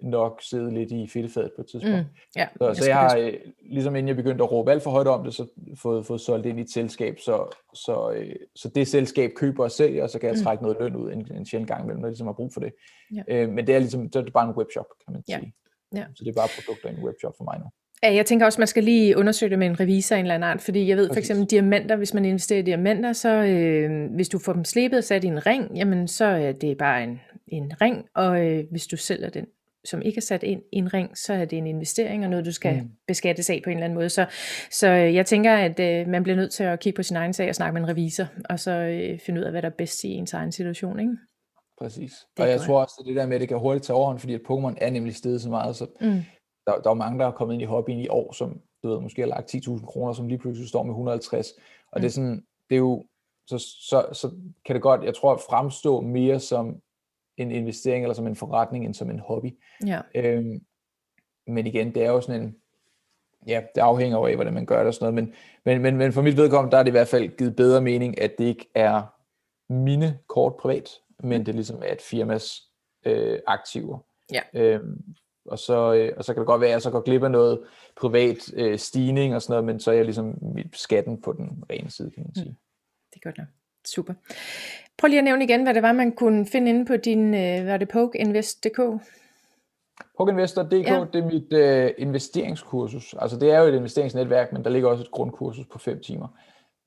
nok 0.00 0.42
sidde 0.42 0.74
lidt 0.74 0.92
i 0.92 1.08
fedtefadet 1.08 1.52
på 1.56 1.62
et 1.62 1.66
tidspunkt. 1.66 1.98
Mm, 1.98 2.04
ja, 2.36 2.48
så, 2.58 2.66
jeg 2.66 2.76
så 2.76 2.86
jeg 2.86 2.96
har, 2.96 3.16
øh, 3.16 3.32
ligesom 3.70 3.96
inden 3.96 4.08
jeg 4.08 4.16
begyndte 4.16 4.44
at 4.44 4.52
råbe 4.52 4.70
alt 4.70 4.82
for 4.82 4.90
højt 4.90 5.06
om 5.06 5.24
det, 5.24 5.34
så 5.34 5.46
fået, 5.78 6.06
fået 6.06 6.20
solgt 6.20 6.46
ind 6.46 6.58
i 6.58 6.62
et 6.62 6.70
selskab, 6.70 7.18
så, 7.18 7.56
så, 7.74 8.12
øh, 8.16 8.36
så 8.54 8.68
det 8.68 8.88
selskab 8.88 9.30
køber 9.36 9.64
og 9.64 9.70
sælger, 9.70 10.02
og 10.02 10.10
så 10.10 10.18
kan 10.18 10.28
jeg 10.28 10.36
mm. 10.38 10.44
trække 10.44 10.62
noget 10.62 10.78
løn 10.80 10.96
ud 10.96 11.12
en, 11.12 11.32
en 11.32 11.46
sjældent 11.46 11.68
gang 11.68 11.82
imellem, 11.82 12.00
når 12.00 12.06
jeg 12.06 12.12
ligesom 12.12 12.26
har 12.26 12.34
brug 12.34 12.52
for 12.52 12.60
det. 12.60 12.72
Ja. 13.14 13.22
Øh, 13.28 13.48
men 13.48 13.66
det 13.66 13.74
er 13.74 13.78
ligesom, 13.78 14.10
det 14.10 14.26
er 14.26 14.30
bare 14.30 14.48
en 14.48 14.54
webshop, 14.54 14.86
kan 15.06 15.12
man 15.12 15.22
sige. 15.24 15.54
Ja. 15.94 15.98
Ja. 15.98 16.06
Så 16.14 16.24
det 16.24 16.30
er 16.30 16.40
bare 16.40 16.48
produkter 16.58 16.88
i 16.88 16.92
en 16.92 17.04
webshop 17.04 17.34
for 17.36 17.44
mig 17.44 17.58
nu. 17.58 17.66
Ja, 18.04 18.14
jeg 18.14 18.26
tænker 18.26 18.46
også, 18.46 18.56
at 18.56 18.58
man 18.58 18.66
skal 18.66 18.84
lige 18.84 19.18
undersøge 19.18 19.50
det 19.50 19.58
med 19.58 19.66
en 19.66 19.80
revisor 19.80 20.16
en 20.16 20.20
eller 20.24 20.34
anden 20.34 20.50
art, 20.50 20.60
fordi 20.60 20.88
jeg 20.88 20.96
ved 20.96 21.08
for 21.08 21.18
eksempel 21.18 21.46
diamanter, 21.46 21.96
hvis 21.96 22.14
man 22.14 22.24
investerer 22.24 22.58
i 22.58 22.62
diamanter, 22.62 23.12
så 23.12 23.28
øh, 23.28 24.14
hvis 24.14 24.28
du 24.28 24.38
får 24.38 24.52
dem 24.52 24.64
slebet 24.64 24.98
og 24.98 25.04
sat 25.04 25.24
i 25.24 25.26
en 25.26 25.46
ring, 25.46 25.76
jamen 25.76 26.08
så 26.08 26.24
er 26.24 26.52
det 26.52 26.78
bare 26.78 27.02
en, 27.02 27.20
en 27.48 27.72
ring, 27.80 28.04
og 28.14 28.46
øh, 28.46 28.64
hvis 28.70 28.86
du 28.86 28.96
sælger 28.96 29.30
den 29.30 29.46
som 29.84 30.02
ikke 30.02 30.16
er 30.16 30.22
sat 30.22 30.42
ind 30.42 30.62
i 30.72 30.76
en 30.76 30.94
ring, 30.94 31.18
så 31.18 31.32
er 31.32 31.44
det 31.44 31.58
en 31.58 31.66
investering 31.66 32.24
og 32.24 32.30
noget, 32.30 32.46
du 32.46 32.52
skal 32.52 32.82
mm. 32.82 32.90
beskattes 33.06 33.50
af 33.50 33.60
på 33.64 33.70
en 33.70 33.76
eller 33.76 33.84
anden 33.84 33.94
måde. 33.94 34.08
Så, 34.08 34.26
så 34.70 34.88
øh, 34.88 35.14
jeg 35.14 35.26
tænker, 35.26 35.54
at 35.56 35.80
øh, 35.80 36.08
man 36.08 36.22
bliver 36.22 36.36
nødt 36.36 36.52
til 36.52 36.64
at 36.64 36.80
kigge 36.80 36.96
på 36.96 37.02
sin 37.02 37.16
egen 37.16 37.32
sag 37.32 37.48
og 37.48 37.54
snakke 37.54 37.72
med 37.72 37.82
en 37.82 37.88
revisor, 37.88 38.26
og 38.50 38.60
så 38.60 38.70
øh, 38.70 39.18
finde 39.18 39.40
ud 39.40 39.44
af, 39.44 39.50
hvad 39.50 39.62
der 39.62 39.68
er 39.68 39.74
bedst 39.78 40.04
i 40.04 40.08
ens 40.08 40.32
egen 40.32 40.52
situation. 40.52 41.00
Ikke? 41.00 41.12
Præcis. 41.78 42.12
Og 42.38 42.48
jeg 42.48 42.56
godt. 42.56 42.66
tror 42.66 42.80
også, 42.80 42.94
at 43.00 43.06
det 43.06 43.16
der 43.16 43.26
med, 43.26 43.34
at 43.34 43.40
det 43.40 43.48
kan 43.48 43.58
hurtigt 43.58 43.84
tage 43.84 43.96
overhånd, 43.96 44.18
fordi 44.18 44.34
at 44.34 44.40
Pokémon 44.50 44.74
er 44.80 44.90
nemlig 44.90 45.14
steget 45.14 45.40
så 45.40 45.48
meget, 45.48 45.76
så 45.76 45.86
mm 46.00 46.22
der, 46.66 46.80
der 46.80 46.90
er 46.90 46.94
mange, 46.94 47.18
der 47.18 47.26
er 47.26 47.30
kommet 47.30 47.54
ind 47.54 47.62
i 47.62 47.66
hobbyen 47.66 47.98
i 47.98 48.08
år, 48.08 48.32
som 48.32 48.60
du 48.82 48.88
ved, 48.88 49.00
måske 49.00 49.22
har 49.22 49.28
lagt 49.28 49.54
10.000 49.54 49.86
kroner, 49.86 50.12
som 50.12 50.28
lige 50.28 50.38
pludselig 50.38 50.68
står 50.68 50.82
med 50.82 50.90
150. 50.90 51.52
Og 51.92 51.98
mm. 51.98 52.00
det 52.00 52.08
er 52.08 52.12
sådan, 52.12 52.46
det 52.70 52.74
er 52.74 52.78
jo, 52.78 53.04
så, 53.46 53.58
så, 53.58 54.06
så 54.12 54.30
kan 54.64 54.74
det 54.74 54.82
godt, 54.82 55.04
jeg 55.04 55.14
tror, 55.14 55.36
fremstå 55.36 56.00
mere 56.00 56.40
som 56.40 56.80
en 57.36 57.50
investering 57.50 58.04
eller 58.04 58.14
som 58.14 58.26
en 58.26 58.36
forretning, 58.36 58.84
end 58.84 58.94
som 58.94 59.10
en 59.10 59.18
hobby. 59.18 59.58
Ja. 59.86 60.00
Øhm, 60.14 60.60
men 61.46 61.66
igen, 61.66 61.94
det 61.94 62.04
er 62.04 62.10
jo 62.10 62.20
sådan 62.20 62.42
en, 62.42 62.56
ja, 63.46 63.62
det 63.74 63.80
afhænger 63.80 64.18
jo 64.18 64.26
af, 64.26 64.34
hvordan 64.34 64.54
man 64.54 64.66
gør 64.66 64.78
det 64.78 64.86
og 64.86 64.94
sådan 64.94 65.14
noget, 65.14 65.14
men, 65.14 65.34
men, 65.64 65.82
men, 65.82 65.96
men 65.96 66.12
for 66.12 66.22
mit 66.22 66.36
vedkommende, 66.36 66.72
der 66.72 66.78
er 66.78 66.82
det 66.82 66.90
i 66.90 66.98
hvert 66.98 67.08
fald 67.08 67.36
givet 67.36 67.56
bedre 67.56 67.80
mening, 67.80 68.20
at 68.20 68.38
det 68.38 68.44
ikke 68.44 68.70
er 68.74 69.02
mine 69.72 70.18
kort 70.28 70.56
privat, 70.56 70.90
men 71.20 71.38
mm. 71.38 71.44
det 71.44 71.54
ligesom 71.54 71.82
er 71.82 71.92
et 71.92 72.02
firmas 72.02 72.62
øh, 73.06 73.38
aktiver. 73.46 73.98
Ja. 74.32 74.40
Øhm, 74.54 75.14
og 75.46 75.58
så, 75.58 75.94
øh, 75.94 76.12
og 76.16 76.24
så 76.24 76.34
kan 76.34 76.40
det 76.40 76.46
godt 76.46 76.60
være, 76.60 76.70
at 76.70 76.72
jeg 76.72 76.82
så 76.82 76.90
går 76.90 77.00
glip 77.00 77.22
af 77.22 77.30
noget 77.30 77.60
privat 77.96 78.54
øh, 78.56 78.78
stigning 78.78 79.34
og 79.34 79.42
sådan 79.42 79.52
noget, 79.52 79.64
men 79.64 79.80
så 79.80 79.90
er 79.90 79.94
jeg 79.94 80.04
ligesom 80.04 80.34
skatten 80.72 81.22
på 81.22 81.32
den 81.32 81.64
rene 81.70 81.90
side, 81.90 82.10
kan 82.10 82.22
man 82.22 82.32
mm. 82.36 82.42
sige. 82.42 82.50
Mm. 82.50 82.56
Det 83.14 83.16
er 83.16 83.28
godt 83.28 83.38
nok. 83.38 83.46
Super. 83.86 84.14
Prøv 84.98 85.08
lige 85.08 85.18
at 85.18 85.24
nævne 85.24 85.44
igen, 85.44 85.62
hvad 85.62 85.74
det 85.74 85.82
var, 85.82 85.92
man 85.92 86.12
kunne 86.12 86.46
finde 86.46 86.68
inde 86.70 86.84
på 86.84 86.96
din, 86.96 87.34
øh, 87.34 87.66
var 87.66 87.76
det 87.76 87.88
PokeInvest.dk? 87.88 88.80
PokeInvestor.dk, 90.16 90.72
ja. 90.72 91.04
det 91.12 91.20
er 91.20 91.26
mit 91.26 91.52
øh, 91.52 91.90
investeringskursus. 91.98 93.14
Altså 93.18 93.38
det 93.38 93.50
er 93.50 93.60
jo 93.60 93.66
et 93.66 93.74
investeringsnetværk, 93.74 94.52
men 94.52 94.64
der 94.64 94.70
ligger 94.70 94.88
også 94.88 95.04
et 95.04 95.10
grundkursus 95.10 95.66
på 95.66 95.78
5 95.78 96.00
timer. 96.00 96.28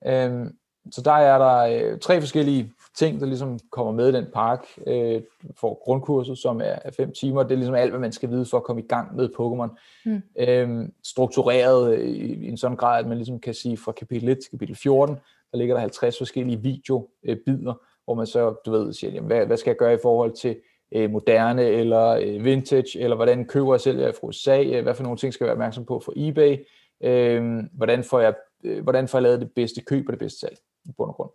Øhm, 0.05 0.58
så 0.92 1.02
der 1.02 1.12
er 1.12 1.38
der 1.38 1.92
øh, 1.92 2.00
tre 2.00 2.20
forskellige 2.22 2.72
ting, 2.98 3.20
der 3.20 3.26
ligesom 3.26 3.60
kommer 3.72 3.92
med 3.92 4.10
i 4.10 4.12
den 4.12 4.26
park 4.34 4.66
øh, 4.88 5.22
for 5.60 5.84
grundkurset, 5.84 6.38
som 6.38 6.62
er, 6.62 6.64
er 6.86 6.92
fem 6.92 7.12
timer. 7.12 7.44
Det 7.44 7.52
er 7.52 7.56
ligesom 7.56 7.76
alt, 7.76 7.92
hvad 7.92 8.00
man 8.00 8.12
skal 8.12 8.30
vide 8.30 8.46
for 8.46 8.58
at 8.58 8.64
komme 8.64 8.82
i 8.82 8.88
gang 8.88 9.16
med 9.16 9.30
Pokémon. 9.40 9.80
Mm. 10.06 10.22
Øhm, 10.40 10.94
struktureret 11.04 12.00
i, 12.00 12.34
i 12.34 12.48
en 12.48 12.58
sådan 12.58 12.78
grad, 12.78 13.00
at 13.00 13.08
man 13.08 13.18
ligesom 13.18 13.40
kan 13.40 13.54
sige 13.54 13.78
fra 13.78 13.92
kapitel 13.92 14.30
1 14.30 14.38
til 14.38 14.52
kapitel 14.52 14.76
14, 14.76 15.16
der 15.52 15.58
ligger 15.58 15.76
der 15.76 15.82
50 15.82 16.18
forskellige 16.18 16.62
videobider, 16.62 17.74
øh, 17.74 17.76
hvor 18.06 18.14
man 18.14 18.28
så, 18.28 18.56
du 18.66 18.72
ved, 18.72 18.94
siger, 18.94 19.12
jamen, 19.12 19.28
hvad, 19.28 19.46
hvad 19.46 19.58
skal 19.58 19.72
jeg 19.72 19.78
gøre 19.78 19.94
i 19.94 20.00
forhold 20.02 20.32
til 20.32 20.56
øh, 20.92 21.12
moderne 21.12 21.64
eller 21.64 22.08
øh, 22.08 22.44
vintage, 22.44 23.00
eller 23.00 23.16
hvordan 23.16 23.46
køber 23.46 23.74
jeg 23.74 23.82
selv 23.82 24.14
fra 24.14 24.28
USA, 24.28 24.64
øh, 24.64 24.84
hvad 24.84 24.96
for 24.96 25.04
nogle 25.04 25.18
ting 25.18 25.34
skal 25.34 25.46
jeg 25.46 25.48
være 25.48 25.56
opmærksom 25.56 25.86
på 25.86 26.00
for 26.00 26.14
eBay, 26.16 26.58
øh, 27.04 27.64
hvordan, 27.74 28.04
får 28.04 28.20
jeg, 28.20 28.34
øh, 28.64 28.84
hvordan 28.84 29.08
får 29.08 29.18
jeg 29.18 29.24
lavet 29.24 29.42
det 29.42 29.52
bedste 29.56 29.82
køb 29.82 30.08
og 30.08 30.14
det 30.14 30.20
bedste 30.20 30.40
salg 30.40 30.58
i 30.88 30.92
bund 30.98 31.10
og 31.10 31.16
grund. 31.16 31.30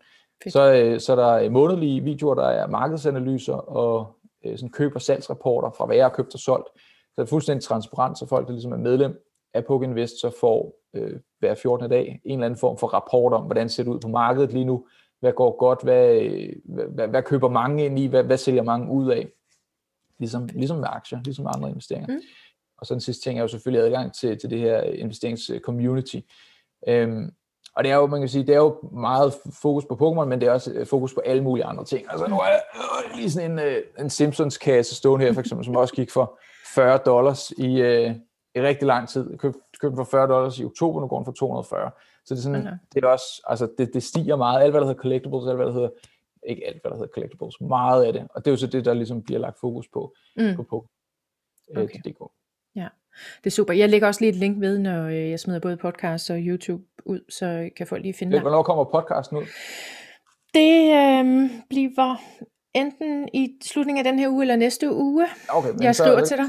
Så, 0.50 0.72
øh, 0.72 1.00
så 1.00 1.16
der 1.16 1.26
er 1.26 1.50
månedlige 1.50 2.00
videoer, 2.00 2.34
der 2.34 2.46
er 2.46 2.66
markedsanalyser 2.66 3.54
og 3.54 4.16
øh, 4.44 4.58
sådan 4.58 4.70
køb- 4.70 4.94
og 4.94 5.02
salgsrapporter 5.02 5.70
fra 5.70 5.86
hvad 5.86 5.96
jeg 5.96 6.04
har 6.04 6.10
købt 6.10 6.34
og 6.34 6.40
solgt. 6.40 6.68
Så 6.76 7.14
det 7.16 7.22
er 7.22 7.26
fuldstændig 7.26 7.64
transparent, 7.64 8.18
så 8.18 8.26
folk, 8.26 8.46
der 8.46 8.52
ligesom 8.52 8.72
er 8.72 8.76
medlem 8.76 9.24
af 9.54 9.64
Invest, 9.70 10.20
så 10.20 10.30
får 10.40 10.74
øh, 10.94 11.20
hver 11.38 11.54
14. 11.54 11.90
dag 11.90 12.20
en 12.24 12.32
eller 12.32 12.46
anden 12.46 12.60
form 12.60 12.78
for 12.78 12.86
rapport 12.86 13.32
om, 13.32 13.44
hvordan 13.44 13.66
det 13.66 13.72
ser 13.72 13.88
ud 13.88 14.00
på 14.00 14.08
markedet 14.08 14.52
lige 14.52 14.64
nu, 14.64 14.86
hvad 15.20 15.32
går 15.32 15.56
godt, 15.56 15.82
hvad, 15.82 16.20
hvad, 16.64 16.84
hvad, 16.84 17.08
hvad 17.08 17.22
køber 17.22 17.48
mange 17.48 17.84
ind 17.84 17.98
i, 17.98 18.06
hvad, 18.06 18.24
hvad 18.24 18.36
sælger 18.36 18.62
mange 18.62 18.92
ud 18.92 19.10
af, 19.10 19.28
ligesom, 20.18 20.48
ligesom 20.52 20.78
med 20.78 20.88
aktier, 20.90 21.20
ligesom 21.24 21.42
med 21.42 21.52
andre 21.54 21.68
investeringer. 21.68 22.14
Mm. 22.14 22.20
Og 22.78 22.86
så 22.86 22.94
den 22.94 23.00
sidste 23.00 23.22
ting 23.22 23.38
er 23.38 23.42
jo 23.42 23.48
selvfølgelig 23.48 23.84
adgang 23.84 24.14
til, 24.14 24.38
til 24.38 24.50
det 24.50 24.58
her 24.58 24.82
investeringscommunity. 24.82 26.20
Øhm, 26.88 27.30
og 27.76 27.84
det 27.84 27.92
er 27.92 27.96
jo, 27.96 28.06
man 28.06 28.20
kan 28.20 28.28
sige, 28.28 28.46
det 28.46 28.54
er 28.54 28.58
jo 28.58 28.78
meget 28.92 29.34
fokus 29.62 29.84
på 29.84 29.94
Pokémon, 29.94 30.24
men 30.24 30.40
det 30.40 30.48
er 30.48 30.52
også 30.52 30.72
øh, 30.72 30.86
fokus 30.86 31.14
på 31.14 31.20
alle 31.20 31.42
mulige 31.42 31.64
andre 31.64 31.84
ting. 31.84 32.06
Altså 32.10 32.26
nu 32.26 32.36
er 32.36 32.46
der 32.46 32.60
øh, 32.74 33.16
lige 33.16 33.30
sådan 33.30 33.50
en, 33.52 33.58
øh, 33.58 33.82
en 33.98 34.10
Simpsons-kasse 34.10 34.94
stående 34.94 35.26
her, 35.26 35.32
for 35.32 35.40
eksempel, 35.40 35.64
som 35.64 35.76
også 35.76 35.94
gik 35.94 36.10
for 36.10 36.38
40 36.74 36.98
dollars 37.06 37.50
i, 37.50 37.80
øh, 37.80 38.14
i 38.54 38.60
rigtig 38.60 38.86
lang 38.86 39.08
tid. 39.08 39.30
Jeg 39.30 39.38
købte, 39.38 39.60
købte 39.80 39.96
for 39.96 40.04
40 40.04 40.28
dollars 40.28 40.58
i 40.58 40.64
oktober, 40.64 41.00
nu 41.00 41.06
går 41.06 41.18
den 41.18 41.24
for 41.24 41.32
240. 41.32 41.90
Så 42.24 42.34
det 42.34 42.40
er 42.40 42.42
sådan, 42.42 42.60
okay. 42.60 42.76
det 42.94 43.04
er 43.04 43.08
også, 43.08 43.42
altså 43.46 43.68
det, 43.78 43.94
det 43.94 44.02
stiger 44.02 44.36
meget. 44.36 44.62
Alt 44.62 44.72
hvad 44.72 44.80
der 44.80 44.86
hedder 44.86 45.02
collectibles, 45.02 45.46
alt 45.46 45.56
hvad 45.56 45.66
der 45.66 45.72
hedder, 45.72 45.90
ikke 46.48 46.66
alt 46.66 46.82
hvad 46.82 46.90
der 46.90 46.96
hedder 46.96 47.12
collectibles, 47.14 47.60
meget 47.60 48.04
af 48.04 48.12
det. 48.12 48.26
Og 48.30 48.44
det 48.44 48.50
er 48.50 48.52
jo 48.52 48.56
så 48.56 48.66
det, 48.66 48.84
der 48.84 48.94
ligesom 48.94 49.22
bliver 49.22 49.40
lagt 49.40 49.60
fokus 49.60 49.88
på, 49.88 50.14
mm. 50.36 50.56
på, 50.56 50.62
på 50.62 50.86
okay. 51.76 51.98
øh, 52.06 52.12
DK. 52.12 52.32
Ja. 52.74 52.88
Det 53.38 53.46
er 53.46 53.50
super. 53.50 53.72
Jeg 53.72 53.88
lægger 53.88 54.06
også 54.08 54.20
lige 54.20 54.30
et 54.30 54.36
link 54.36 54.60
ved, 54.60 54.78
når 54.78 55.04
øh, 55.04 55.30
jeg 55.30 55.40
smider 55.40 55.60
både 55.60 55.76
podcast 55.76 56.30
og 56.30 56.38
YouTube 56.40 56.84
ud, 57.04 57.20
så 57.28 57.70
kan 57.76 57.86
folk 57.86 58.02
lige 58.02 58.14
finde 58.14 58.32
det. 58.32 58.40
Hvornår 58.40 58.62
kommer 58.62 58.84
podcasten 58.84 59.36
ud? 59.36 59.42
Det 60.54 60.92
øh, 60.92 61.50
bliver 61.68 62.16
enten 62.74 63.28
i 63.32 63.48
slutningen 63.64 64.06
af 64.06 64.12
den 64.12 64.18
her 64.18 64.28
uge 64.28 64.42
eller 64.42 64.56
næste 64.56 64.94
uge. 64.94 65.26
Okay, 65.48 65.70
men 65.70 65.82
jeg 65.82 65.94
skriver 65.94 66.24
til 66.24 66.36
dig. 66.36 66.46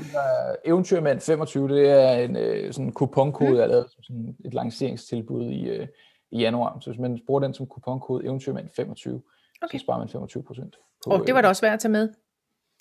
Eventyrmand 0.66 1.20
25, 1.20 1.68
det 1.68 1.90
er 1.90 2.12
en 2.12 2.36
øh, 2.36 2.74
sådan 2.74 2.92
kuponkode, 2.92 3.50
mm. 3.50 3.58
jeg 3.58 3.68
lavede 3.68 3.88
som 3.90 4.04
sådan 4.04 4.36
et 4.46 4.54
lanceringstilbud 4.54 5.50
i, 5.50 5.70
øh, 5.70 5.88
i 6.32 6.40
januar. 6.40 6.78
Så 6.82 6.90
hvis 6.90 7.00
man 7.00 7.20
bruger 7.26 7.40
den 7.42 7.54
som 7.54 7.68
kuponkode 7.68 8.26
Eventyrmand 8.26 8.70
25, 8.76 9.22
okay. 9.62 9.78
så 9.78 9.84
sparer 9.84 10.00
man 10.00 10.10
25 10.10 10.44
procent. 10.44 10.76
Og 11.06 11.28
det 11.28 11.36
var 11.36 11.42
da 11.42 11.48
også 11.48 11.62
værd 11.62 11.74
at 11.74 11.80
tage 11.80 11.92
med 11.92 12.10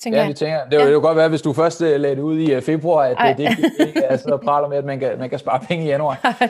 tænker 0.02 0.18
ja, 0.18 0.22
jeg. 0.22 0.28
vi 0.28 0.34
tænker, 0.34 0.64
det, 0.64 0.78
ja. 0.78 0.86
det 0.86 0.92
jo 0.92 1.00
godt 1.00 1.16
være, 1.16 1.28
hvis 1.28 1.42
du 1.42 1.52
først 1.52 1.80
uh, 1.80 1.86
lagde 1.86 2.16
det 2.16 2.22
ud 2.22 2.38
i 2.38 2.56
uh, 2.56 2.62
februar, 2.62 3.04
at 3.04 3.16
Ej. 3.18 3.32
det 3.32 3.58
ikke 3.86 4.02
er 4.02 4.16
så 4.16 4.38
praler 4.44 4.68
med, 4.68 4.76
at 4.76 4.84
man 4.84 5.00
kan, 5.00 5.18
man 5.18 5.30
kan 5.30 5.38
spare 5.38 5.60
penge 5.68 5.84
i 5.84 5.88
januar. 5.88 6.20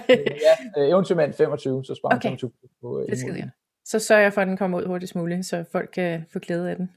ja, 0.76 0.82
eventyrmand 0.88 1.32
25, 1.34 1.84
så 1.84 1.94
sparer 1.94 2.16
okay. 2.16 2.28
man 2.28 2.38
25 2.38 2.50
på 2.80 3.04
Det 3.10 3.18
skal 3.18 3.34
jeg. 3.34 3.50
Så 3.84 3.98
sørger 3.98 4.22
jeg 4.22 4.32
for, 4.32 4.40
at 4.40 4.46
den 4.46 4.56
kommer 4.56 4.78
ud 4.78 4.86
hurtigst 4.86 5.14
muligt, 5.14 5.46
så 5.46 5.64
folk 5.72 5.90
kan 5.94 6.24
få 6.32 6.38
glæde 6.38 6.70
af 6.70 6.76
den. 6.76 6.90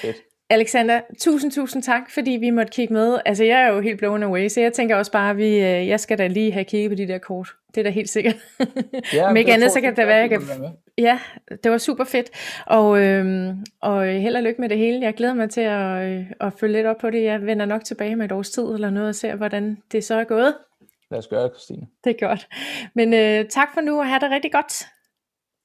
Fedt. 0.00 0.16
Alexander, 0.52 1.00
tusind, 1.18 1.52
tusind 1.52 1.82
tak, 1.82 2.10
fordi 2.10 2.30
vi 2.30 2.50
måtte 2.50 2.70
kigge 2.70 2.94
med. 2.94 3.18
Altså, 3.24 3.44
jeg 3.44 3.62
er 3.62 3.72
jo 3.72 3.80
helt 3.80 3.98
blown 3.98 4.22
away, 4.22 4.48
så 4.48 4.60
jeg 4.60 4.72
tænker 4.72 4.96
også 4.96 5.12
bare, 5.12 5.30
at 5.30 5.36
vi, 5.36 5.58
jeg 5.60 6.00
skal 6.00 6.18
da 6.18 6.26
lige 6.26 6.52
have 6.52 6.64
kigget 6.64 6.90
på 6.90 6.94
de 6.94 7.08
der 7.08 7.18
kort. 7.18 7.48
Det 7.74 7.80
er 7.80 7.82
da 7.84 7.90
helt 7.90 8.08
sikkert. 8.08 8.36
Ja, 9.14 9.28
Om 9.30 9.36
ikke 9.36 9.52
andet, 9.52 9.70
så 9.70 9.80
kan 9.80 9.96
det 9.96 10.06
være, 10.06 10.16
jeg 10.16 10.30
kan... 10.30 10.40
Ja, 10.98 11.18
det 11.64 11.72
var 11.72 11.78
super 11.78 12.04
fedt. 12.04 12.30
Og, 12.66 13.00
øhm, 13.00 13.64
og 13.82 14.04
held 14.04 14.36
og 14.36 14.42
lykke 14.42 14.60
med 14.60 14.68
det 14.68 14.78
hele. 14.78 15.00
Jeg 15.00 15.14
glæder 15.14 15.34
mig 15.34 15.50
til 15.50 15.60
at, 15.60 16.02
øh, 16.02 16.26
at 16.40 16.52
følge 16.52 16.72
lidt 16.72 16.86
op 16.86 16.96
på 17.00 17.10
det. 17.10 17.22
Jeg 17.22 17.42
vender 17.42 17.66
nok 17.66 17.84
tilbage 17.84 18.16
med 18.16 18.24
et 18.24 18.32
års 18.32 18.50
tid 18.50 18.64
eller 18.64 18.90
noget 18.90 19.08
og 19.08 19.14
ser, 19.14 19.36
hvordan 19.36 19.78
det 19.92 20.04
så 20.04 20.14
er 20.14 20.24
gået. 20.24 20.54
Lad 21.10 21.18
os 21.18 21.28
gøre 21.28 21.42
det, 21.42 21.52
Christine. 21.52 21.86
Det 22.04 22.10
er 22.10 22.26
godt. 22.26 22.48
Men 22.94 23.14
øh, 23.14 23.48
tak 23.48 23.68
for 23.74 23.80
nu, 23.80 23.98
og 23.98 24.06
have 24.06 24.20
det 24.20 24.30
rigtig 24.30 24.52
godt. 24.52 24.86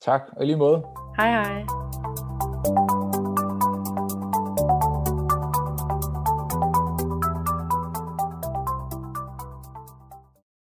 Tak, 0.01 0.21
og 0.31 0.45
lige 0.45 0.57
måde. 0.57 0.83
Hej 1.17 1.31
hej. 1.31 3.03